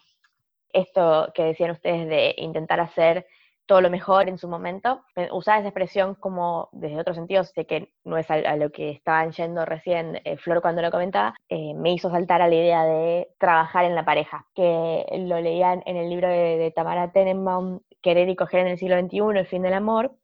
esto 0.74 1.32
que 1.36 1.43
decían 1.43 1.69
ustedes 1.69 2.08
de 2.08 2.34
intentar 2.38 2.80
hacer 2.80 3.28
todo 3.65 3.82
lo 3.82 3.89
mejor 3.89 4.30
en 4.30 4.38
su 4.38 4.47
momento. 4.47 5.04
Usar 5.32 5.60
esa 5.60 5.69
expresión 5.69 6.15
como 6.15 6.69
desde 6.71 6.99
otros 6.99 7.15
sentidos, 7.15 7.51
sé 7.54 7.65
que 7.65 7.92
no 8.04 8.17
es 8.17 8.29
a, 8.29 8.56
lo 8.56 8.71
que 8.71 8.92
estaban 8.92 9.31
yendo 9.31 9.65
recién 9.65 10.21
eh, 10.23 10.37
Flor 10.37 10.62
cuando 10.62 10.81
lo 10.81 10.92
comentaba, 10.92 11.35
eh, 11.50 11.73
me 11.73 11.94
hizo 11.94 12.10
saltar 12.10 12.42
a 12.42 12.48
la 12.48 12.56
idea 12.56 12.83
de 12.85 13.29
trabajar 13.40 13.85
en 13.85 13.96
la 13.96 14.06
pareja, 14.06 14.48
que 14.54 15.06
lo 15.19 15.40
leían 15.42 15.83
en 15.85 15.98
el 15.98 16.10
libro 16.10 16.27
de, 16.27 16.71
Tamara 16.75 17.12
Tenenbaum, 17.12 17.79
Querer 18.02 18.29
y 18.29 18.35
coger 18.35 18.62
en 18.62 18.67
el 18.67 18.77
siglo 18.77 19.00
XXI, 19.00 19.40
El 19.40 19.48
fin 19.48 19.63
del 19.63 19.73
amor, 19.73 20.15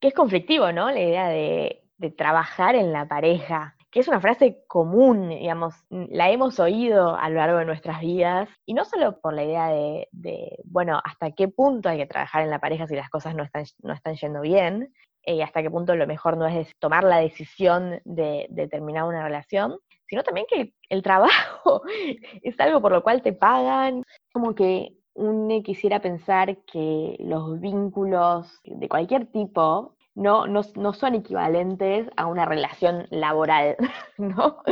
que 0.00 0.08
es 0.08 0.14
conflictivo, 0.14 0.72
¿no? 0.72 0.90
La 0.90 1.00
idea 1.00 1.28
de, 1.28 1.82
de 1.98 2.10
trabajar 2.10 2.74
en 2.74 2.92
la 2.92 3.06
pareja, 3.06 3.76
que 3.90 4.00
es 4.00 4.08
una 4.08 4.20
frase 4.20 4.58
común, 4.66 5.30
digamos, 5.30 5.74
la 5.90 6.30
hemos 6.30 6.60
oído 6.60 7.16
a 7.16 7.28
lo 7.30 7.36
largo 7.36 7.58
de 7.58 7.64
nuestras 7.64 8.00
vidas, 8.00 8.48
y 8.66 8.74
no 8.74 8.84
solo 8.84 9.20
por 9.20 9.34
la 9.34 9.44
idea 9.44 9.68
de, 9.68 10.58
bueno, 10.64 11.00
hasta 11.02 11.32
qué 11.32 11.48
punto 11.48 11.88
hay 11.88 11.98
que 11.98 12.06
trabajar 12.06 12.42
en 12.42 12.50
la 12.50 12.60
pareja 12.60 12.86
si 12.86 12.96
las 12.96 13.10
cosas 13.10 13.34
no 13.34 13.44
están, 13.44 13.64
no 13.82 13.94
están 13.94 14.16
yendo 14.16 14.40
bien, 14.42 14.92
y 15.24 15.40
eh, 15.40 15.42
hasta 15.42 15.62
qué 15.62 15.70
punto 15.70 15.94
lo 15.94 16.06
mejor 16.06 16.36
no 16.36 16.46
es 16.46 16.72
tomar 16.78 17.04
la 17.04 17.18
decisión 17.18 18.00
de, 18.04 18.46
de 18.50 18.68
terminar 18.68 19.04
una 19.04 19.22
relación, 19.22 19.78
sino 20.06 20.22
también 20.22 20.46
que 20.48 20.74
el 20.88 21.02
trabajo 21.02 21.82
es 22.42 22.58
algo 22.60 22.80
por 22.80 22.92
lo 22.92 23.02
cual 23.02 23.22
te 23.22 23.32
pagan, 23.32 24.02
como 24.32 24.54
que 24.54 24.94
uno 25.14 25.62
quisiera 25.62 26.00
pensar 26.00 26.58
que 26.64 27.16
los 27.18 27.60
vínculos 27.60 28.60
de 28.64 28.88
cualquier 28.88 29.26
tipo 29.26 29.97
no, 30.18 30.46
no, 30.46 30.62
no, 30.74 30.92
son 30.92 31.14
equivalentes 31.14 32.08
a 32.16 32.26
una 32.26 32.44
relación 32.44 33.06
laboral, 33.10 33.76
¿no? 34.18 34.62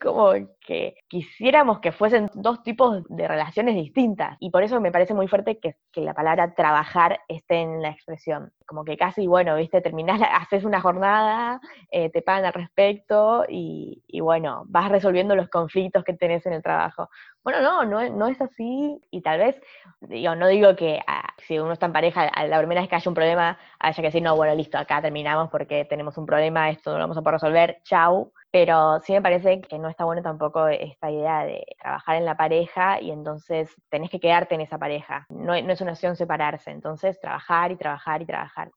Como 0.00 0.32
que 0.64 0.96
quisiéramos 1.08 1.78
que 1.80 1.92
fuesen 1.92 2.30
dos 2.34 2.62
tipos 2.62 3.04
de 3.08 3.28
relaciones 3.28 3.74
distintas. 3.74 4.36
Y 4.40 4.50
por 4.50 4.62
eso 4.62 4.80
me 4.80 4.90
parece 4.90 5.14
muy 5.14 5.28
fuerte 5.28 5.60
que, 5.60 5.76
la 5.94 6.14
palabra 6.14 6.54
trabajar 6.54 7.20
esté 7.28 7.60
en 7.60 7.80
la 7.80 7.90
expresión. 7.90 8.52
Como 8.66 8.84
que 8.84 8.96
casi, 8.96 9.26
bueno, 9.26 9.56
viste, 9.56 9.80
terminás, 9.80 10.20
haces 10.32 10.64
una 10.64 10.80
jornada, 10.80 11.60
eh, 11.90 12.10
te 12.10 12.20
pagan 12.20 12.46
al 12.46 12.52
respecto 12.52 13.44
y, 13.48 14.02
bueno, 14.20 14.64
vas 14.66 14.90
resolviendo 14.90 15.36
los 15.36 15.48
conflictos 15.48 16.02
que 16.02 16.14
tenés 16.14 16.44
en 16.46 16.54
el 16.54 16.62
trabajo. 16.62 17.10
Bueno, 17.42 17.60
no, 17.60 17.84
no, 17.84 18.08
no 18.10 18.26
es 18.26 18.40
así. 18.40 19.00
Y 19.10 19.20
tal 19.20 19.38
vez, 19.38 19.60
digo, 20.00 20.34
no 20.34 20.48
digo 20.48 20.74
que 20.74 21.00
ah, 21.06 21.28
si 21.46 21.58
uno 21.58 21.72
está 21.72 21.86
en 21.86 21.92
pareja, 21.92 22.30
la 22.46 22.58
primera 22.58 22.80
vez 22.80 22.90
que 22.90 22.96
haya 22.96 23.10
un 23.10 23.14
problema, 23.14 23.58
haya 23.78 23.96
que 23.96 24.08
decir, 24.08 24.22
no, 24.22 24.34
bueno, 24.34 24.54
listo, 24.54 24.78
acá 24.78 25.02
terminamos 25.02 25.50
porque 25.50 25.84
tenemos 25.84 26.16
un 26.16 26.26
problema, 26.26 26.70
esto 26.70 26.90
no 26.90 26.98
lo 26.98 27.04
vamos 27.04 27.18
a 27.18 27.22
poder 27.22 27.34
resolver, 27.34 27.80
chau 27.84 28.32
pero 28.54 29.00
sí 29.00 29.12
me 29.12 29.20
parece 29.20 29.60
que 29.62 29.80
no 29.80 29.88
está 29.88 30.04
bueno 30.04 30.22
tampoco 30.22 30.68
esta 30.68 31.10
idea 31.10 31.44
de 31.44 31.66
trabajar 31.82 32.14
en 32.14 32.24
la 32.24 32.36
pareja 32.36 33.00
y 33.00 33.10
entonces 33.10 33.74
tenés 33.90 34.10
que 34.10 34.20
quedarte 34.20 34.54
en 34.54 34.60
esa 34.60 34.78
pareja. 34.78 35.26
No, 35.28 35.54
es 35.54 35.80
una 35.80 35.90
opción 35.90 36.14
separarse, 36.14 36.70
entonces 36.70 37.20
trabajar 37.20 37.72
y 37.72 37.76
trabajar 37.76 38.22
y 38.22 38.26
trabajar. 38.26 38.70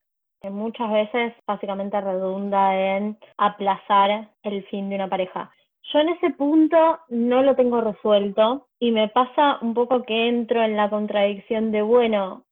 Muchas 0.50 0.92
veces 0.92 1.34
básicamente 1.46 2.02
redunda 2.02 2.76
en 2.76 3.20
aplazar 3.38 4.32
el 4.42 4.66
fin 4.66 4.90
de 4.90 4.96
una 4.96 5.10
pareja. 5.10 5.52
Yo 5.94 6.00
en 6.00 6.10
ese 6.10 6.32
punto 6.32 6.98
no 7.10 7.44
lo 7.44 7.56
tengo 7.56 7.80
resuelto 7.80 8.70
y 8.80 8.90
me 8.90 9.10
pasa 9.10 9.60
un 9.62 9.76
poco 9.76 10.02
que 10.06 10.28
entro 10.28 10.64
en 10.64 10.76
la 10.76 10.90
contradicción 10.90 11.72
de, 11.72 11.84
bueno, 11.84 12.47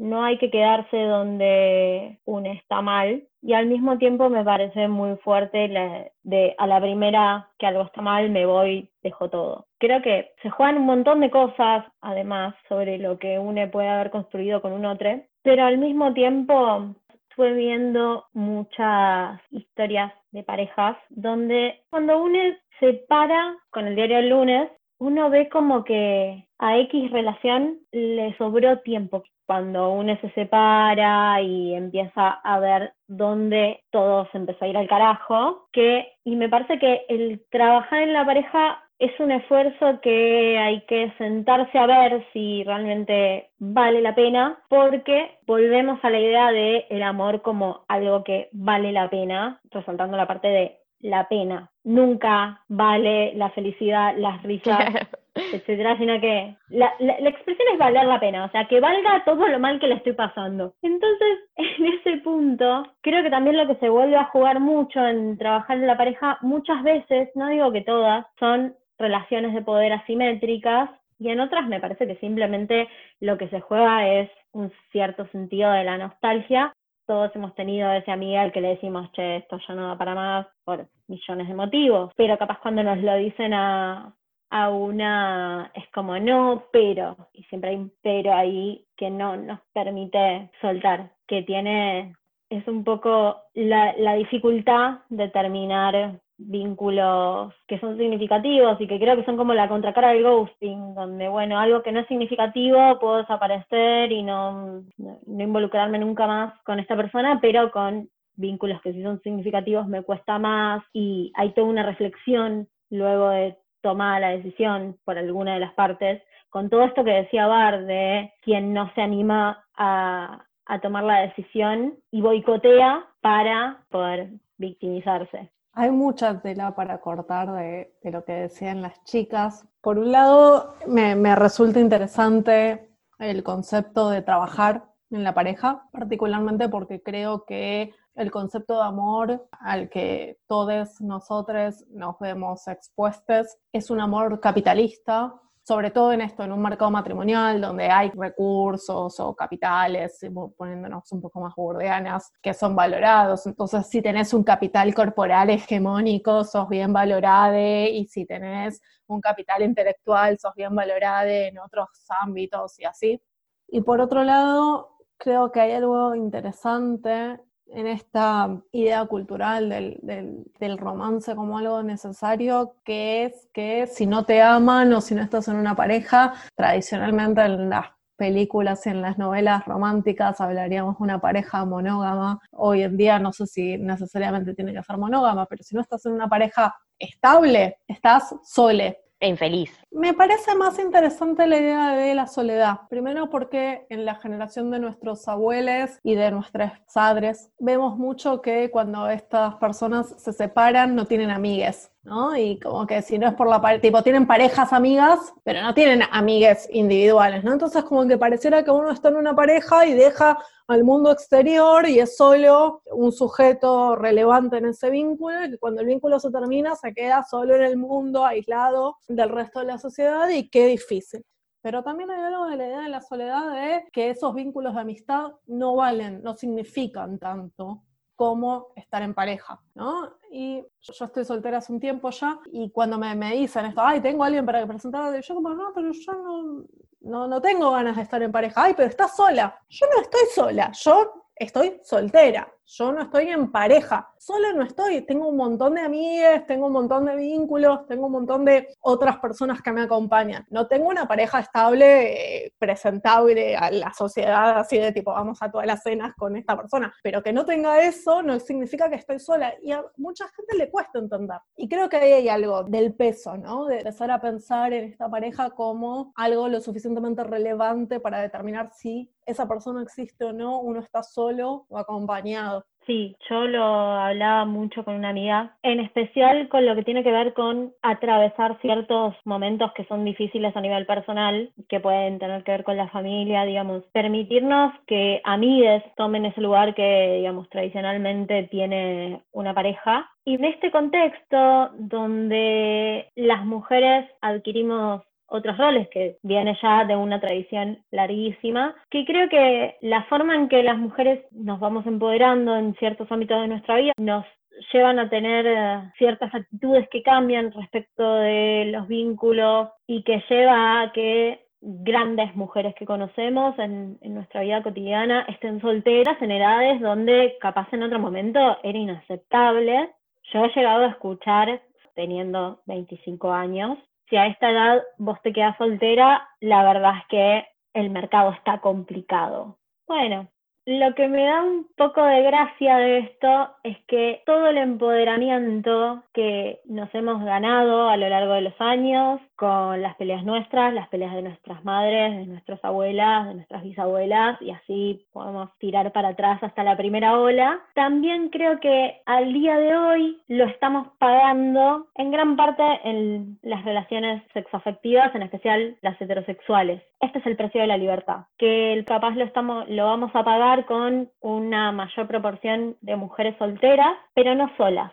no 0.00 0.24
hay 0.24 0.38
que 0.38 0.50
quedarse 0.50 0.96
donde 0.96 2.18
uno 2.24 2.50
está 2.52 2.80
mal 2.80 3.22
y 3.42 3.52
al 3.52 3.66
mismo 3.66 3.98
tiempo 3.98 4.30
me 4.30 4.42
parece 4.42 4.88
muy 4.88 5.16
fuerte 5.18 6.10
de 6.22 6.54
a 6.56 6.66
la 6.66 6.80
primera 6.80 7.48
que 7.58 7.66
algo 7.66 7.82
está 7.82 8.00
mal 8.00 8.30
me 8.30 8.46
voy, 8.46 8.88
dejo 9.02 9.28
todo. 9.28 9.66
Creo 9.78 10.00
que 10.00 10.32
se 10.42 10.48
juegan 10.48 10.78
un 10.78 10.86
montón 10.86 11.20
de 11.20 11.30
cosas 11.30 11.84
además 12.00 12.54
sobre 12.66 12.96
lo 12.96 13.18
que 13.18 13.38
uno 13.38 13.70
puede 13.70 13.88
haber 13.88 14.10
construido 14.10 14.62
con 14.62 14.72
un 14.72 14.86
otro, 14.86 15.20
pero 15.42 15.64
al 15.64 15.76
mismo 15.76 16.14
tiempo 16.14 16.94
estuve 17.28 17.52
viendo 17.52 18.24
muchas 18.32 19.38
historias 19.50 20.12
de 20.32 20.42
parejas 20.42 20.96
donde 21.10 21.82
cuando 21.90 22.22
uno 22.22 22.38
se 22.78 22.94
para 23.06 23.54
con 23.70 23.86
el 23.86 23.96
diario 23.96 24.16
del 24.16 24.30
lunes, 24.30 24.70
uno 25.00 25.30
ve 25.30 25.48
como 25.48 25.82
que 25.82 26.46
a 26.58 26.78
X 26.78 27.10
relación 27.10 27.78
le 27.90 28.36
sobró 28.36 28.78
tiempo 28.80 29.24
cuando 29.46 29.90
uno 29.92 30.16
se 30.20 30.30
separa 30.30 31.40
y 31.40 31.74
empieza 31.74 32.28
a 32.28 32.60
ver 32.60 32.92
dónde 33.08 33.82
todo 33.90 34.28
se 34.30 34.38
empezó 34.38 34.64
a 34.64 34.68
ir 34.68 34.76
al 34.76 34.86
carajo, 34.86 35.66
que, 35.72 36.12
y 36.22 36.36
me 36.36 36.48
parece 36.48 36.78
que 36.78 37.04
el 37.08 37.42
trabajar 37.50 38.02
en 38.02 38.12
la 38.12 38.24
pareja 38.24 38.84
es 39.00 39.18
un 39.18 39.32
esfuerzo 39.32 40.00
que 40.02 40.58
hay 40.58 40.82
que 40.82 41.10
sentarse 41.16 41.78
a 41.78 41.86
ver 41.86 42.24
si 42.34 42.62
realmente 42.64 43.48
vale 43.58 44.02
la 44.02 44.14
pena, 44.14 44.60
porque 44.68 45.38
volvemos 45.46 45.98
a 46.04 46.10
la 46.10 46.20
idea 46.20 46.52
de 46.52 46.86
el 46.90 47.02
amor 47.02 47.40
como 47.40 47.84
algo 47.88 48.22
que 48.22 48.50
vale 48.52 48.92
la 48.92 49.08
pena, 49.08 49.60
resaltando 49.70 50.18
la 50.18 50.26
parte 50.26 50.48
de 50.48 50.78
la 51.00 51.28
pena. 51.28 51.70
Nunca 51.84 52.62
vale 52.68 53.32
la 53.34 53.50
felicidad, 53.50 54.14
las 54.16 54.42
risas, 54.42 54.78
etcétera, 55.34 55.96
sino 55.96 56.20
que 56.20 56.56
la, 56.68 56.92
la, 56.98 57.28
expresión 57.28 57.68
es 57.72 57.78
valer 57.78 58.06
la 58.06 58.20
pena, 58.20 58.44
o 58.44 58.50
sea, 58.50 58.66
que 58.66 58.80
valga 58.80 59.24
todo 59.24 59.48
lo 59.48 59.58
mal 59.58 59.80
que 59.80 59.88
le 59.88 59.94
estoy 59.94 60.12
pasando. 60.12 60.74
Entonces, 60.82 61.38
en 61.56 61.86
ese 61.86 62.18
punto, 62.18 62.86
creo 63.00 63.22
que 63.22 63.30
también 63.30 63.56
lo 63.56 63.66
que 63.66 63.76
se 63.76 63.88
vuelve 63.88 64.16
a 64.16 64.26
jugar 64.26 64.60
mucho 64.60 65.06
en 65.06 65.38
trabajar 65.38 65.78
en 65.78 65.86
la 65.86 65.96
pareja, 65.96 66.38
muchas 66.42 66.82
veces, 66.82 67.30
no 67.34 67.48
digo 67.48 67.72
que 67.72 67.82
todas, 67.82 68.26
son 68.38 68.74
relaciones 68.98 69.54
de 69.54 69.62
poder 69.62 69.92
asimétricas 69.92 70.90
y 71.18 71.28
en 71.30 71.40
otras 71.40 71.68
me 71.68 71.80
parece 71.80 72.06
que 72.06 72.16
simplemente 72.16 72.88
lo 73.20 73.36
que 73.36 73.48
se 73.48 73.60
juega 73.60 74.08
es 74.08 74.30
un 74.52 74.72
cierto 74.90 75.26
sentido 75.28 75.70
de 75.70 75.84
la 75.84 75.98
nostalgia. 75.98 76.72
Todos 77.10 77.34
hemos 77.34 77.56
tenido 77.56 77.90
ese 77.90 78.12
amigo 78.12 78.38
al 78.38 78.52
que 78.52 78.60
le 78.60 78.68
decimos, 78.68 79.10
che, 79.10 79.38
esto 79.38 79.58
ya 79.66 79.74
no 79.74 79.88
da 79.88 79.98
para 79.98 80.14
más 80.14 80.46
por 80.62 80.86
millones 81.08 81.48
de 81.48 81.54
motivos, 81.54 82.12
pero 82.14 82.38
capaz 82.38 82.60
cuando 82.60 82.84
nos 82.84 82.98
lo 82.98 83.16
dicen 83.16 83.52
a, 83.52 84.14
a 84.48 84.70
una, 84.70 85.72
es 85.74 85.90
como 85.92 86.16
no, 86.20 86.66
pero, 86.70 87.16
y 87.32 87.42
siempre 87.46 87.70
hay 87.70 87.76
un 87.78 87.92
pero 88.00 88.32
ahí 88.32 88.86
que 88.96 89.10
no 89.10 89.36
nos 89.36 89.58
permite 89.72 90.52
soltar, 90.60 91.10
que 91.26 91.42
tiene, 91.42 92.14
es 92.48 92.68
un 92.68 92.84
poco 92.84 93.38
la, 93.54 93.92
la 93.98 94.14
dificultad 94.14 95.00
de 95.08 95.28
terminar 95.30 96.20
vínculos 96.48 97.52
que 97.68 97.78
son 97.80 97.98
significativos 97.98 98.80
y 98.80 98.86
que 98.86 98.98
creo 98.98 99.16
que 99.16 99.24
son 99.24 99.36
como 99.36 99.54
la 99.54 99.68
contracara 99.68 100.12
del 100.12 100.22
ghosting, 100.22 100.94
donde, 100.94 101.28
bueno, 101.28 101.58
algo 101.58 101.82
que 101.82 101.92
no 101.92 102.00
es 102.00 102.08
significativo 102.08 102.98
puedo 102.98 103.18
desaparecer 103.18 104.10
y 104.10 104.22
no, 104.22 104.82
no 104.96 105.42
involucrarme 105.44 105.98
nunca 105.98 106.26
más 106.26 106.54
con 106.64 106.78
esta 106.78 106.96
persona, 106.96 107.38
pero 107.40 107.70
con 107.70 108.08
vínculos 108.36 108.80
que 108.80 108.92
sí 108.92 109.02
son 109.02 109.20
significativos 109.22 109.86
me 109.86 110.02
cuesta 110.02 110.38
más 110.38 110.82
y 110.92 111.32
hay 111.36 111.52
toda 111.52 111.66
una 111.66 111.82
reflexión 111.82 112.68
luego 112.88 113.28
de 113.28 113.56
tomada 113.82 114.20
la 114.20 114.30
decisión 114.30 114.96
por 115.04 115.18
alguna 115.18 115.54
de 115.54 115.60
las 115.60 115.74
partes, 115.74 116.22
con 116.48 116.68
todo 116.68 116.84
esto 116.84 117.04
que 117.04 117.12
decía 117.12 117.46
Bar 117.46 117.86
de 117.86 118.32
quien 118.42 118.74
no 118.74 118.90
se 118.94 119.02
anima 119.02 119.64
a, 119.76 120.44
tomar 120.82 121.02
la 121.02 121.22
decisión 121.22 121.96
y 122.12 122.20
boicotea 122.20 123.04
para 123.20 123.82
poder 123.90 124.28
victimizarse. 124.56 125.50
Hay 125.72 125.90
mucha 125.90 126.40
tela 126.40 126.74
para 126.74 127.00
cortar 127.00 127.52
de, 127.52 127.94
lo 128.04 128.24
que 128.24 128.32
decían 128.32 128.82
las 128.82 129.02
chicas. 129.04 129.66
Por 129.80 129.98
un 129.98 130.12
lado, 130.12 130.74
me, 130.86 131.14
me 131.14 131.34
resulta 131.36 131.80
interesante 131.80 132.90
el 133.18 133.42
concepto 133.42 134.10
de 134.10 134.22
trabajar 134.22 134.90
en 135.10 135.24
la 135.24 135.34
pareja, 135.34 135.88
particularmente 135.92 136.68
porque 136.68 137.02
creo 137.02 137.44
que 137.44 137.92
el 138.14 138.30
concepto 138.30 138.74
de 138.76 138.82
amor 138.82 139.48
al 139.52 139.88
que 139.88 140.38
todos 140.46 141.00
nosotros 141.00 141.84
nos 141.90 142.18
vemos 142.18 142.66
expuestos 142.68 143.56
es 143.72 143.90
un 143.90 144.00
amor 144.00 144.40
capitalista, 144.40 145.34
sobre 145.62 145.90
todo 145.90 146.12
en 146.12 146.22
esto, 146.22 146.42
en 146.42 146.52
un 146.52 146.62
mercado 146.62 146.90
matrimonial 146.90 147.60
donde 147.60 147.88
hay 147.88 148.10
recursos 148.10 149.20
o 149.20 149.34
capitales, 149.34 150.18
poniéndonos 150.56 151.10
un 151.12 151.20
poco 151.20 151.40
más 151.40 151.54
burdeanas, 151.54 152.32
que 152.42 152.54
son 152.54 152.74
valorados. 152.74 153.46
Entonces, 153.46 153.86
si 153.88 154.02
tenés 154.02 154.34
un 154.34 154.42
capital 154.42 154.94
corporal 154.94 155.50
hegemónico, 155.50 156.44
sos 156.44 156.68
bien 156.68 156.92
valorado, 156.92 157.56
y 157.58 158.06
si 158.06 158.26
tenés 158.26 158.80
un 159.06 159.20
capital 159.20 159.62
intelectual, 159.62 160.38
sos 160.38 160.54
bien 160.54 160.74
valorado 160.74 161.28
en 161.28 161.58
otros 161.58 161.88
ámbitos 162.22 162.78
y 162.78 162.84
así. 162.84 163.22
Y 163.68 163.82
por 163.82 164.00
otro 164.00 164.24
lado, 164.24 164.96
creo 165.18 165.52
que 165.52 165.60
hay 165.60 165.72
algo 165.72 166.14
interesante 166.14 167.38
en 167.72 167.86
esta 167.86 168.60
idea 168.72 169.04
cultural 169.06 169.68
del, 169.68 170.78
romance 170.78 171.34
como 171.34 171.58
algo 171.58 171.82
necesario, 171.82 172.76
que 172.84 173.24
es 173.24 173.48
que 173.52 173.86
si 173.86 174.06
no 174.06 174.24
te 174.24 174.42
aman 174.42 174.92
o 174.92 175.00
si 175.00 175.14
no 175.14 175.22
estás 175.22 175.48
en 175.48 175.56
una 175.56 175.74
pareja, 175.74 176.34
tradicionalmente 176.54 177.42
en 177.42 177.70
las 177.70 177.86
películas 178.16 178.84
y 178.86 178.90
en 178.90 179.00
las 179.00 179.16
novelas 179.16 179.64
románticas 179.64 180.40
hablaríamos 180.40 180.98
de 180.98 181.04
una 181.04 181.20
pareja 181.20 181.64
monógama. 181.64 182.38
Hoy 182.52 182.82
en 182.82 182.96
día 182.96 183.18
no 183.18 183.32
sé 183.32 183.46
si 183.46 183.78
necesariamente 183.78 184.54
tiene 184.54 184.74
que 184.74 184.82
ser 184.82 184.98
monógama, 184.98 185.46
pero 185.46 185.62
si 185.62 185.74
no 185.74 185.80
estás 185.80 186.04
en 186.06 186.12
una 186.12 186.28
pareja 186.28 186.76
estable, 186.98 187.78
estás 187.88 188.34
sole 188.44 188.98
e 189.20 189.28
infeliz. 189.28 189.70
Me 189.90 190.14
parece 190.14 190.54
más 190.54 190.78
interesante 190.78 191.46
la 191.46 191.58
idea 191.58 191.90
de 191.92 192.14
la 192.14 192.26
soledad. 192.26 192.80
Primero 192.88 193.28
porque 193.28 193.86
en 193.90 194.04
la 194.04 194.14
generación 194.14 194.70
de 194.70 194.78
nuestros 194.78 195.28
abuelos 195.28 195.90
y 196.02 196.14
de 196.14 196.30
nuestros 196.30 196.72
padres 196.92 197.50
vemos 197.58 197.96
mucho 197.98 198.40
que 198.40 198.70
cuando 198.70 199.08
estas 199.08 199.54
personas 199.56 200.14
se 200.18 200.32
separan 200.32 200.94
no 200.94 201.06
tienen 201.06 201.30
amigues. 201.30 201.92
¿No? 202.02 202.36
Y 202.36 202.58
como 202.58 202.86
que 202.86 203.02
si 203.02 203.18
no 203.18 203.28
es 203.28 203.34
por 203.34 203.48
la 203.48 203.60
pareja, 203.60 203.82
tipo, 203.82 204.02
tienen 204.02 204.26
parejas 204.26 204.72
amigas, 204.72 205.32
pero 205.44 205.62
no 205.62 205.74
tienen 205.74 206.02
amigues 206.10 206.68
individuales, 206.72 207.44
¿no? 207.44 207.52
Entonces 207.52 207.84
como 207.84 208.06
que 208.06 208.16
pareciera 208.16 208.64
que 208.64 208.70
uno 208.70 208.90
está 208.90 209.10
en 209.10 209.16
una 209.16 209.34
pareja 209.34 209.86
y 209.86 209.92
deja 209.94 210.38
al 210.66 210.84
mundo 210.84 211.10
exterior 211.10 211.88
y 211.88 211.98
es 211.98 212.16
solo 212.16 212.82
un 212.92 213.12
sujeto 213.12 213.96
relevante 213.96 214.58
en 214.58 214.66
ese 214.66 214.88
vínculo, 214.88 215.44
y 215.44 215.50
que 215.50 215.58
cuando 215.58 215.80
el 215.82 215.86
vínculo 215.88 216.18
se 216.20 216.30
termina 216.30 216.74
se 216.76 216.94
queda 216.94 217.24
solo 217.28 217.56
en 217.56 217.62
el 217.62 217.76
mundo, 217.76 218.24
aislado 218.24 218.96
del 219.08 219.28
resto 219.28 219.60
de 219.60 219.66
la 219.66 219.78
sociedad 219.78 220.28
y 220.28 220.48
qué 220.48 220.66
difícil. 220.66 221.24
Pero 221.62 221.82
también 221.82 222.10
hay 222.10 222.22
algo 222.22 222.46
de 222.46 222.56
la 222.56 222.66
idea 222.66 222.80
de 222.80 222.88
la 222.88 223.02
soledad 223.02 223.52
de 223.52 223.84
que 223.92 224.08
esos 224.10 224.34
vínculos 224.34 224.74
de 224.74 224.80
amistad 224.80 225.32
no 225.46 225.76
valen, 225.76 226.22
no 226.22 226.34
significan 226.34 227.18
tanto 227.18 227.82
como 228.16 228.68
estar 228.76 229.02
en 229.02 229.12
pareja, 229.12 229.60
¿no? 229.74 230.19
Y 230.30 230.64
yo 230.80 231.04
estoy 231.04 231.24
soltera 231.24 231.58
hace 231.58 231.72
un 231.72 231.80
tiempo 231.80 232.08
ya, 232.10 232.38
y 232.52 232.70
cuando 232.70 232.98
me, 232.98 233.32
dicen 233.32 233.66
esto, 233.66 233.80
ay, 233.82 234.00
tengo 234.00 234.22
a 234.22 234.26
alguien 234.26 234.46
para 234.46 234.64
presentar, 234.66 235.20
yo 235.20 235.34
como, 235.34 235.50
no, 235.50 235.72
pero 235.74 235.90
yo 235.92 236.12
no, 236.12 236.64
no, 237.00 237.26
no 237.26 237.40
tengo 237.40 237.72
ganas 237.72 237.96
de 237.96 238.02
estar 238.02 238.22
en 238.22 238.30
pareja. 238.30 238.62
Ay, 238.62 238.74
pero 238.76 238.88
estás 238.88 239.16
sola. 239.16 239.58
Yo 239.68 239.86
no 239.92 240.02
estoy 240.02 240.26
sola, 240.34 240.70
yo 240.72 241.12
estoy 241.34 241.80
soltera 241.82 242.52
yo 242.72 242.92
no 242.92 243.02
estoy 243.02 243.28
en 243.28 243.50
pareja, 243.50 244.12
sola 244.16 244.52
no 244.52 244.62
estoy, 244.62 245.02
tengo 245.02 245.28
un 245.28 245.36
montón 245.36 245.74
de 245.74 245.80
amigas, 245.80 246.46
tengo 246.46 246.66
un 246.66 246.72
montón 246.72 247.04
de 247.06 247.16
vínculos, 247.16 247.84
tengo 247.86 248.06
un 248.06 248.12
montón 248.12 248.44
de 248.44 248.68
otras 248.80 249.18
personas 249.18 249.60
que 249.60 249.72
me 249.72 249.82
acompañan. 249.82 250.46
No 250.50 250.68
tengo 250.68 250.88
una 250.88 251.08
pareja 251.08 251.40
estable, 251.40 252.44
eh, 252.44 252.54
presentable 252.58 253.56
a 253.56 253.72
la 253.72 253.92
sociedad, 253.92 254.58
así 254.58 254.78
de 254.78 254.92
tipo, 254.92 255.12
vamos 255.12 255.38
a 255.42 255.50
todas 255.50 255.66
las 255.66 255.82
cenas 255.82 256.14
con 256.14 256.36
esta 256.36 256.56
persona, 256.56 256.94
pero 257.02 257.22
que 257.22 257.32
no 257.32 257.44
tenga 257.44 257.82
eso 257.82 258.22
no 258.22 258.38
significa 258.38 258.88
que 258.88 258.96
estoy 258.96 259.18
sola 259.18 259.52
y 259.62 259.72
a 259.72 259.84
mucha 259.96 260.28
gente 260.28 260.56
le 260.56 260.70
cuesta 260.70 261.00
entender. 261.00 261.38
Y 261.56 261.68
creo 261.68 261.88
que 261.88 261.96
ahí 261.96 262.12
hay 262.12 262.28
algo 262.28 262.62
del 262.62 262.94
peso, 262.94 263.36
¿no? 263.36 263.66
De 263.66 263.78
empezar 263.78 264.10
a 264.12 264.20
pensar 264.20 264.72
en 264.72 264.84
esta 264.84 265.08
pareja 265.08 265.50
como 265.50 266.12
algo 266.14 266.48
lo 266.48 266.60
suficientemente 266.60 267.24
relevante 267.24 267.98
para 267.98 268.20
determinar 268.20 268.70
si 268.72 269.10
esa 269.26 269.46
persona 269.48 269.82
existe 269.82 270.24
o 270.24 270.32
no, 270.32 270.60
uno 270.60 270.80
está 270.80 271.02
solo 271.02 271.66
o 271.68 271.78
acompañado. 271.78 272.59
Sí, 272.86 273.14
yo 273.28 273.44
lo 273.46 273.62
hablaba 273.62 274.46
mucho 274.46 274.84
con 274.84 274.94
una 274.94 275.10
amiga, 275.10 275.56
en 275.62 275.80
especial 275.80 276.48
con 276.48 276.64
lo 276.64 276.74
que 276.74 276.82
tiene 276.82 277.04
que 277.04 277.12
ver 277.12 277.34
con 277.34 277.72
atravesar 277.82 278.58
ciertos 278.62 279.14
momentos 279.24 279.72
que 279.74 279.84
son 279.84 280.04
difíciles 280.04 280.56
a 280.56 280.60
nivel 280.60 280.86
personal, 280.86 281.52
que 281.68 281.78
pueden 281.78 282.18
tener 282.18 282.42
que 282.42 282.52
ver 282.52 282.64
con 282.64 282.76
la 282.76 282.88
familia, 282.88 283.44
digamos, 283.44 283.84
permitirnos 283.92 284.72
que 284.86 285.20
amigas 285.24 285.84
tomen 285.96 286.24
ese 286.24 286.40
lugar 286.40 286.74
que, 286.74 287.16
digamos, 287.18 287.48
tradicionalmente 287.50 288.48
tiene 288.50 289.20
una 289.32 289.54
pareja. 289.54 290.10
Y 290.24 290.34
en 290.34 290.44
este 290.46 290.70
contexto 290.70 291.70
donde 291.78 293.08
las 293.14 293.44
mujeres 293.44 294.10
adquirimos 294.20 295.02
otros 295.30 295.56
roles 295.56 295.88
que 295.88 296.18
viene 296.22 296.58
ya 296.60 296.84
de 296.84 296.96
una 296.96 297.20
tradición 297.20 297.78
larguísima, 297.90 298.74
que 298.90 299.04
creo 299.04 299.28
que 299.28 299.76
la 299.80 300.04
forma 300.04 300.34
en 300.34 300.48
que 300.48 300.62
las 300.62 300.78
mujeres 300.78 301.24
nos 301.30 301.60
vamos 301.60 301.86
empoderando 301.86 302.56
en 302.56 302.74
ciertos 302.74 303.10
ámbitos 303.10 303.40
de 303.40 303.48
nuestra 303.48 303.76
vida 303.76 303.92
nos 303.98 304.26
llevan 304.72 304.98
a 304.98 305.08
tener 305.08 305.46
eh, 305.46 305.92
ciertas 305.96 306.34
actitudes 306.34 306.88
que 306.90 307.02
cambian 307.02 307.52
respecto 307.52 308.14
de 308.14 308.70
los 308.72 308.88
vínculos 308.88 309.68
y 309.86 310.02
que 310.02 310.22
lleva 310.28 310.82
a 310.82 310.92
que 310.92 311.46
grandes 311.62 312.34
mujeres 312.36 312.74
que 312.74 312.86
conocemos 312.86 313.58
en, 313.58 313.98
en, 314.00 314.14
nuestra 314.14 314.40
vida 314.40 314.62
cotidiana 314.62 315.26
estén 315.28 315.60
solteras 315.60 316.20
en 316.22 316.30
edades 316.30 316.80
donde 316.80 317.36
capaz 317.40 317.68
en 317.72 317.82
otro 317.82 317.98
momento 317.98 318.58
era 318.62 318.78
inaceptable. 318.78 319.90
Yo 320.32 320.44
he 320.44 320.54
llegado 320.54 320.84
a 320.84 320.90
escuchar, 320.90 321.60
teniendo 321.94 322.60
25 322.66 323.32
años, 323.32 323.78
si 324.10 324.16
a 324.16 324.26
esta 324.26 324.50
edad 324.50 324.82
vos 324.98 325.22
te 325.22 325.32
quedas 325.32 325.56
soltera, 325.56 326.28
la 326.40 326.64
verdad 326.64 326.98
es 326.98 327.06
que 327.06 327.46
el 327.72 327.90
mercado 327.90 328.32
está 328.32 328.58
complicado. 328.58 329.56
Bueno, 329.86 330.28
lo 330.66 330.94
que 330.94 331.08
me 331.08 331.24
da 331.24 331.42
un 331.42 331.68
poco 331.76 332.04
de 332.04 332.22
gracia 332.22 332.76
de 332.76 332.98
esto 332.98 333.50
es 333.62 333.78
que 333.86 334.22
todo 334.26 334.48
el 334.48 334.58
empoderamiento 334.58 336.02
que 336.12 336.60
nos 336.66 336.94
hemos 336.94 337.24
ganado 337.24 337.88
a 337.88 337.96
lo 337.96 338.08
largo 338.08 338.34
de 338.34 338.42
los 338.42 338.60
años, 338.60 339.20
con 339.40 339.80
las 339.80 339.96
peleas 339.96 340.22
nuestras, 340.22 340.74
las 340.74 340.86
peleas 340.88 341.14
de 341.14 341.22
nuestras 341.22 341.64
madres, 341.64 342.14
de 342.14 342.26
nuestras 342.26 342.62
abuelas, 342.62 343.26
de 343.26 343.36
nuestras 343.36 343.62
bisabuelas, 343.62 344.36
y 344.42 344.50
así 344.50 345.06
podemos 345.14 345.48
tirar 345.56 345.92
para 345.92 346.08
atrás 346.08 346.42
hasta 346.42 346.62
la 346.62 346.76
primera 346.76 347.18
ola, 347.18 347.58
también 347.74 348.28
creo 348.28 348.60
que 348.60 349.00
al 349.06 349.32
día 349.32 349.56
de 349.56 349.74
hoy 349.74 350.20
lo 350.28 350.44
estamos 350.44 350.88
pagando 350.98 351.86
en 351.94 352.10
gran 352.10 352.36
parte 352.36 352.62
en 352.84 353.38
las 353.40 353.64
relaciones 353.64 354.22
sexoafectivas, 354.34 355.14
en 355.14 355.22
especial 355.22 355.78
las 355.80 355.98
heterosexuales. 355.98 356.82
Este 357.00 357.20
es 357.20 357.26
el 357.26 357.36
precio 357.36 357.62
de 357.62 357.66
la 357.66 357.78
libertad, 357.78 358.26
que 358.36 358.74
el 358.74 358.84
capaz 358.84 359.12
lo, 359.12 359.24
estamos, 359.24 359.66
lo 359.70 359.86
vamos 359.86 360.10
a 360.12 360.22
pagar 360.22 360.66
con 360.66 361.08
una 361.20 361.72
mayor 361.72 362.06
proporción 362.06 362.76
de 362.82 362.94
mujeres 362.96 363.38
solteras, 363.38 363.94
pero 364.12 364.34
no 364.34 364.54
solas. 364.58 364.92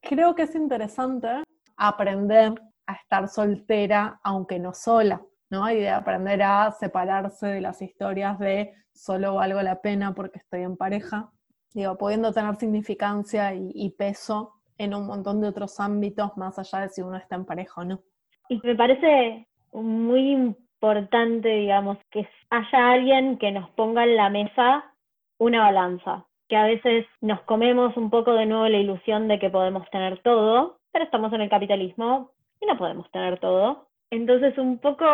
Creo 0.00 0.36
que 0.36 0.42
es 0.42 0.54
interesante 0.54 1.42
aprender 1.76 2.52
a 2.88 2.94
estar 2.94 3.28
soltera, 3.28 4.18
aunque 4.24 4.58
no 4.58 4.72
sola, 4.72 5.22
¿no? 5.50 5.70
Y 5.70 5.76
de 5.76 5.90
aprender 5.90 6.42
a 6.42 6.72
separarse 6.72 7.46
de 7.46 7.60
las 7.60 7.80
historias 7.82 8.38
de 8.38 8.72
solo 8.92 9.34
valgo 9.34 9.62
la 9.62 9.80
pena 9.80 10.14
porque 10.14 10.38
estoy 10.38 10.62
en 10.62 10.76
pareja, 10.76 11.30
digo, 11.74 11.96
pudiendo 11.98 12.32
tener 12.32 12.56
significancia 12.56 13.54
y, 13.54 13.90
peso 13.90 14.54
en 14.78 14.94
un 14.94 15.06
montón 15.06 15.40
de 15.40 15.48
otros 15.48 15.78
ámbitos 15.80 16.36
más 16.36 16.58
allá 16.58 16.80
de 16.80 16.88
si 16.88 17.02
uno 17.02 17.16
está 17.18 17.36
en 17.36 17.44
pareja 17.44 17.82
o 17.82 17.84
no. 17.84 18.00
Y 18.48 18.58
me 18.64 18.74
parece 18.74 19.46
muy 19.72 20.32
importante, 20.32 21.48
digamos, 21.48 21.98
que 22.10 22.26
haya 22.48 22.92
alguien 22.92 23.36
que 23.36 23.52
nos 23.52 23.68
ponga 23.70 24.04
en 24.04 24.16
la 24.16 24.30
mesa 24.30 24.94
una 25.38 25.60
balanza, 25.60 26.24
que 26.48 26.56
a 26.56 26.64
veces 26.64 27.04
nos 27.20 27.42
comemos 27.42 27.96
un 27.98 28.08
poco 28.08 28.32
de 28.32 28.46
nuevo 28.46 28.66
la 28.66 28.78
ilusión 28.78 29.28
de 29.28 29.38
que 29.38 29.50
podemos 29.50 29.88
tener 29.90 30.22
todo, 30.22 30.78
pero 30.90 31.04
estamos 31.04 31.32
en 31.34 31.42
el 31.42 31.50
capitalismo, 31.50 32.32
y 32.60 32.66
no 32.66 32.76
podemos 32.76 33.10
tener 33.10 33.38
todo. 33.38 33.88
Entonces 34.10 34.56
un 34.56 34.78
poco 34.78 35.04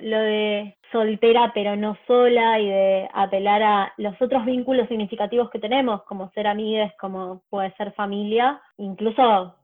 lo 0.00 0.18
de 0.18 0.76
soltera 0.90 1.52
pero 1.54 1.76
no 1.76 1.96
sola 2.06 2.58
y 2.58 2.68
de 2.68 3.08
apelar 3.12 3.62
a 3.62 3.92
los 3.96 4.20
otros 4.20 4.44
vínculos 4.44 4.88
significativos 4.88 5.50
que 5.50 5.60
tenemos, 5.60 6.02
como 6.02 6.30
ser 6.30 6.46
amigas, 6.46 6.92
como 6.98 7.42
puede 7.48 7.72
ser 7.76 7.92
familia, 7.92 8.60
incluso 8.76 9.54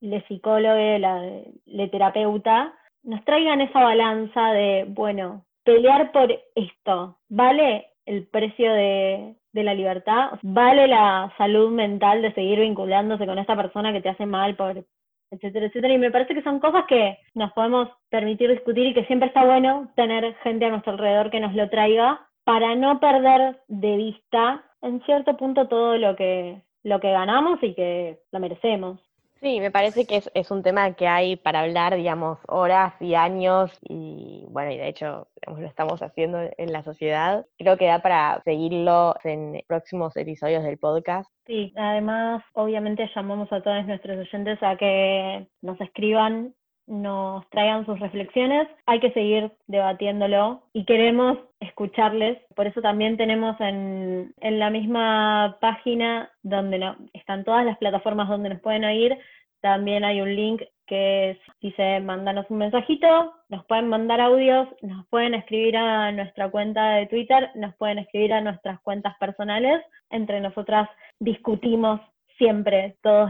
le, 0.00 0.24
psicólogo, 0.28 0.98
la, 0.98 1.20
le 1.66 1.88
terapeuta, 1.88 2.72
nos 3.02 3.24
traigan 3.24 3.60
esa 3.60 3.82
balanza 3.82 4.52
de, 4.52 4.86
bueno, 4.88 5.44
pelear 5.64 6.12
por 6.12 6.32
esto, 6.54 7.18
¿vale 7.28 7.88
el 8.06 8.26
precio 8.28 8.72
de, 8.72 9.34
de 9.52 9.62
la 9.64 9.74
libertad? 9.74 10.38
¿Vale 10.42 10.86
la 10.86 11.32
salud 11.38 11.70
mental 11.70 12.22
de 12.22 12.32
seguir 12.34 12.60
vinculándose 12.60 13.26
con 13.26 13.38
esta 13.38 13.56
persona 13.56 13.92
que 13.92 14.00
te 14.00 14.08
hace 14.08 14.26
mal 14.26 14.56
por, 14.56 14.84
etcétera, 15.32 15.66
etcétera. 15.66 15.94
Y 15.94 15.98
me 15.98 16.10
parece 16.10 16.34
que 16.34 16.42
son 16.42 16.60
cosas 16.60 16.84
que 16.86 17.18
nos 17.34 17.52
podemos 17.52 17.88
permitir 18.10 18.50
discutir 18.50 18.86
y 18.86 18.94
que 18.94 19.06
siempre 19.06 19.28
está 19.28 19.44
bueno 19.44 19.90
tener 19.96 20.34
gente 20.42 20.66
a 20.66 20.70
nuestro 20.70 20.92
alrededor 20.92 21.30
que 21.30 21.40
nos 21.40 21.54
lo 21.54 21.68
traiga 21.70 22.20
para 22.44 22.74
no 22.74 23.00
perder 23.00 23.60
de 23.68 23.96
vista 23.96 24.64
en 24.82 25.02
cierto 25.04 25.36
punto 25.36 25.68
todo 25.68 25.96
lo 25.96 26.14
que, 26.16 26.62
lo 26.82 27.00
que 27.00 27.10
ganamos 27.10 27.62
y 27.62 27.74
que 27.74 28.20
lo 28.30 28.40
merecemos. 28.40 29.00
Sí, 29.42 29.58
me 29.58 29.72
parece 29.72 30.06
que 30.06 30.22
es, 30.34 30.50
un 30.52 30.62
tema 30.62 30.92
que 30.94 31.08
hay 31.08 31.34
para 31.34 31.62
hablar, 31.62 31.96
digamos, 31.96 32.38
horas 32.46 32.94
y 33.00 33.16
años 33.16 33.76
y 33.82 34.46
bueno, 34.48 34.70
y 34.70 34.78
de 34.78 34.86
hecho 34.86 35.26
lo 35.48 35.66
estamos 35.66 36.00
haciendo 36.00 36.38
en 36.56 36.72
la 36.72 36.84
sociedad. 36.84 37.44
Creo 37.58 37.76
que 37.76 37.86
da 37.86 37.98
para 37.98 38.40
seguirlo 38.44 39.16
en 39.24 39.60
próximos 39.66 40.16
episodios 40.16 40.62
del 40.62 40.78
podcast. 40.78 41.28
Sí, 41.44 41.72
además, 41.74 42.44
obviamente 42.52 43.10
llamamos 43.16 43.52
a 43.52 43.60
todos 43.60 43.84
nuestros 43.84 44.16
oyentes 44.16 44.62
a 44.62 44.76
que 44.76 45.48
nos 45.60 45.80
escriban 45.80 46.54
nos 46.86 47.48
traigan 47.50 47.86
sus 47.86 47.98
reflexiones. 48.00 48.68
Hay 48.86 49.00
que 49.00 49.12
seguir 49.12 49.50
debatiéndolo 49.66 50.62
y 50.72 50.84
queremos 50.84 51.38
escucharles. 51.60 52.38
Por 52.54 52.66
eso 52.66 52.80
también 52.80 53.16
tenemos 53.16 53.56
en, 53.60 54.34
la 54.40 54.70
misma 54.70 55.58
página 55.60 56.30
donde 56.42 56.78
no, 56.78 56.96
están 57.12 57.44
todas 57.44 57.64
las 57.64 57.78
plataformas 57.78 58.28
donde 58.28 58.50
nos 58.50 58.60
pueden 58.60 58.84
oír, 58.84 59.18
también 59.62 60.04
hay 60.04 60.20
un 60.20 60.34
link 60.34 60.60
que 60.86 61.38
dice 61.60 62.00
mándanos 62.00 62.46
un 62.50 62.58
mensajito, 62.58 63.32
nos 63.48 63.64
pueden 63.66 63.88
mandar 63.88 64.20
audios, 64.20 64.68
nos 64.82 65.06
pueden 65.06 65.34
escribir 65.34 65.76
a 65.76 66.10
nuestra 66.10 66.50
cuenta 66.50 66.94
de 66.94 67.06
Twitter, 67.06 67.48
nos 67.54 67.72
pueden 67.76 67.98
escribir 67.98 68.34
a 68.34 68.40
nuestras 68.40 68.80
cuentas 68.80 69.16
personales. 69.18 69.80
Entre 70.10 70.40
nosotras 70.40 70.90
discutimos 71.20 72.00
siempre 72.38 72.96
todo 73.02 73.28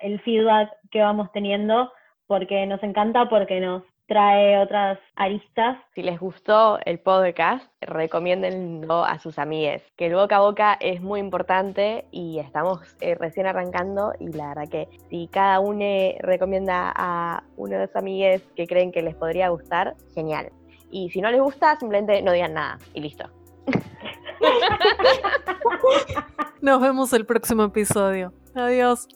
el 0.00 0.20
feedback 0.20 0.70
que 0.90 1.02
vamos 1.02 1.30
teniendo 1.32 1.92
porque 2.26 2.66
nos 2.66 2.82
encanta, 2.82 3.28
porque 3.28 3.60
nos 3.60 3.82
trae 4.06 4.58
otras 4.58 4.98
aristas. 5.16 5.78
Si 5.94 6.02
les 6.02 6.20
gustó 6.20 6.78
el 6.84 6.98
podcast, 6.98 7.64
recomiéndenlo 7.80 9.04
a 9.04 9.18
sus 9.18 9.38
amigues, 9.38 9.82
que 9.96 10.06
el 10.06 10.14
boca 10.14 10.36
a 10.36 10.40
boca 10.40 10.76
es 10.80 11.00
muy 11.00 11.20
importante 11.20 12.06
y 12.10 12.38
estamos 12.38 12.80
eh, 13.00 13.14
recién 13.14 13.46
arrancando 13.46 14.12
y 14.20 14.32
la 14.32 14.48
verdad 14.48 14.68
que 14.68 14.88
si 15.08 15.28
cada 15.28 15.60
uno 15.60 15.84
recomienda 16.20 16.92
a 16.94 17.44
uno 17.56 17.78
de 17.78 17.86
sus 17.86 17.96
amigues 17.96 18.42
que 18.54 18.66
creen 18.66 18.92
que 18.92 19.02
les 19.02 19.14
podría 19.14 19.48
gustar, 19.48 19.96
genial. 20.14 20.50
Y 20.90 21.10
si 21.10 21.20
no 21.20 21.30
les 21.30 21.40
gusta, 21.40 21.76
simplemente 21.76 22.22
no 22.22 22.32
digan 22.32 22.54
nada 22.54 22.78
y 22.92 23.00
listo. 23.00 23.28
Nos 26.60 26.80
vemos 26.80 27.12
el 27.12 27.26
próximo 27.26 27.64
episodio. 27.64 28.32
Adiós. 28.54 29.08